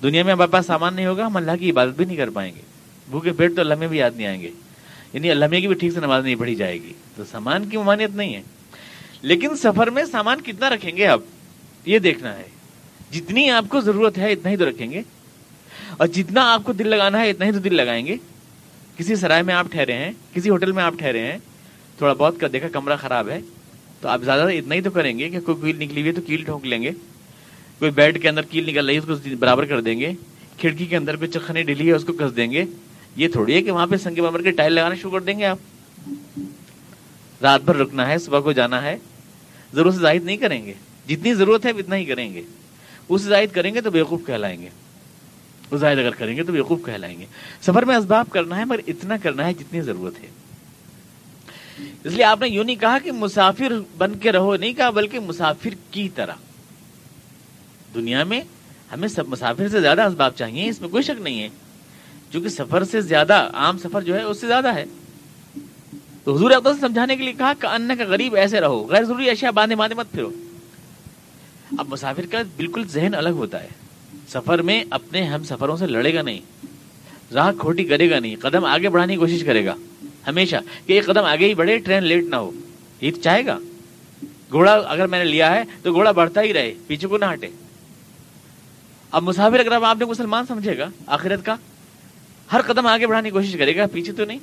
دنیا 0.03 0.23
میں 0.23 0.33
ہمارے 0.33 0.51
پاس 0.51 0.65
سامان 0.65 0.93
نہیں 0.93 1.05
ہوگا، 1.05 1.25
ہم 1.25 1.37
اللہ 1.37 1.51
کی 1.59 1.71
عبادت 1.71 1.91
بھی 1.91 2.05
نہیں 2.05 2.17
کر 2.17 2.29
پائیں 2.29 2.55
گے۔ 2.55 2.61
بھوکے 3.09 3.31
پیٹ 3.31 3.55
تو 3.55 3.61
اللہ 3.61 3.75
میں 3.75 3.87
بھی 3.87 3.97
یاد 3.97 4.11
نہیں 4.15 4.27
آئیں 4.27 4.41
گے۔ 4.41 4.51
یعنی 5.13 5.31
اللہ 5.31 5.45
میں 5.47 5.61
کی 5.61 5.67
بھی 5.67 5.75
ٹھیک 5.75 5.93
سے 5.93 5.99
نماز 5.99 6.23
نہیں 6.23 6.35
پڑھی 6.35 6.55
جائے 6.55 6.81
گی۔ 6.81 6.93
تو 7.15 7.23
سامان 7.31 7.69
کی 7.69 7.77
ممانعت 7.77 8.15
نہیں 8.15 8.35
ہے۔ 8.35 8.41
لیکن 9.21 9.55
سفر 9.55 9.89
میں 9.89 10.05
سامان 10.05 10.41
کتنا 10.41 10.69
رکھیں 10.69 10.97
گے 10.97 11.07
آپ؟ 11.07 11.19
یہ 11.85 11.99
دیکھنا 11.99 12.37
ہے۔ 12.37 12.47
جتنی 13.11 13.49
آپ 13.49 13.65
کو 13.69 13.81
ضرورت 13.81 14.17
ہے، 14.17 14.31
اتنا 14.31 14.51
ہی 14.51 14.57
تو 14.57 14.69
رکھیں 14.69 14.91
گے۔ 14.91 15.01
اور 15.97 16.07
جتنا 16.07 16.53
آپ 16.53 16.61
کو 16.63 16.73
دل 16.73 16.87
لگانا 16.87 17.21
ہے، 17.21 17.29
اتنا 17.29 17.45
ہی 17.45 17.51
تو 17.51 17.59
دل 17.59 17.75
لگائیں 17.75 18.05
گے۔ 18.05 18.15
کسی 18.97 19.15
سرائے 19.15 19.41
میں 19.41 19.53
آپ 19.53 19.67
ٹھہرے 19.71 19.93
ہیں، 19.93 20.11
کسی 20.33 20.49
ہوٹل 20.49 20.71
میں 20.71 20.83
آپ 20.83 20.93
ٹھہرے 20.97 21.31
ہیں، 21.31 21.37
تھوڑا 21.97 22.13
بہت 22.13 22.35
کر 22.39 22.49
دیکھا 22.49 22.67
کمرہ 22.69 22.95
خراب 22.95 23.29
ہے 23.29 23.39
تو 24.01 24.07
آپ 24.07 24.23
زیادہ 24.23 24.41
اتنا 24.41 24.75
ہی 24.75 24.81
تو 24.81 24.91
کریں 24.91 25.19
گے 25.19 25.29
کہ 25.29 25.39
کوئی 25.39 25.61
کیل 25.61 25.75
نکلی 25.75 26.01
ہوئی 26.01 26.11
ہے 26.11 26.15
تو 26.15 26.21
کیل 26.21 26.43
ٹھونک 26.43 26.65
لیں 26.65 26.81
گے۔ 26.81 26.91
کوئی 27.79 27.91
بیڈ 27.91 28.21
کے 28.21 28.29
اندر 28.29 28.41
کیل 28.41 28.69
نکل 28.69 28.85
رہی 28.85 28.97
ہے 28.97 28.99
اس 28.99 29.05
کو 29.07 29.35
برابر 29.39 29.65
کر 29.65 29.81
دیں 29.81 29.99
گے۔ 29.99 30.11
کھڑکی 30.57 30.85
کے 30.85 30.97
اندر 30.97 31.15
کوئی 31.15 31.31
چکھنی 31.31 31.63
ڈلی 31.63 31.87
ہے 31.87 31.93
اس 31.93 32.03
کو 32.03 32.13
کس 32.13 32.35
دیں 32.35 32.51
گے۔ 32.51 32.65
یہ 33.15 33.27
تھوڑی 33.27 33.53
ہے 33.53 33.61
کہ 33.61 33.71
وہاں 33.71 33.87
پہ 33.87 33.97
سنگے 33.97 34.21
بمر 34.21 34.41
کے 34.41 34.51
ٹائل 34.51 34.73
لگانا 34.73 34.95
شروع 34.95 35.11
کر 35.11 35.19
دیں 35.21 35.39
گے 35.39 35.45
آپ۔ 35.45 35.57
رات 37.41 37.61
بھر 37.61 37.75
رکنا 37.75 38.07
ہے، 38.07 38.17
صبح 38.17 38.39
کو 38.39 38.51
جانا 38.51 38.81
ہے۔ 38.81 38.97
ضرورت 39.73 39.93
سے 39.93 39.99
زائد 39.99 40.23
نہیں 40.23 40.37
کریں 40.37 40.65
گے۔ 40.65 40.73
جتنی 41.07 41.33
ضرورت 41.33 41.65
ہے، 41.65 41.71
اتنا 41.71 41.95
ہی 41.95 42.05
کریں 42.05 42.33
گے۔ 42.33 42.41
اس 43.09 43.21
سے 43.21 43.29
زائد 43.29 43.49
کریں 43.51 43.73
گے 43.73 43.81
تو 43.81 43.91
بیوقوف 43.91 44.21
کہلائیں 44.25 44.61
گے۔ 44.61 44.69
زائد 45.77 45.99
اگر 45.99 46.11
کریں 46.11 46.37
گے 46.37 46.43
تو 46.43 46.51
بیوقوف 46.51 46.79
کہلائیں 46.85 47.19
گے۔ 47.19 47.25
سفر 47.61 47.85
میں 47.85 47.95
اسباب 47.95 48.29
کرنا 48.29 48.57
ہے، 48.57 48.65
مگر 48.65 48.79
اتنا 48.87 49.17
کرنا 49.17 49.47
ہے 49.47 49.53
جتنی 49.53 49.81
ضرورت 49.81 50.19
ہے۔ 50.23 50.27
اس 52.07 52.13
لیے 52.13 52.23
آپ 52.23 52.41
نے 52.41 52.49
یوں 52.49 52.63
نہیں 52.63 52.75
کہا 52.75 52.97
کہ 53.03 53.11
مسافر 53.11 53.73
بن 53.97 54.17
کے 54.17 54.31
رہو، 54.31 54.55
نہیں 54.55 54.73
کہا، 54.73 54.89
بلکہ 54.89 55.19
مسافر 55.19 55.69
کی 55.91 56.09
طرح۔ 56.09 56.33
دنیا 57.95 58.23
میں 58.23 58.41
ہمیں 58.93 59.07
سب 59.07 59.27
مسافر 59.27 59.67
سے 59.67 59.81
زیادہ 59.81 60.01
اسباب 60.01 60.33
چاہیے، 60.35 60.69
اس 60.69 60.81
میں 60.81 60.89
کوئی 60.89 61.03
شک 61.03 61.21
نہیں 61.21 61.41
ہے۔ 61.41 61.49
کیونکہ 62.31 62.49
سفر 62.49 62.83
سے 62.83 63.01
زیادہ، 63.01 63.49
عام 63.53 63.77
سفر 63.77 64.01
جو 64.01 64.15
ہے، 64.15 64.21
اس 64.21 64.41
سے 64.41 64.47
زیادہ 64.47 64.75
ہے۔ 64.75 64.85
تو 66.23 66.35
حضور 66.35 66.51
سے 66.51 66.81
سمجھانے 66.81 67.15
کے 67.15 67.23
لیے 67.23 67.33
کہا 67.33 67.53
کہ 67.59 67.67
ان 67.67 67.91
کا 67.97 68.03
غریب 68.07 68.35
ایسے 68.35 68.61
رہو، 68.61 68.87
غیر 68.89 69.03
ضروری 69.03 69.29
اشیاء 69.29 69.51
باندھے 69.51 69.75
باندھے 69.75 69.95
مت 69.95 70.11
پھرو۔ 70.11 70.29
اب 71.77 71.87
مسافر 71.89 72.25
کا 72.31 72.37
بالکل 72.55 72.83
ذہن 72.87 73.13
الگ 73.13 73.29
ہوتا 73.29 73.63
ہے۔ 73.63 73.69
سفر 74.27 74.61
میں 74.61 74.83
اپنے 74.89 75.23
ہم 75.23 75.43
سفروں 75.43 75.77
سے 75.77 75.87
لڑے 75.87 76.13
گا 76.13 76.21
نہیں، 76.21 76.39
راہ 77.33 77.51
کھوٹی 77.59 77.83
کرے 77.83 78.11
گا 78.11 78.19
نہیں، 78.19 78.35
قدم 78.39 78.65
آگے 78.65 78.89
بڑھانے 78.89 79.13
کی 79.13 79.19
کوشش 79.19 79.43
کرے 79.45 79.65
گا۔ 79.65 79.75
ہمیشہ 80.27 80.55
کہ 80.85 80.93
ایک 80.93 81.05
قدم 81.05 81.25
آگے 81.25 81.45
ہی 81.47 81.53
بڑھے، 81.53 81.77
ٹرین 81.77 82.03
لیٹ 82.03 82.23
نہ 82.23 82.35
ہو۔ 82.35 82.51
یہ 83.01 83.11
تو 83.11 83.21
چاہے 83.21 83.45
گا۔ 83.45 83.59
گھوڑا 84.51 84.73
اگر 84.73 85.07
میں 85.07 85.19
نے 85.19 85.25
لیا 85.25 85.55
ہے 85.55 85.63
تو 85.81 85.93
گھوڑا 85.93 86.11
بڑھتا 86.11 86.41
ہی 86.41 86.53
رہے، 86.53 86.73
پیچھے 86.87 87.07
کو 87.07 87.17
نہ 87.17 87.25
ہٹے۔ 87.33 87.47
اب 89.11 89.23
مسافر 89.23 89.59
اگر 89.59 89.71
آپ 89.71 89.97
نے 89.99 90.05
مسلمان 90.05 90.45
سمجھے 90.45 90.77
گا 90.77 90.89
آخرت 91.07 91.45
کا؟ 91.45 91.55
ہر 92.53 92.61
قدم 92.61 92.87
آگے 92.87 93.07
بڑھانے 93.07 93.29
کی 93.29 93.33
کوشش 93.33 93.55
کرے 93.59 93.75
گا، 93.75 93.85
پیچھے 93.91 94.13
تو 94.13 94.25
نہیں۔ 94.25 94.39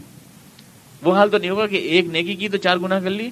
وہ 1.03 1.13
حال 1.13 1.31
تو 1.31 1.39
نہیں 1.39 1.51
ہوگا 1.51 1.67
کہ 1.67 1.77
ایک 1.77 2.05
نیکی 2.05 2.35
کی 2.35 2.49
تو 2.49 2.57
چار 2.57 2.77
گنا 2.77 3.01
کر 3.01 3.11
لی 3.11 3.31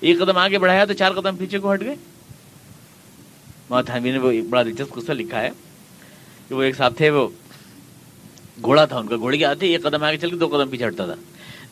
ایک 0.00 0.18
قدم 0.18 0.38
آگے 0.38 0.58
بڑھایا 0.58 0.84
تو 0.84 0.92
چار 0.92 1.12
قدم 1.12 1.36
پیچھے 1.36 1.58
کو 1.58 1.74
ہٹ 1.74 1.80
گئے۔ 1.80 1.94
نے 4.10 4.18
وہ 4.18 4.32
بڑا 4.50 4.62
دلچسپ 4.62 4.90
قصہ 4.90 5.12
لکھا 5.12 5.42
ہے 5.42 5.50
کہ 6.48 6.54
وہ 6.54 6.62
ایک 6.62 6.76
صاحب 6.76 6.96
تھے، 6.96 7.10
وہ 7.10 7.28
گھوڑا 8.62 8.84
تھا 8.84 8.98
ان 8.98 9.06
کا، 9.06 9.16
گھوڑے 9.16 9.38
کی 9.38 9.44
عادت 9.44 9.58
تھی 9.58 9.68
ایک 9.68 9.82
قدم 9.82 10.02
آگے 10.02 10.16
چل 10.16 10.30
کے 10.30 10.36
دو 10.36 10.48
قدم 10.48 10.70
پیچھے 10.70 10.86
ہٹتا 10.86 11.06
تھا۔ 11.06 11.14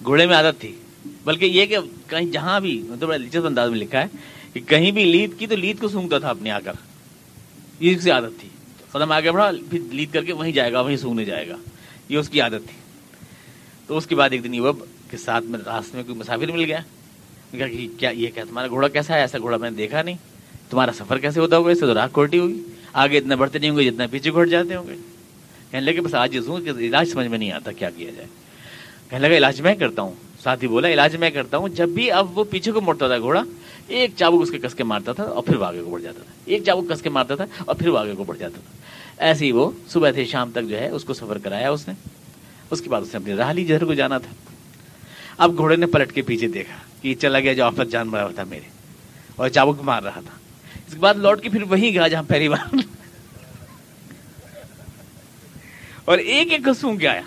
گھوڑے 0.04 0.26
میں 0.26 0.36
عادت 0.36 0.60
تھی۔ 0.60 0.74
بلکہ 1.24 1.44
یہ 1.44 1.66
کہ 1.66 1.76
کہیں 2.06 2.32
جہاں 2.32 2.60
بھی 2.60 2.82
مطلب 2.88 3.08
بڑا 3.08 3.16
دلچسپ 3.16 3.46
انداز 3.46 3.70
میں 3.70 3.78
لکھا 3.78 4.00
ہے 4.00 4.06
کہ 4.52 4.60
کہیں 4.60 4.90
بھی 4.90 5.04
لید 5.04 5.30
کی 5.38 5.46
تو 5.46 5.56
لید 5.56 5.80
کو 5.80 5.88
سونگتا 5.88 6.18
تھا 6.18 6.28
اپنے 6.28 6.50
آ 6.50 6.60
کر 6.60 6.72
یہ 7.80 7.96
اس 7.96 8.04
کی 8.04 8.10
عادت 8.10 8.40
تھی۔ 8.40 8.48
قدم 8.90 9.12
آگے 9.12 9.30
بڑھا، 9.30 9.50
پھر 9.70 9.78
لید 9.80 10.12
کر 10.12 10.24
کے 10.24 10.32
وہیں 10.32 10.52
جائے 10.52 10.72
گا، 10.72 10.80
وہیں 10.80 10.96
سونگنے 10.96 11.24
جائے 11.24 11.48
گا۔ 11.48 11.56
یہ 12.08 12.18
اس 12.18 12.28
کی 12.28 12.40
عادت 12.40 12.68
تھی۔ 12.70 12.76
تو 13.86 13.96
اس 13.96 14.06
کے 14.06 14.14
بعد 14.14 14.30
ایک 14.32 14.44
دن 14.44 14.54
یہ 14.54 14.60
کے 15.10 15.16
ساتھ 15.16 15.44
میں 15.44 15.58
راستے 15.66 15.96
میں 15.96 16.04
کوئی 16.04 16.18
مسافر 16.18 16.52
مل 16.52 16.64
گیا۔ 16.64 16.78
کہا 17.50 17.66
کہ 17.66 17.88
کیا 17.98 18.10
یہ 18.10 18.28
کیا 18.34 18.44
تمہارا 18.48 18.68
گھوڑا 18.68 18.88
کیسا 18.88 19.14
ہے؟ 19.14 19.20
ایسا 19.20 19.38
گھوڑا 19.38 19.56
میں 19.56 19.70
نے 19.70 19.76
دیکھا 19.76 20.02
نہیں۔ 20.02 20.16
تمہارا 20.70 20.92
سفر 20.92 21.18
کیسے 21.18 21.40
ہوتا 21.40 21.56
ہوگا؟ 21.56 21.70
اس 21.70 21.80
سے 21.80 21.86
تو 21.86 21.94
راہ 21.94 22.06
کوٹی 22.12 22.38
ہوگی۔ 22.38 22.62
آگے 22.92 23.18
اتنا 23.18 23.34
بڑھتے 23.34 23.58
نہیں 23.58 23.70
ہوں 23.70 23.78
گے 23.78 23.90
جتنا 23.90 24.06
پیچھے 24.06 24.32
گھٹ 24.32 24.48
جاتے 24.48 24.74
ہوں 24.74 24.86
گے۔ 24.86 24.96
کہنے 25.70 25.92
لگے، 25.92 26.00
بس 26.00 26.14
آج 26.14 26.34
یہ 26.34 26.40
کہ 26.40 26.70
علاج 26.70 27.08
سمجھ 27.08 27.26
میں 27.26 27.38
نہیں 27.38 27.52
آتا 27.52 27.72
کیا 27.72 27.90
کیا 27.90 28.10
جائے۔ 28.10 28.41
کہنے 29.12 29.28
لگا، 29.28 29.36
علاج 29.36 29.60
میں 29.60 29.74
کرتا 29.74 30.02
ہوں۔ 30.02 30.12
ساتھ 30.42 30.62
ہی 30.62 30.68
بولا، 30.68 30.88
علاج 30.88 31.16
میں 31.16 31.30
کرتا 31.30 31.56
ہوں۔ 31.56 31.68
جب 31.68 31.88
بھی 31.88 32.10
اب 32.10 32.38
وہ 32.38 32.44
پیچھے 32.44 32.72
کو 32.72 32.80
مڑتا 32.80 33.08
تھا 33.08 33.18
گھوڑا، 33.18 33.42
ایک 33.88 34.10
چابک 34.16 34.42
اس 34.42 34.50
کے 34.50 34.58
کس 34.58 34.74
کے 34.74 34.84
مارتا 34.84 35.12
تھا 35.12 35.24
اور 35.24 35.42
پھر 35.42 35.56
وہ 35.56 35.66
آگے 35.66 35.82
کو 35.82 35.90
بڑھ 35.90 36.02
جاتا 36.02 36.22
تھا۔ 36.24 36.32
ایک 36.44 36.64
چابک 36.64 36.92
کس 36.92 37.02
کے 37.02 37.08
مارتا 37.08 37.34
تھا 37.34 37.44
اور 37.58 37.76
پھر 37.76 37.88
وہ 37.88 37.98
آگے 37.98 38.14
کو 38.14 38.24
بڑھ 38.24 38.38
جاتا 38.38 38.60
تھا۔ 38.60 38.72
ایسے 39.24 39.46
ہی 39.46 39.52
وہ 39.52 39.70
صبح 39.88 40.12
سے 40.12 40.24
شام 40.24 40.50
تک 40.50 40.64
جو 40.68 40.78
ہے 40.78 40.88
اس 40.88 41.04
کو 41.04 41.14
سفر 41.14 41.38
کرایا 41.38 41.70
اس 41.70 41.88
نے۔ 41.88 41.94
اس 42.70 42.80
کے 42.80 42.90
بعد 42.90 43.00
اس 43.00 43.14
نے 43.14 43.16
اپنی 43.16 43.34
راہ 43.34 43.52
لی، 43.52 43.64
جدھر 43.64 43.84
کو 43.84 43.94
جانا 43.94 44.18
تھا۔ 44.18 44.34
اب 45.38 45.56
گھوڑے 45.56 45.76
نے 45.76 45.86
پلٹ 45.86 46.12
کے 46.12 46.22
پیچھے 46.22 46.48
دیکھا 46.48 46.76
کہ 47.02 47.14
چلا 47.14 47.40
گیا 47.40 47.52
جو 47.52 47.64
آفت 47.64 47.90
جان 47.90 48.10
رہا 48.10 48.28
تھا 48.28 48.44
میرے 48.44 48.68
اور 49.36 49.48
چابک 49.48 49.82
مار 49.82 50.02
رہا 50.02 50.20
تھا۔ 50.20 50.38
اس 50.86 50.94
کے 50.94 50.98
بعد 50.98 51.14
لوٹ 51.14 51.42
کے 51.42 51.48
پھر 51.48 51.62
وہیں 51.62 51.92
گیا 51.92 52.08
جہاں 52.08 52.22
پہلی 52.22 52.48
بار۔ 52.48 52.76
اور 56.04 56.18
ایک 56.18 56.52
ایک 56.52 56.64
کو 56.64 56.72
سونگ 56.72 56.96
کے 56.96 57.08
آیا۔ 57.08 57.22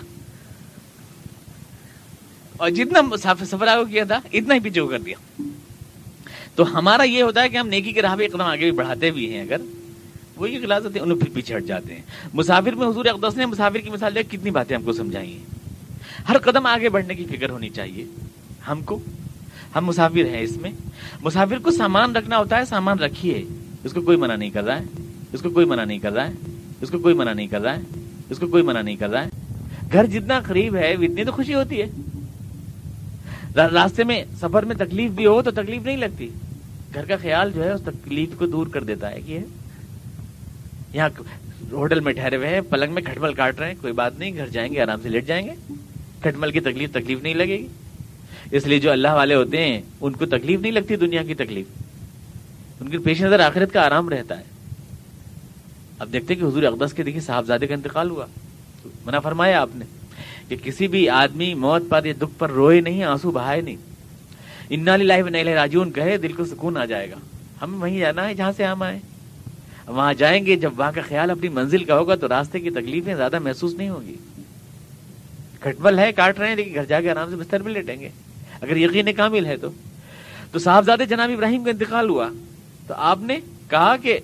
اور 2.56 2.70
جتنا 2.70 3.00
سفر 3.44 3.66
آگے 3.66 3.92
کیا 3.92 4.04
تھا، 4.04 4.20
اتنا 4.32 4.54
ہی 4.54 4.60
پیچھے 4.60 4.80
کر 4.90 4.98
دیا۔ 4.98 5.42
تو 6.54 6.78
ہمارا 6.78 7.02
یہ 7.02 7.22
ہوتا 7.22 7.42
ہے 7.42 7.48
کہ 7.48 7.56
ہم 7.56 7.68
نیکی 7.68 7.92
کے 7.92 8.02
راہ 8.02 8.16
ایک 8.20 8.30
قدم 8.30 8.40
آگے 8.40 8.60
بھی 8.60 8.70
بڑھاتے 8.70 9.10
بھی 9.10 9.32
ہیں، 9.32 9.42
اگر 9.42 9.56
وہی 10.36 10.58
کلاس 10.58 10.84
ہوتے 10.84 10.98
ہیں 10.98 11.06
انہیں 11.06 11.18
پھر 11.18 11.28
پیچھے 11.34 11.56
ہٹ 11.56 11.64
جاتے 11.64 11.94
ہیں۔ 11.94 12.02
مسافر 12.34 12.72
میں 12.72 12.86
حضور 12.86 13.04
اقدس 13.04 13.36
نے 13.36 13.46
مسافر 13.46 13.78
کی 13.78 13.90
مثال 13.90 14.22
کتنی 14.30 14.50
باتیں 14.50 14.76
ہم 14.76 14.82
کو 14.82 14.92
سمجھائی 14.92 15.32
ہیں۔ 15.32 15.56
ہر 16.28 16.38
قدم 16.38 16.66
آگے 16.66 16.88
بڑھنے 16.88 17.14
کی 17.14 17.24
فکر 17.24 17.50
ہونی 17.50 17.68
چاہیے۔ 17.68 18.04
ہم 18.68 18.82
کو، 18.82 18.98
ہم 19.76 19.86
مسافر 19.86 20.24
ہیں 20.24 20.40
اس 20.40 20.56
میں۔ 20.56 20.70
مسافر 21.22 21.58
کو 21.58 21.70
سامان 21.70 22.16
رکھنا 22.16 22.38
ہوتا 22.38 22.58
ہے، 22.58 22.64
سامان 22.64 22.98
رکھیے۔ 22.98 23.44
اس 23.84 23.92
کو 23.92 24.00
کوئی 24.00 24.16
منع 24.16 24.36
نہیں 24.36 24.50
کر 24.50 24.64
رہا 24.64 24.80
ہے۔ 24.80 24.84
اس 25.32 25.40
کو 25.40 25.50
کوئی 25.50 25.66
منع 25.66 25.84
نہیں 25.84 25.98
کر 25.98 26.12
رہا 26.12 26.28
ہے۔ 26.28 26.32
اس 26.80 26.90
کو 26.90 26.98
کوئی 26.98 27.14
منع 27.14 27.32
نہیں 27.32 27.46
کر 27.46 27.60
رہا 27.60 27.76
ہے۔ 27.76 27.82
اس 28.30 28.38
کو 28.38 28.46
کوئی 28.46 28.62
منع 28.62 28.82
نہیں 28.82 28.96
کر 28.96 29.08
رہا 29.08 29.24
ہے۔ 29.24 29.28
گھر 29.92 30.06
جتنا 30.06 30.40
قریب 30.40 30.76
ہے 30.76 30.92
اتنی 30.92 31.24
تو 31.24 31.32
خوشی 31.32 31.54
ہوتی 31.54 31.80
ہے۔ 31.80 31.86
راستے 33.62 34.04
میں 34.04 34.24
سفر 34.40 34.62
میں 34.62 34.76
تکلیف 34.76 35.10
بھی 35.10 35.26
ہو 35.26 35.42
تو 35.42 35.50
تکلیف 35.50 35.82
نہیں 35.82 35.96
لگتی۔ 35.96 36.28
گھر 36.94 37.04
کا 37.04 37.16
خیال 37.16 37.52
جو 37.52 37.64
ہے 37.64 37.70
اس 37.70 37.80
تکلیف 37.80 38.28
کو 38.38 38.46
دور 38.46 38.66
کر 38.66 38.84
دیتا 38.84 39.10
ہے 39.10 39.20
کہ 39.20 39.38
یہاں 40.92 41.08
ہوٹل 41.72 42.00
میں 42.00 42.12
ٹھہرے 42.12 42.36
ہوئے 42.36 42.48
ہیں، 42.48 42.60
پلنگ 42.60 42.94
میں 42.94 43.02
کھٹمل 43.02 43.34
کاٹ 43.34 43.60
رہے 43.60 43.68
ہیں، 43.68 43.74
کوئی 43.80 43.92
بات 43.92 44.18
نہیں، 44.18 44.36
گھر 44.36 44.46
جائیں 44.46 44.74
گے، 44.74 44.80
آرام 44.80 44.98
سے 45.02 45.08
لیٹ 45.08 45.26
جائیں 45.26 45.46
گے۔ 45.46 45.72
کھٹمل 46.22 46.50
کی 46.50 46.60
تکلیف 46.60 46.92
تکلیف 46.92 47.22
نہیں 47.22 47.34
لگے 47.34 47.58
گی۔ 47.58 47.66
اس 48.50 48.66
لیے 48.66 48.80
جو 48.80 48.92
اللہ 48.92 49.08
والے 49.08 49.34
ہوتے 49.34 49.64
ہیں، 49.64 49.82
ان 50.00 50.12
کو 50.12 50.26
تکلیف 50.26 50.60
نہیں 50.60 50.72
لگتی 50.72 50.96
دنیا 50.96 51.22
کی 51.22 51.34
تکلیف۔ 51.34 51.66
ان 52.80 52.88
کی 52.88 52.98
پیش 52.98 53.22
نظر 53.22 53.40
آخرت 53.40 53.72
کا 53.72 53.86
آرام 53.86 54.08
رہتا 54.08 54.38
ہے۔ 54.38 54.44
اب 55.98 56.12
دیکھتے 56.12 56.34
کہ 56.34 56.44
حضور 56.44 56.62
اقدس 56.62 56.92
کے 56.92 57.02
دیکھیے 57.02 57.20
صاحبزادے 57.20 57.66
کا 57.66 57.74
انتقال 57.74 58.10
ہوا۔ 58.10 58.26
منع 59.04 59.18
فرمایا 59.18 59.62
آپ 59.62 59.68
نے۔ 59.74 59.84
کہ 60.48 60.56
کسی 60.62 60.88
بھی 60.88 61.08
آدمی 61.08 61.54
موت 61.54 61.82
پر 61.88 62.04
یا 62.04 62.12
دکھ 62.18 62.38
پر 62.38 62.50
روئے 62.50 62.80
نہیں، 62.80 63.04
آنسو 63.04 63.30
بہائے 63.30 63.60
نہیں۔ 63.60 63.76
انا 64.70 64.96
لائف 64.96 65.26
نہیں 65.26 65.44
راجون 65.44 65.92
کہے 65.92 66.16
دل 66.16 66.32
کو 66.32 66.44
سکون 66.44 66.76
آ 66.76 66.84
جائے 66.84 67.10
گا۔ 67.10 67.16
ہم 67.62 67.82
وہیں 67.82 67.98
جانا 67.98 68.28
ہے 68.28 68.34
جہاں 68.34 68.52
سے 68.56 68.64
ہم 68.64 68.82
آئے 68.82 68.98
وہاں 69.86 70.14
جائیں 70.14 70.46
گے، 70.46 70.56
جب 70.56 70.72
وہاں 70.76 70.92
کا 70.94 71.00
خیال 71.08 71.30
اپنی 71.30 71.48
منزل 71.48 71.84
کا 71.84 71.98
ہوگا 71.98 72.14
تو 72.14 72.28
راستے 72.28 72.60
کی 72.60 72.70
تکلیفیں 72.70 73.14
زیادہ 73.14 73.38
محسوس 73.38 73.74
نہیں 73.74 73.88
ہوگی 73.88 74.14
کھٹبل 75.60 75.98
ہے، 75.98 76.12
کاٹ 76.12 76.38
رہے 76.38 76.48
ہیں، 76.48 76.56
لیکن 76.56 76.74
گھر 76.74 76.84
جا 76.84 77.00
کے 77.00 77.10
آرام 77.10 77.30
سے 77.30 77.36
بستر 77.36 77.62
میں 77.62 77.72
لیٹیں 77.72 78.00
گے۔ 78.00 78.08
اگر 78.60 78.76
یقین 78.76 79.12
کامل 79.12 79.46
ہے 79.46 79.56
تو۔ 79.56 79.68
تو 80.52 80.58
صاحبزادے 80.58 81.06
جناب 81.06 81.30
ابراہیم 81.30 81.64
کا 81.64 81.70
انتقال 81.70 82.08
ہوا۔ 82.08 82.28
تو 82.86 82.94
آپ 82.96 83.18
نے 83.20 83.40
کہا 83.70 83.96
کہ 83.96 84.18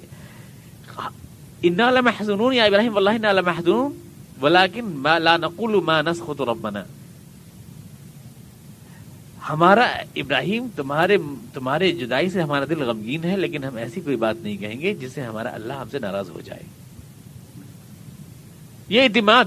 انا 1.63 1.91
لمحزنون، 1.91 2.55
یا 2.55 2.65
ابراہیم، 2.65 2.95
واللہ 2.95 3.11
انا 3.11 3.33
لمحزنون۔ 3.33 4.02
ولیکن 4.43 4.85
ما 4.85 5.19
لا 5.19 5.37
نقول 5.37 5.83
ما 5.85 6.01
نسخط 6.03 6.41
ربنا. 6.41 6.83
ہمارا 9.49 9.85
ابراہیم 10.17 10.67
تمہارے 10.77 11.17
تمہارے 11.55 11.91
جدائی 11.93 12.31
سے 12.31 12.43
ہمارا 12.43 12.65
دل 12.71 12.83
غمگین 12.83 13.25
ہے، 13.25 13.37
لیکن 13.37 13.65
ہم 13.65 13.77
ایسی 13.77 14.01
کوئی 14.01 14.17
بات 14.17 14.37
نہیں 14.43 14.57
کہیں 14.57 14.81
گے 14.81 14.95
جس 14.95 15.13
سے 15.13 15.23
ہمارا 15.23 15.51
اللہ 15.55 15.73
ہم 15.73 15.89
سے 15.91 15.99
ناراض 15.99 16.31
ہو 16.31 16.41
جائے۔ 16.41 16.63
یہ 18.89 19.03
اعتماد 19.03 19.45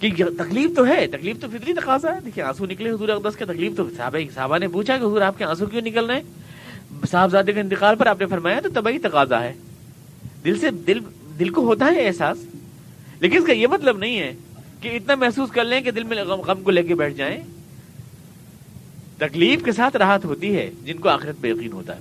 کہ 0.00 0.10
تکلیف 0.38 0.70
تو 0.76 0.86
ہے، 0.86 1.06
تکلیف 1.06 1.40
تو 1.40 1.48
فطری 1.52 1.74
تقاضا 1.74 2.14
ہے۔ 2.14 2.20
دیکھیے 2.24 2.44
آنسو 2.44 2.66
نکلے 2.66 2.90
حضور 2.90 3.08
اقدس 3.08 3.36
کا 3.36 3.44
تکلیف 3.44 3.76
تو 3.76 3.88
صحابہ 3.96 4.18
صحابہ 4.34 4.58
نے 4.58 4.68
پوچھا 4.68 4.96
کہ 4.96 5.02
حضور 5.02 5.20
آپ 5.22 5.38
کے 5.38 5.44
آنسو 5.44 5.66
کیوں 5.66 5.82
نکل 5.82 6.06
رہے 6.06 6.14
ہیں؟ 6.14 7.06
صاحبزادے 7.10 7.52
کے 7.52 7.60
انتقال 7.60 7.96
پر 7.96 8.06
آپ 8.06 8.20
نے 8.20 8.26
فرمایا 8.26 8.60
تو 8.60 8.68
تبھی 8.74 8.98
تقاضا 8.98 9.40
ہے۔ 9.42 9.52
دل 10.44 10.58
سے 10.60 10.70
دل 10.86 10.98
دل 11.38 11.48
کو 11.48 11.64
ہوتا 11.64 11.86
ہے 11.86 12.06
احساس؟ 12.06 12.38
لیکن 13.20 13.38
اس 13.38 13.46
کا 13.46 13.52
یہ 13.52 13.66
مطلب 13.66 13.98
نہیں 13.98 14.18
ہے 14.18 14.34
کہ 14.80 14.88
اتنا 14.88 15.14
محسوس 15.14 15.50
کر 15.50 15.64
لیں 15.64 15.80
کہ 15.80 15.90
دل 15.90 16.02
میں 16.02 16.24
غم 16.24 16.62
کو 16.62 16.70
لے 16.70 16.82
کے 16.82 16.94
بیٹھ 16.94 17.14
جائیں۔ 17.14 17.40
تکلیف 19.16 19.64
کے 19.64 19.72
ساتھ 19.72 19.96
راحت 19.96 20.24
ہوتی 20.24 20.56
ہے، 20.56 20.70
جن 20.84 20.98
کو 20.98 21.08
آخرت 21.08 21.40
پہ 21.40 21.48
یقین 21.48 21.72
ہوتا 21.72 21.96
ہے۔ 21.96 22.00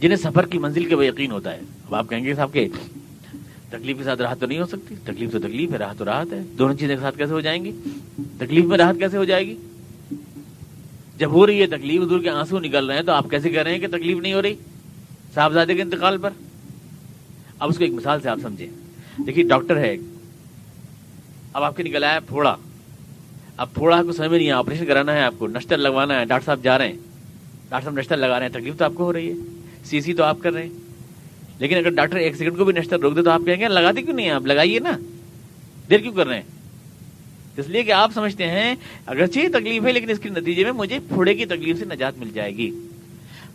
جنہیں 0.00 0.16
سفر 0.16 0.46
کی 0.46 0.58
منزل 0.58 0.84
کے 0.84 0.94
وہ 0.94 1.06
یقین 1.06 1.30
ہوتا 1.30 1.52
ہے۔ 1.52 1.58
اب 1.58 1.94
آپ 1.94 2.08
کہیں 2.08 2.24
گے 2.24 2.34
صاحب 2.34 2.52
کہ 2.52 2.68
تکلیف 3.70 3.98
کے 3.98 4.04
ساتھ 4.04 4.20
راحت 4.20 4.40
تو 4.40 4.46
نہیں 4.46 4.58
ہو 4.58 4.66
سکتی۔ 4.66 4.94
تکلیف 5.04 5.32
تو 5.32 5.38
تکلیف 5.38 5.72
ہے، 5.72 5.76
راحت 5.76 5.98
تو 5.98 6.04
راحت 6.04 6.32
ہے۔ 6.32 6.40
دونوں 6.58 6.74
چیزیں 6.74 6.96
کے 6.96 7.02
ساتھ 7.02 7.18
کیسے 7.18 7.32
ہو 7.32 7.40
جائیں 7.40 7.64
گی؟ 7.64 7.72
تکلیف 8.38 8.64
میں 8.64 8.78
راحت 8.78 8.94
کیسے 8.98 9.16
ہو 9.16 9.24
جائے 9.24 9.46
گی؟ 9.46 9.56
جب 11.18 11.30
ہو 11.30 11.46
رہی 11.46 11.60
ہے 11.60 11.66
تکلیف 11.66 12.02
دور 12.10 12.20
کے 12.20 12.30
آنسو 12.30 12.58
نکل 12.58 12.86
رہے 12.86 12.96
ہیں 12.96 13.02
تو 13.02 13.12
آپ 13.12 13.30
کیسے 13.30 13.50
کہہ 13.50 13.62
رہے 13.62 13.72
ہیں 13.72 13.78
کہ 13.78 13.86
تکلیف 13.86 14.18
نہیں 14.18 14.34
ہو 14.34 14.42
رہی؟ 14.42 14.54
صاحبزادے 15.34 15.74
کے 15.74 15.82
انتقال 15.82 16.18
پر۔ 16.18 16.30
اب 17.58 17.68
اس 17.68 17.78
کو 17.78 17.84
ایک 17.84 17.92
مثال 17.92 18.20
سے 18.20 18.28
آپ 18.28 18.38
سمجھیں۔ 18.42 18.83
دیکھیے، 19.18 19.44
ڈاکٹر 19.44 19.76
ہے 19.76 19.96
اب 21.52 21.62
آپ 21.62 21.76
کے 21.76 21.82
نکل 21.82 22.04
آیا 22.04 22.20
پھوڑا۔ 22.20 22.56
اب 23.56 23.74
پھوڑا 23.74 24.02
کو 24.02 24.12
سمجھ 24.12 24.30
میں 24.30 24.38
نہیں 24.38 24.50
آپریشن 24.50 24.86
کرانا 24.86 25.12
ہے 25.12 25.22
آپ 25.22 25.34
کو، 25.38 25.46
نشتر 25.46 25.76
لگوانا 25.76 26.20
ہے، 26.20 26.24
ڈاکٹر 26.24 26.46
صاحب 26.46 26.62
جا 26.62 26.78
رہے 26.78 26.86
ہیں۔ 26.86 26.98
ڈاکٹر 27.68 27.84
صاحب 27.84 27.98
نشتر 27.98 28.16
لگا 28.16 28.38
رہے 28.38 28.46
ہیں، 28.46 28.52
تکلیف 28.52 28.78
تو 28.78 28.84
آپ 28.84 28.92
کو 28.94 29.04
ہو 29.04 29.12
رہی 29.12 29.28
ہے۔ 29.28 29.34
سی 29.84 30.00
سی 30.00 30.14
تو 30.14 30.22
آپ 30.22 30.36
کر 30.40 30.52
رہے 30.52 30.62
ہیں۔ 30.62 30.70
لیکن 31.58 31.76
اگر 31.76 31.90
ڈاکٹر 31.90 32.16
ایک 32.16 32.36
سیکنڈ 32.36 32.58
کو 32.58 32.64
بھی 32.64 32.72
نشتر 32.72 32.98
روک 32.98 33.16
دے 33.16 33.22
تو 33.22 33.30
آپ 33.30 33.40
کہیں 33.46 33.60
گے، 33.60 33.68
لگاتے 33.68 34.02
کیوں 34.02 34.16
نہیں 34.16 34.30
آپ؟ 34.30 34.46
لگائیے 34.46 34.78
نا۔ 34.78 34.92
دیر 35.90 35.98
کیوں 35.98 36.12
کر 36.12 36.26
رہے 36.26 36.34
ہیں؟ 36.34 36.42
اس 37.56 37.68
لیے 37.68 37.82
کہ 37.82 37.92
آپ 37.92 38.12
سمجھتے 38.14 38.46
ہیں 38.46 38.74
اگر 39.06 39.26
چیز 39.26 39.50
تکلیف 39.52 39.84
ہے، 39.84 39.92
لیکن 39.92 40.10
اس 40.10 40.18
کے 40.18 40.28
نتیجے 40.28 40.64
میں 40.64 40.72
مجھے 40.72 40.98
پھوڑے 41.08 41.34
کی 41.34 41.46
تکلیف 41.46 41.78
سے 41.78 41.84
نجات 41.84 42.18
مل 42.18 42.30
جائے 42.34 42.56
گی۔ 42.56 42.70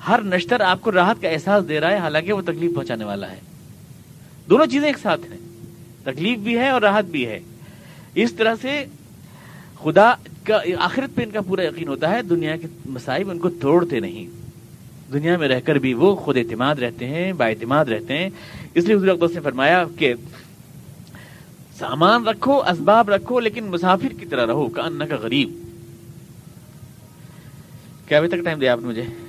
ہر 0.08 0.22
نشتر 0.24 0.60
آپ 0.60 0.82
کو 0.82 0.92
راحت 0.92 1.22
کا 1.22 1.30
احساس 1.30 1.70
دے 1.70 1.80
رہا 1.80 1.92
ہے، 1.92 1.98
حالانکہ 1.98 2.34
وہ 2.34 2.42
تکلیف 2.42 2.76
پہنچانے 2.76 3.06
والا 3.06 3.32
ہے۔ 3.32 3.40
دونوں 4.50 4.66
چیزیں 4.66 4.88
ایک 4.88 4.98
ساتھ 4.98 5.22
ہیں۔ 5.22 5.49
تکلیف 6.04 6.40
بھی 6.40 6.58
ہے 6.58 6.70
اور 6.70 6.82
راحت 6.82 7.06
بھی 7.06 7.28
ہے۔ 7.28 7.40
اس 8.16 8.34
طرح 8.34 8.56
سے 8.62 8.86
خدا 9.84 10.14
کا 10.44 10.60
آخرت 10.78 11.16
پہ 11.16 11.24
ان 11.24 11.32
کا 11.32 11.42
پورا 11.42 11.64
یقین 11.64 11.88
ہوتا 11.88 12.10
ہے، 12.10 12.22
دنیا 12.22 12.58
کے 12.58 12.68
مسائب 12.86 13.30
ان 13.30 13.40
کو 13.40 13.50
توڑتے 13.50 14.00
نہیں۔ 14.00 14.28
دنیا 15.14 15.38
میں 15.38 15.48
رہ 15.48 15.60
کر 15.60 15.76
بھی 15.76 15.94
وہ 15.94 16.16
خود 16.16 16.38
اعتماد 16.38 16.76
رہتے 16.76 17.08
ہیں، 17.08 17.34
با 17.34 17.46
اعتماد 17.46 17.86
رہتے 17.86 18.18
ہیں۔ 18.18 18.30
اس 18.74 18.86
لیے 18.86 18.96
حضور 18.96 19.08
اقدس 19.08 19.36
نے 19.36 19.42
فرمایا 19.42 19.84
کہ 19.98 20.14
سامان 21.78 22.28
رکھو، 22.28 22.62
اسباب 22.62 23.10
رکھو، 23.10 23.40
لیکن 23.40 23.64
مسافر 23.64 24.14
کی 24.20 24.26
طرح 24.26 24.46
رہو 24.46 24.70
کا 24.70 24.82
ان 24.82 25.02
کا 25.10 25.16
غریب۔ 25.16 25.52
کیا 28.08 28.18
ابھی 28.18 28.30
تک 28.30 28.46
ٹائم 28.46 28.60
دیا 28.60 28.74
آپ 28.74 28.80
نے 28.82 28.88
مجھے؟ 28.88 29.29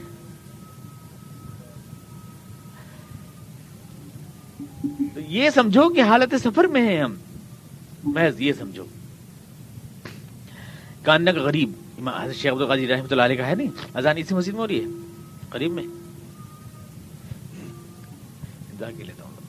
یہ 5.16 5.50
سمجھو 5.50 5.88
کہ 5.88 6.02
حالت 6.02 6.34
سفر 6.42 6.64
میں 6.64 6.82
ہیں 6.82 7.02
ہم۔ 7.02 7.14
محض 8.04 8.40
یہ 8.40 8.52
سمجھو۔ 8.52 8.84
کاننا 11.02 11.32
کا 11.32 11.40
غریب۔ 11.40 11.72
شیخ 12.32 12.52
عبد 12.52 12.60
القادی 12.60 12.88
رحمۃ 12.88 13.06
اللہ 13.10 13.22
علیہ 13.22 13.36
کا 13.36 13.46
ہے 13.46 13.54
نہیں؟ 13.54 13.70
اذان 13.94 14.16
اسی 14.16 14.34
مسجد 14.34 14.52
میں 14.52 14.60
ہو 14.60 14.68
رہی 14.68 14.80
ہے۔ 14.80 14.88
قریب 15.48 15.72
میں۔ 15.72 15.84
لیتا 18.98 19.24
ہوں 19.24 19.39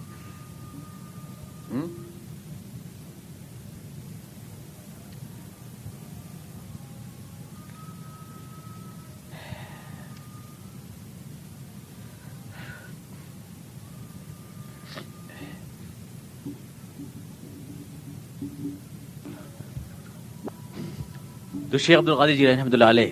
تو 21.71 21.77
شیخ 21.77 21.97
عبد 21.99 22.09
القادر 22.09 22.33
جی 22.35 22.47
رحمۃ 22.47 22.69
اللہ 22.73 22.83
علیہ، 22.83 23.11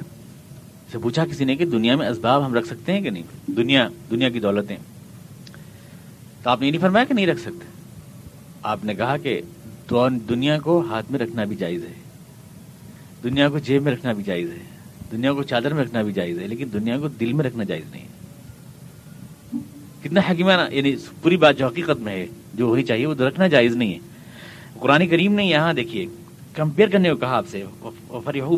سے 0.91 0.97
پوچھا 0.97 1.26
کسی 1.26 1.45
نے 1.45 1.55
کہ 1.55 1.66
دنیا 1.66 1.95
میں 1.95 2.07
اسباب 2.07 2.45
ہم 2.45 2.53
رکھ 2.53 2.68
سکتے 2.68 2.93
ہیں 2.93 3.01
کہ 3.01 3.10
نہیں؟ 3.10 3.24
دنیا 3.47 3.88
دنیا 4.12 4.30
کی 4.30 4.39
دولتیں۔ 4.39 4.78
تو 6.43 6.49
آپ 6.49 6.62
نے 6.62 6.72
نہیں 6.72 6.82
فرمایا 6.82 7.05
کہ 7.05 7.14
نہیں 7.14 7.28
رکھ 7.28 7.39
سکتے؟ 7.39 7.66
آپ 8.64 8.86
نے 8.86 8.93
کہا 8.95 9.18
کہ 9.18 9.41
دنیا 10.30 10.60
کو 10.60 10.84
ہاتھ 10.89 11.12
میں 11.12 11.20
رکھنا 11.20 11.43
بھی 11.43 11.55
جائز 11.55 11.84
ہے۔ 11.84 11.93
دنیا 13.24 13.49
کو 13.49 13.60
جیب 13.60 13.84
میں 13.84 13.91
رکھنا 13.91 14.14
بھی 14.14 14.24
جائز 14.24 14.49
ہے۔ 14.49 14.64
دنیا 15.12 15.34
کو 15.34 15.43
چادر 15.43 15.74
میں 15.74 15.84
رکھنا 15.84 16.01
بھی 16.01 16.14
جائز 16.14 16.39
ہے، 16.39 16.47
لیکن 16.47 16.68
دنیا 16.74 16.99
کو 16.99 17.07
دل 17.07 17.34
میں 17.34 17.45
رکھنا 17.45 17.64
جائز 17.64 17.84
نہیں 17.91 18.03
ہے۔ 18.03 19.60
کتنا 20.03 20.22
حکیمانہ 20.30 20.74
یعنی 20.76 20.95
پوری 21.22 21.38
بات 21.38 21.57
جو 21.57 21.68
حقیقت 21.68 21.99
میں 21.99 22.16
ہے، 22.16 22.28
جو 22.53 22.70
وہی 22.70 22.84
چاہیے، 22.84 23.05
وہ 23.05 23.16
رکھنا 23.20 23.47
جائز 23.47 23.76
نہیں 23.76 23.93
ہے۔ 23.93 23.99
قرآن 24.80 25.07
کریم 25.07 25.34
نے 25.34 25.45
یہاں 25.45 25.74
دیکھیے 25.74 26.05
کمپیئر 26.54 26.89
کرنے 26.89 27.10
کو 27.10 27.16
کہا 27.16 27.38
آپ 27.38 27.45
سے 27.47 27.64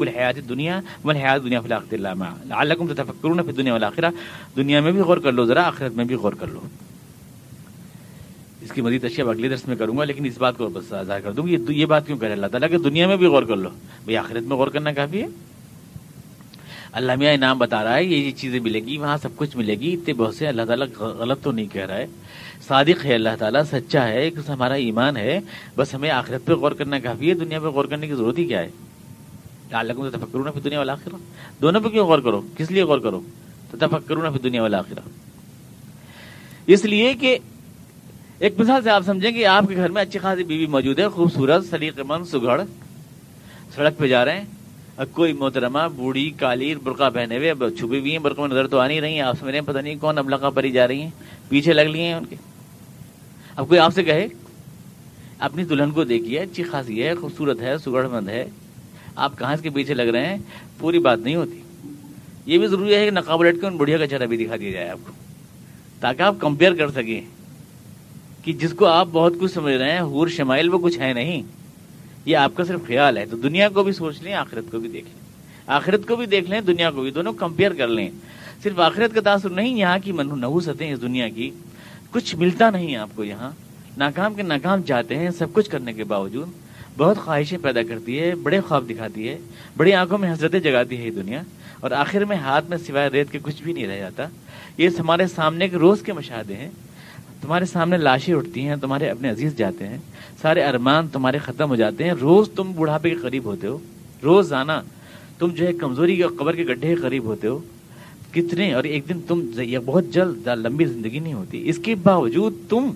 حیات 0.07 0.49
دنیا 0.49 0.79
حیات 1.05 1.43
دنیا 1.43 1.61
فلاخر 1.61 1.97
دنیا 3.57 3.73
والا 3.73 4.09
دنیا 4.55 4.81
میں 4.81 4.91
بھی 4.91 4.99
غور 4.99 5.17
کر 5.17 5.31
لو، 5.31 5.45
ذرا 5.45 5.67
آخرت 5.67 5.91
میں 5.91 6.05
بھی 6.05 6.15
غور 6.15 6.33
کر 6.33 6.47
لو۔ 6.47 6.59
اس 8.61 8.71
کی 8.71 8.81
مزید 8.81 9.05
اشیاء 9.05 9.25
اگلے 9.25 9.49
درس 9.49 9.67
میں 9.67 9.75
کروں 9.75 9.97
گا، 9.97 10.03
لیکن 10.03 10.25
اس 10.25 10.37
بات 10.37 10.57
کو 10.57 10.69
بس 10.69 10.83
ظاہر 10.89 11.19
کر 11.19 11.31
دوں 11.31 11.47
گی 11.47 11.57
یہ 11.69 11.85
بات 11.85 12.07
کیوں 12.07 12.17
کہہ 12.17 12.27
رہے 12.27 12.35
اللہ 12.35 12.47
تعالیٰ 12.47 12.69
کہ 12.69 12.77
دنیا 12.77 13.07
میں 13.07 13.17
بھی 13.17 13.25
غور 13.25 13.43
کر 13.43 13.55
لو۔ 13.55 13.69
بھائی 14.03 14.17
آخرت 14.17 14.43
میں 14.43 14.57
غور 14.57 14.67
کرنا 14.67 14.91
کافی 14.91 15.21
ہے۔ 15.21 15.27
اللہ 16.91 17.11
میاں 17.15 17.33
انعام 17.33 17.57
بتا 17.57 17.83
رہا 17.83 17.95
ہے، 17.95 18.03
یہ 18.03 18.17
یہ 18.17 18.31
چیزیں 18.31 18.59
ملے 18.59 18.79
گی، 18.79 18.97
وہاں 18.97 19.17
سب 19.21 19.29
کچھ 19.35 19.57
ملے 19.57 19.75
گی۔ 19.75 19.93
اتنے 19.93 20.13
بہت 20.13 20.35
سے 20.35 20.47
اللہ 20.47 20.61
تعالیٰ 20.61 20.87
غلط 20.97 21.43
تو 21.43 21.51
نہیں 21.51 21.67
کہہ 21.71 21.85
رہا 21.85 21.97
ہے۔ 21.97 22.05
صادق 22.67 23.05
ہے 23.05 23.13
اللہ 23.13 23.35
تعالیٰ، 23.39 23.63
سچا 23.71 24.07
ہے 24.07 24.29
ہمارا 24.49 24.73
ایمان 24.73 25.17
ہے۔ 25.17 25.39
بس 25.75 25.93
ہمیں 25.95 26.09
آخرت 26.09 26.45
پہ 26.45 26.53
غور 26.53 26.71
کرنا 26.71 26.99
کافی 26.99 27.29
ہے، 27.29 27.33
دنیا 27.33 27.59
پہ 27.59 27.65
غور 27.65 27.85
کرنے 27.85 28.07
کی 28.07 28.15
ضرورت 28.15 28.37
ہی 28.37 28.45
کیا 28.45 28.59
ہے؟ 28.59 28.69
اللہ 29.71 29.93
کو 29.93 30.09
تفکر 30.09 30.51
پھر 30.51 30.61
دنیا 30.61 30.79
والا 30.79 30.93
آخرہ 30.93 31.15
دونوں 31.61 31.81
پہ 31.81 31.89
کیوں 31.89 32.05
غور 32.07 32.19
کرو؟ 32.19 32.41
کس 32.57 32.71
لیے 32.71 32.83
غور 32.83 32.99
کرو؟ 32.99 33.21
تو 33.71 33.77
تفکر 33.77 34.15
پھر 34.15 34.39
دنیا 34.39 34.61
والا 34.61 34.79
آخرہ 34.79 35.07
اس 36.67 36.85
لیے 36.85 37.13
کہ 37.13 37.37
ایک 38.39 38.59
مثال 38.59 38.81
سے 38.83 38.89
آپ 38.89 39.03
سمجھیں 39.05 39.31
کہ 39.31 39.45
آپ 39.45 39.63
کے 39.69 39.75
گھر 39.75 39.89
میں 39.89 40.01
اچھی 40.01 40.19
خاصی 40.19 40.43
بیوی 40.43 40.65
موجود 40.65 40.99
ہے، 40.99 41.07
خوبصورت 41.07 41.65
سلیق 41.65 41.99
من 41.99 42.25
سگڑ 42.25 42.61
سڑک 43.75 43.97
پہ 43.97 44.07
جا 44.07 44.25
رہے 44.25 44.37
ہیں۔ 44.37 44.45
کوئی 45.05 45.33
محترمہ، 45.33 45.79
بوڑھی 45.95 46.29
کالی 46.29 46.75
برقع 46.75 47.09
پہنے 47.09 47.37
ہوئے 47.37 47.53
چھپی 47.77 47.99
ہوئی 47.99 48.11
ہیں 48.11 48.19
برقع 48.19 48.41
میں 48.41 48.49
نظر 48.49 48.67
تو 48.67 48.79
آ 48.79 48.87
نہیں 48.87 49.01
رہی 49.01 49.13
ہیں 49.13 49.21
آپ 49.21 49.39
سمجھ 49.39 49.51
رہے 49.51 49.59
ہیں 49.59 49.67
پتہ 49.67 49.77
نہیں 49.77 49.95
کون 49.95 50.17
اب 50.17 50.29
لقا 50.29 50.49
پری 50.49 50.71
جا 50.71 50.87
رہی 50.87 51.01
ہیں، 51.01 51.09
پیچھے 51.49 51.73
لگ 51.73 51.81
لیے 51.81 52.03
ہیں 52.03 52.13
ان 52.13 52.25
کے۔ 52.25 52.35
اب 53.55 53.67
کوئی 53.67 53.79
آپ 53.79 53.93
سے 53.93 54.03
کہے، 54.03 54.27
اپنی 55.39 55.63
دلہن 55.63 55.91
کو 55.91 56.03
دیکھیے، 56.03 56.39
اچھی 56.39 56.63
خاصی 56.63 57.03
ہے، 57.03 57.15
خوبصورت 57.15 57.61
ہے 57.61 57.77
سگڑ 57.77 58.07
مند 58.07 58.29
ہے، 58.29 58.45
آپ 59.15 59.37
کہاں 59.39 59.53
اس 59.53 59.61
کے 59.61 59.69
پیچھے 59.69 59.93
لگ 59.93 60.01
رہے 60.01 60.27
ہیں؟ 60.27 60.37
پوری 60.79 60.99
بات 60.99 61.19
نہیں 61.19 61.35
ہوتی۔ 61.35 61.61
یہ 62.45 62.57
بھی 62.57 62.67
ضروری 62.67 62.95
ہے 62.95 63.05
کہ 63.05 63.11
نقاب 63.11 63.43
لٹ 63.43 63.61
کے 63.61 63.67
ان 63.67 63.77
بڑھیا 63.77 63.97
کا 63.97 64.07
چہرہ 64.07 64.25
بھی 64.25 64.37
دکھا 64.37 64.55
دیا 64.55 64.71
جائے 64.71 64.89
آپ 64.89 64.97
کو، 65.05 65.11
تاکہ 65.99 66.21
آپ 66.21 66.35
کمپیئر 66.39 66.73
کر 66.73 66.91
سکیں 66.91 67.21
کہ 68.43 68.53
جس 68.53 68.73
کو 68.73 68.85
آپ 68.85 69.07
بہت 69.11 69.33
کچھ 69.39 69.51
سمجھ 69.51 69.75
رہے 69.75 69.91
ہیں، 69.91 70.01
حور، 70.01 70.27
شمائل، 70.27 70.69
وہ 70.69 70.79
کچھ 70.79 70.99
ہے 70.99 71.13
نہیں۔ 71.13 71.41
یہ 72.25 72.37
آپ 72.37 72.55
کا 72.55 72.63
صرف 72.63 72.79
خیال 72.87 73.17
ہے، 73.17 73.25
تو 73.25 73.37
دنیا 73.37 73.69
کو 73.69 73.83
بھی 73.83 73.91
سوچ 73.91 74.21
لیں، 74.21 74.33
آخرت 74.33 74.71
کو 74.71 74.79
بھی 74.79 74.89
دیکھ 74.89 75.05
لیں۔ 75.05 75.21
آخرت 75.67 76.07
کو 76.07 76.15
بھی 76.15 76.25
دیکھ 76.25 76.49
لیں، 76.49 76.61
دنیا 76.61 76.91
کو 76.91 77.01
بھی 77.01 77.11
دونوں 77.11 77.33
کمپیئر 77.33 77.73
کر 77.73 77.87
لیں۔ 77.87 78.09
صرف 78.63 78.79
آخرت 78.79 79.15
کا 79.15 79.21
تاثر 79.21 79.49
نہیں 79.49 79.77
یہاں 79.77 79.99
کی 80.03 80.11
نحوستیں 80.11 80.93
اس 80.93 81.01
دنیا 81.01 81.29
کی۔ 81.29 81.49
کچھ 82.11 82.35
ملتا 82.35 82.69
نہیں 82.69 82.95
آپ 82.95 83.09
کو 83.15 83.23
یہاں۔ 83.23 83.51
ناکام 83.97 84.33
کے 84.33 84.41
ناکام 84.41 84.81
چاہتے 84.81 85.15
ہیں 85.15 85.29
سب 85.29 85.53
کچھ 85.53 85.69
کرنے 85.69 85.93
کے 85.93 86.03
باوجود۔ 86.03 86.47
بہت 86.97 87.17
خواہشیں 87.17 87.57
پیدا 87.61 87.83
کرتی 87.83 88.19
ہے، 88.19 88.35
بڑے 88.35 88.61
خواب 88.61 88.89
دکھاتی 88.89 89.29
ہے، 89.29 89.37
بڑی 89.77 89.93
آنکھوں 89.93 90.17
میں 90.17 90.31
حضرتیں 90.31 90.59
جگاتی 90.59 90.97
ہے 90.97 91.05
یہ 91.05 91.11
دنیا۔ 91.11 91.41
اور 91.79 91.91
آخر 91.91 92.25
میں 92.25 92.37
ہاتھ 92.37 92.69
میں 92.69 92.77
سوائے 92.77 93.09
ریت 93.09 93.31
کے 93.31 93.39
کچھ 93.41 93.63
بھی 93.63 93.73
نہیں 93.73 93.87
رہ 93.87 93.97
جاتا۔ 93.97 94.25
یہ 94.77 94.89
ہمارے 94.99 95.27
سامنے 95.27 95.69
کے 95.69 95.77
روز 95.77 96.01
کے 96.01 96.13
مشاہدے 96.13 96.55
ہیں۔ 96.55 96.69
تمہارے 97.41 97.65
سامنے 97.65 97.97
لاشیں 97.97 98.33
اٹھتی 98.33 98.67
ہیں، 98.67 98.75
تمہارے 98.75 99.09
اپنے 99.09 99.29
عزیز 99.29 99.57
جاتے 99.57 99.87
ہیں، 99.87 99.97
سارے 100.41 100.63
ارمان 100.63 101.07
تمہارے 101.07 101.37
ختم 101.37 101.69
ہو 101.69 101.75
جاتے 101.75 102.03
ہیں۔ 102.03 102.11
روز 102.11 102.49
تم 102.55 102.71
بڑھاپے 102.75 103.09
کے 103.09 103.15
قریب 103.15 103.43
ہوتے 103.43 103.67
ہو، 103.67 103.77
روز 104.23 104.53
آنا، 104.53 104.81
تم 105.39 105.47
جو 105.47 105.67
ہے 105.67 105.73
کمزوری 105.73 106.15
کے 106.15 106.23
قبر 106.23 106.55
کے 106.55 106.63
گڈھے 106.63 106.87
کے 106.87 106.95
قریب 106.95 107.23
ہوتے 107.23 107.47
ہو۔ 107.47 107.59
کتنے 108.31 108.73
اور 108.73 108.83
ایک 108.83 109.09
دن 109.09 109.19
تم 109.27 109.45
بہت 109.85 110.03
جلد 110.11 110.47
لمبی 110.47 110.85
زندگی 110.85 111.19
نہیں 111.19 111.33
ہوتی۔ 111.33 111.69
اس 111.69 111.79
کے 111.83 111.95
باوجود 111.95 112.53
تم 112.69 112.89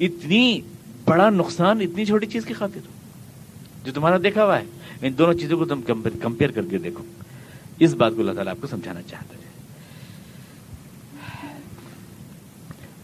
اتنی 0.00 0.60
بڑا 1.04 1.30
نقصان، 1.30 1.80
اتنی 1.80 2.04
چھوٹی 2.04 2.26
چیز 2.26 2.44
کی 2.44 2.54
خاطر 2.54 2.80
ہو۔ 2.86 2.92
جو 3.84 3.92
تمہارا 3.92 4.16
دیکھا 4.24 4.44
ہوا 4.44 4.58
ہے، 4.58 4.64
ان 5.02 5.12
دونوں 5.18 5.34
چیزوں 5.34 5.58
کو 5.58 5.64
تم 5.64 5.80
کمپیئر 6.22 6.50
کر 6.50 6.62
کے 6.70 6.78
دیکھو۔ 6.78 7.04
اس 7.78 7.94
بات 7.94 8.12
کو 8.14 8.20
اللہ 8.20 8.32
تعالیٰ 8.32 8.52
آپ 8.52 8.60
کو 8.60 8.66
سمجھانا 8.66 9.02
چاہتا 9.02 9.34
ہے۔ 9.34 9.51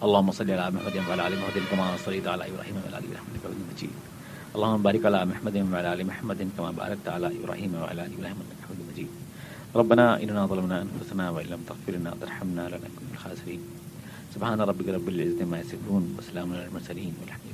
اللهم 0.07 0.31
صل 0.31 0.51
على 0.51 0.71
محمد 0.71 0.97
وعلى 1.09 1.23
ال 1.27 1.35
محمد 1.41 1.63
كما 1.71 1.97
صليت 2.07 2.27
على 2.27 2.45
ابراهيم 2.51 2.75
وعلى 2.77 2.99
ال 2.99 3.05
ابراهيم 3.09 3.27
انك 3.31 3.43
حميد 3.45 3.61
مجيد. 3.73 3.95
اللهم 4.57 4.83
بارك 4.83 5.03
على 5.09 5.21
محمد 5.31 5.57
وعلى 5.73 5.89
ال 5.93 6.07
محمد 6.11 6.41
كما 6.57 6.71
باركت 6.71 7.07
على 7.15 7.27
ابراهيم 7.39 7.71
وعلى 7.75 8.03
ال 8.07 8.13
ابراهيم 8.17 8.39
انك 8.45 8.61
حميد 8.67 8.81
مجيد. 8.91 9.11
ربنا 9.81 10.23
اننا 10.23 10.47
ظلمنا 10.47 10.77
انفسنا 10.87 11.31
وان 11.35 11.47
لم 11.47 11.61
تغفر 11.69 11.93
لنا 11.99 12.11
وترحمنا 12.15 12.65
لنكن 12.73 13.03
من 13.07 13.13
الخاسرين. 13.17 13.63
سبحان 14.35 14.59
ربك 14.71 14.89
رب 14.97 15.09
العزه 15.09 15.43
عما 15.45 15.59
يصفون 15.63 16.05
وسلام 16.19 16.49
على 16.55 16.65
المرسلين 16.69 17.13
والحمد 17.21 17.48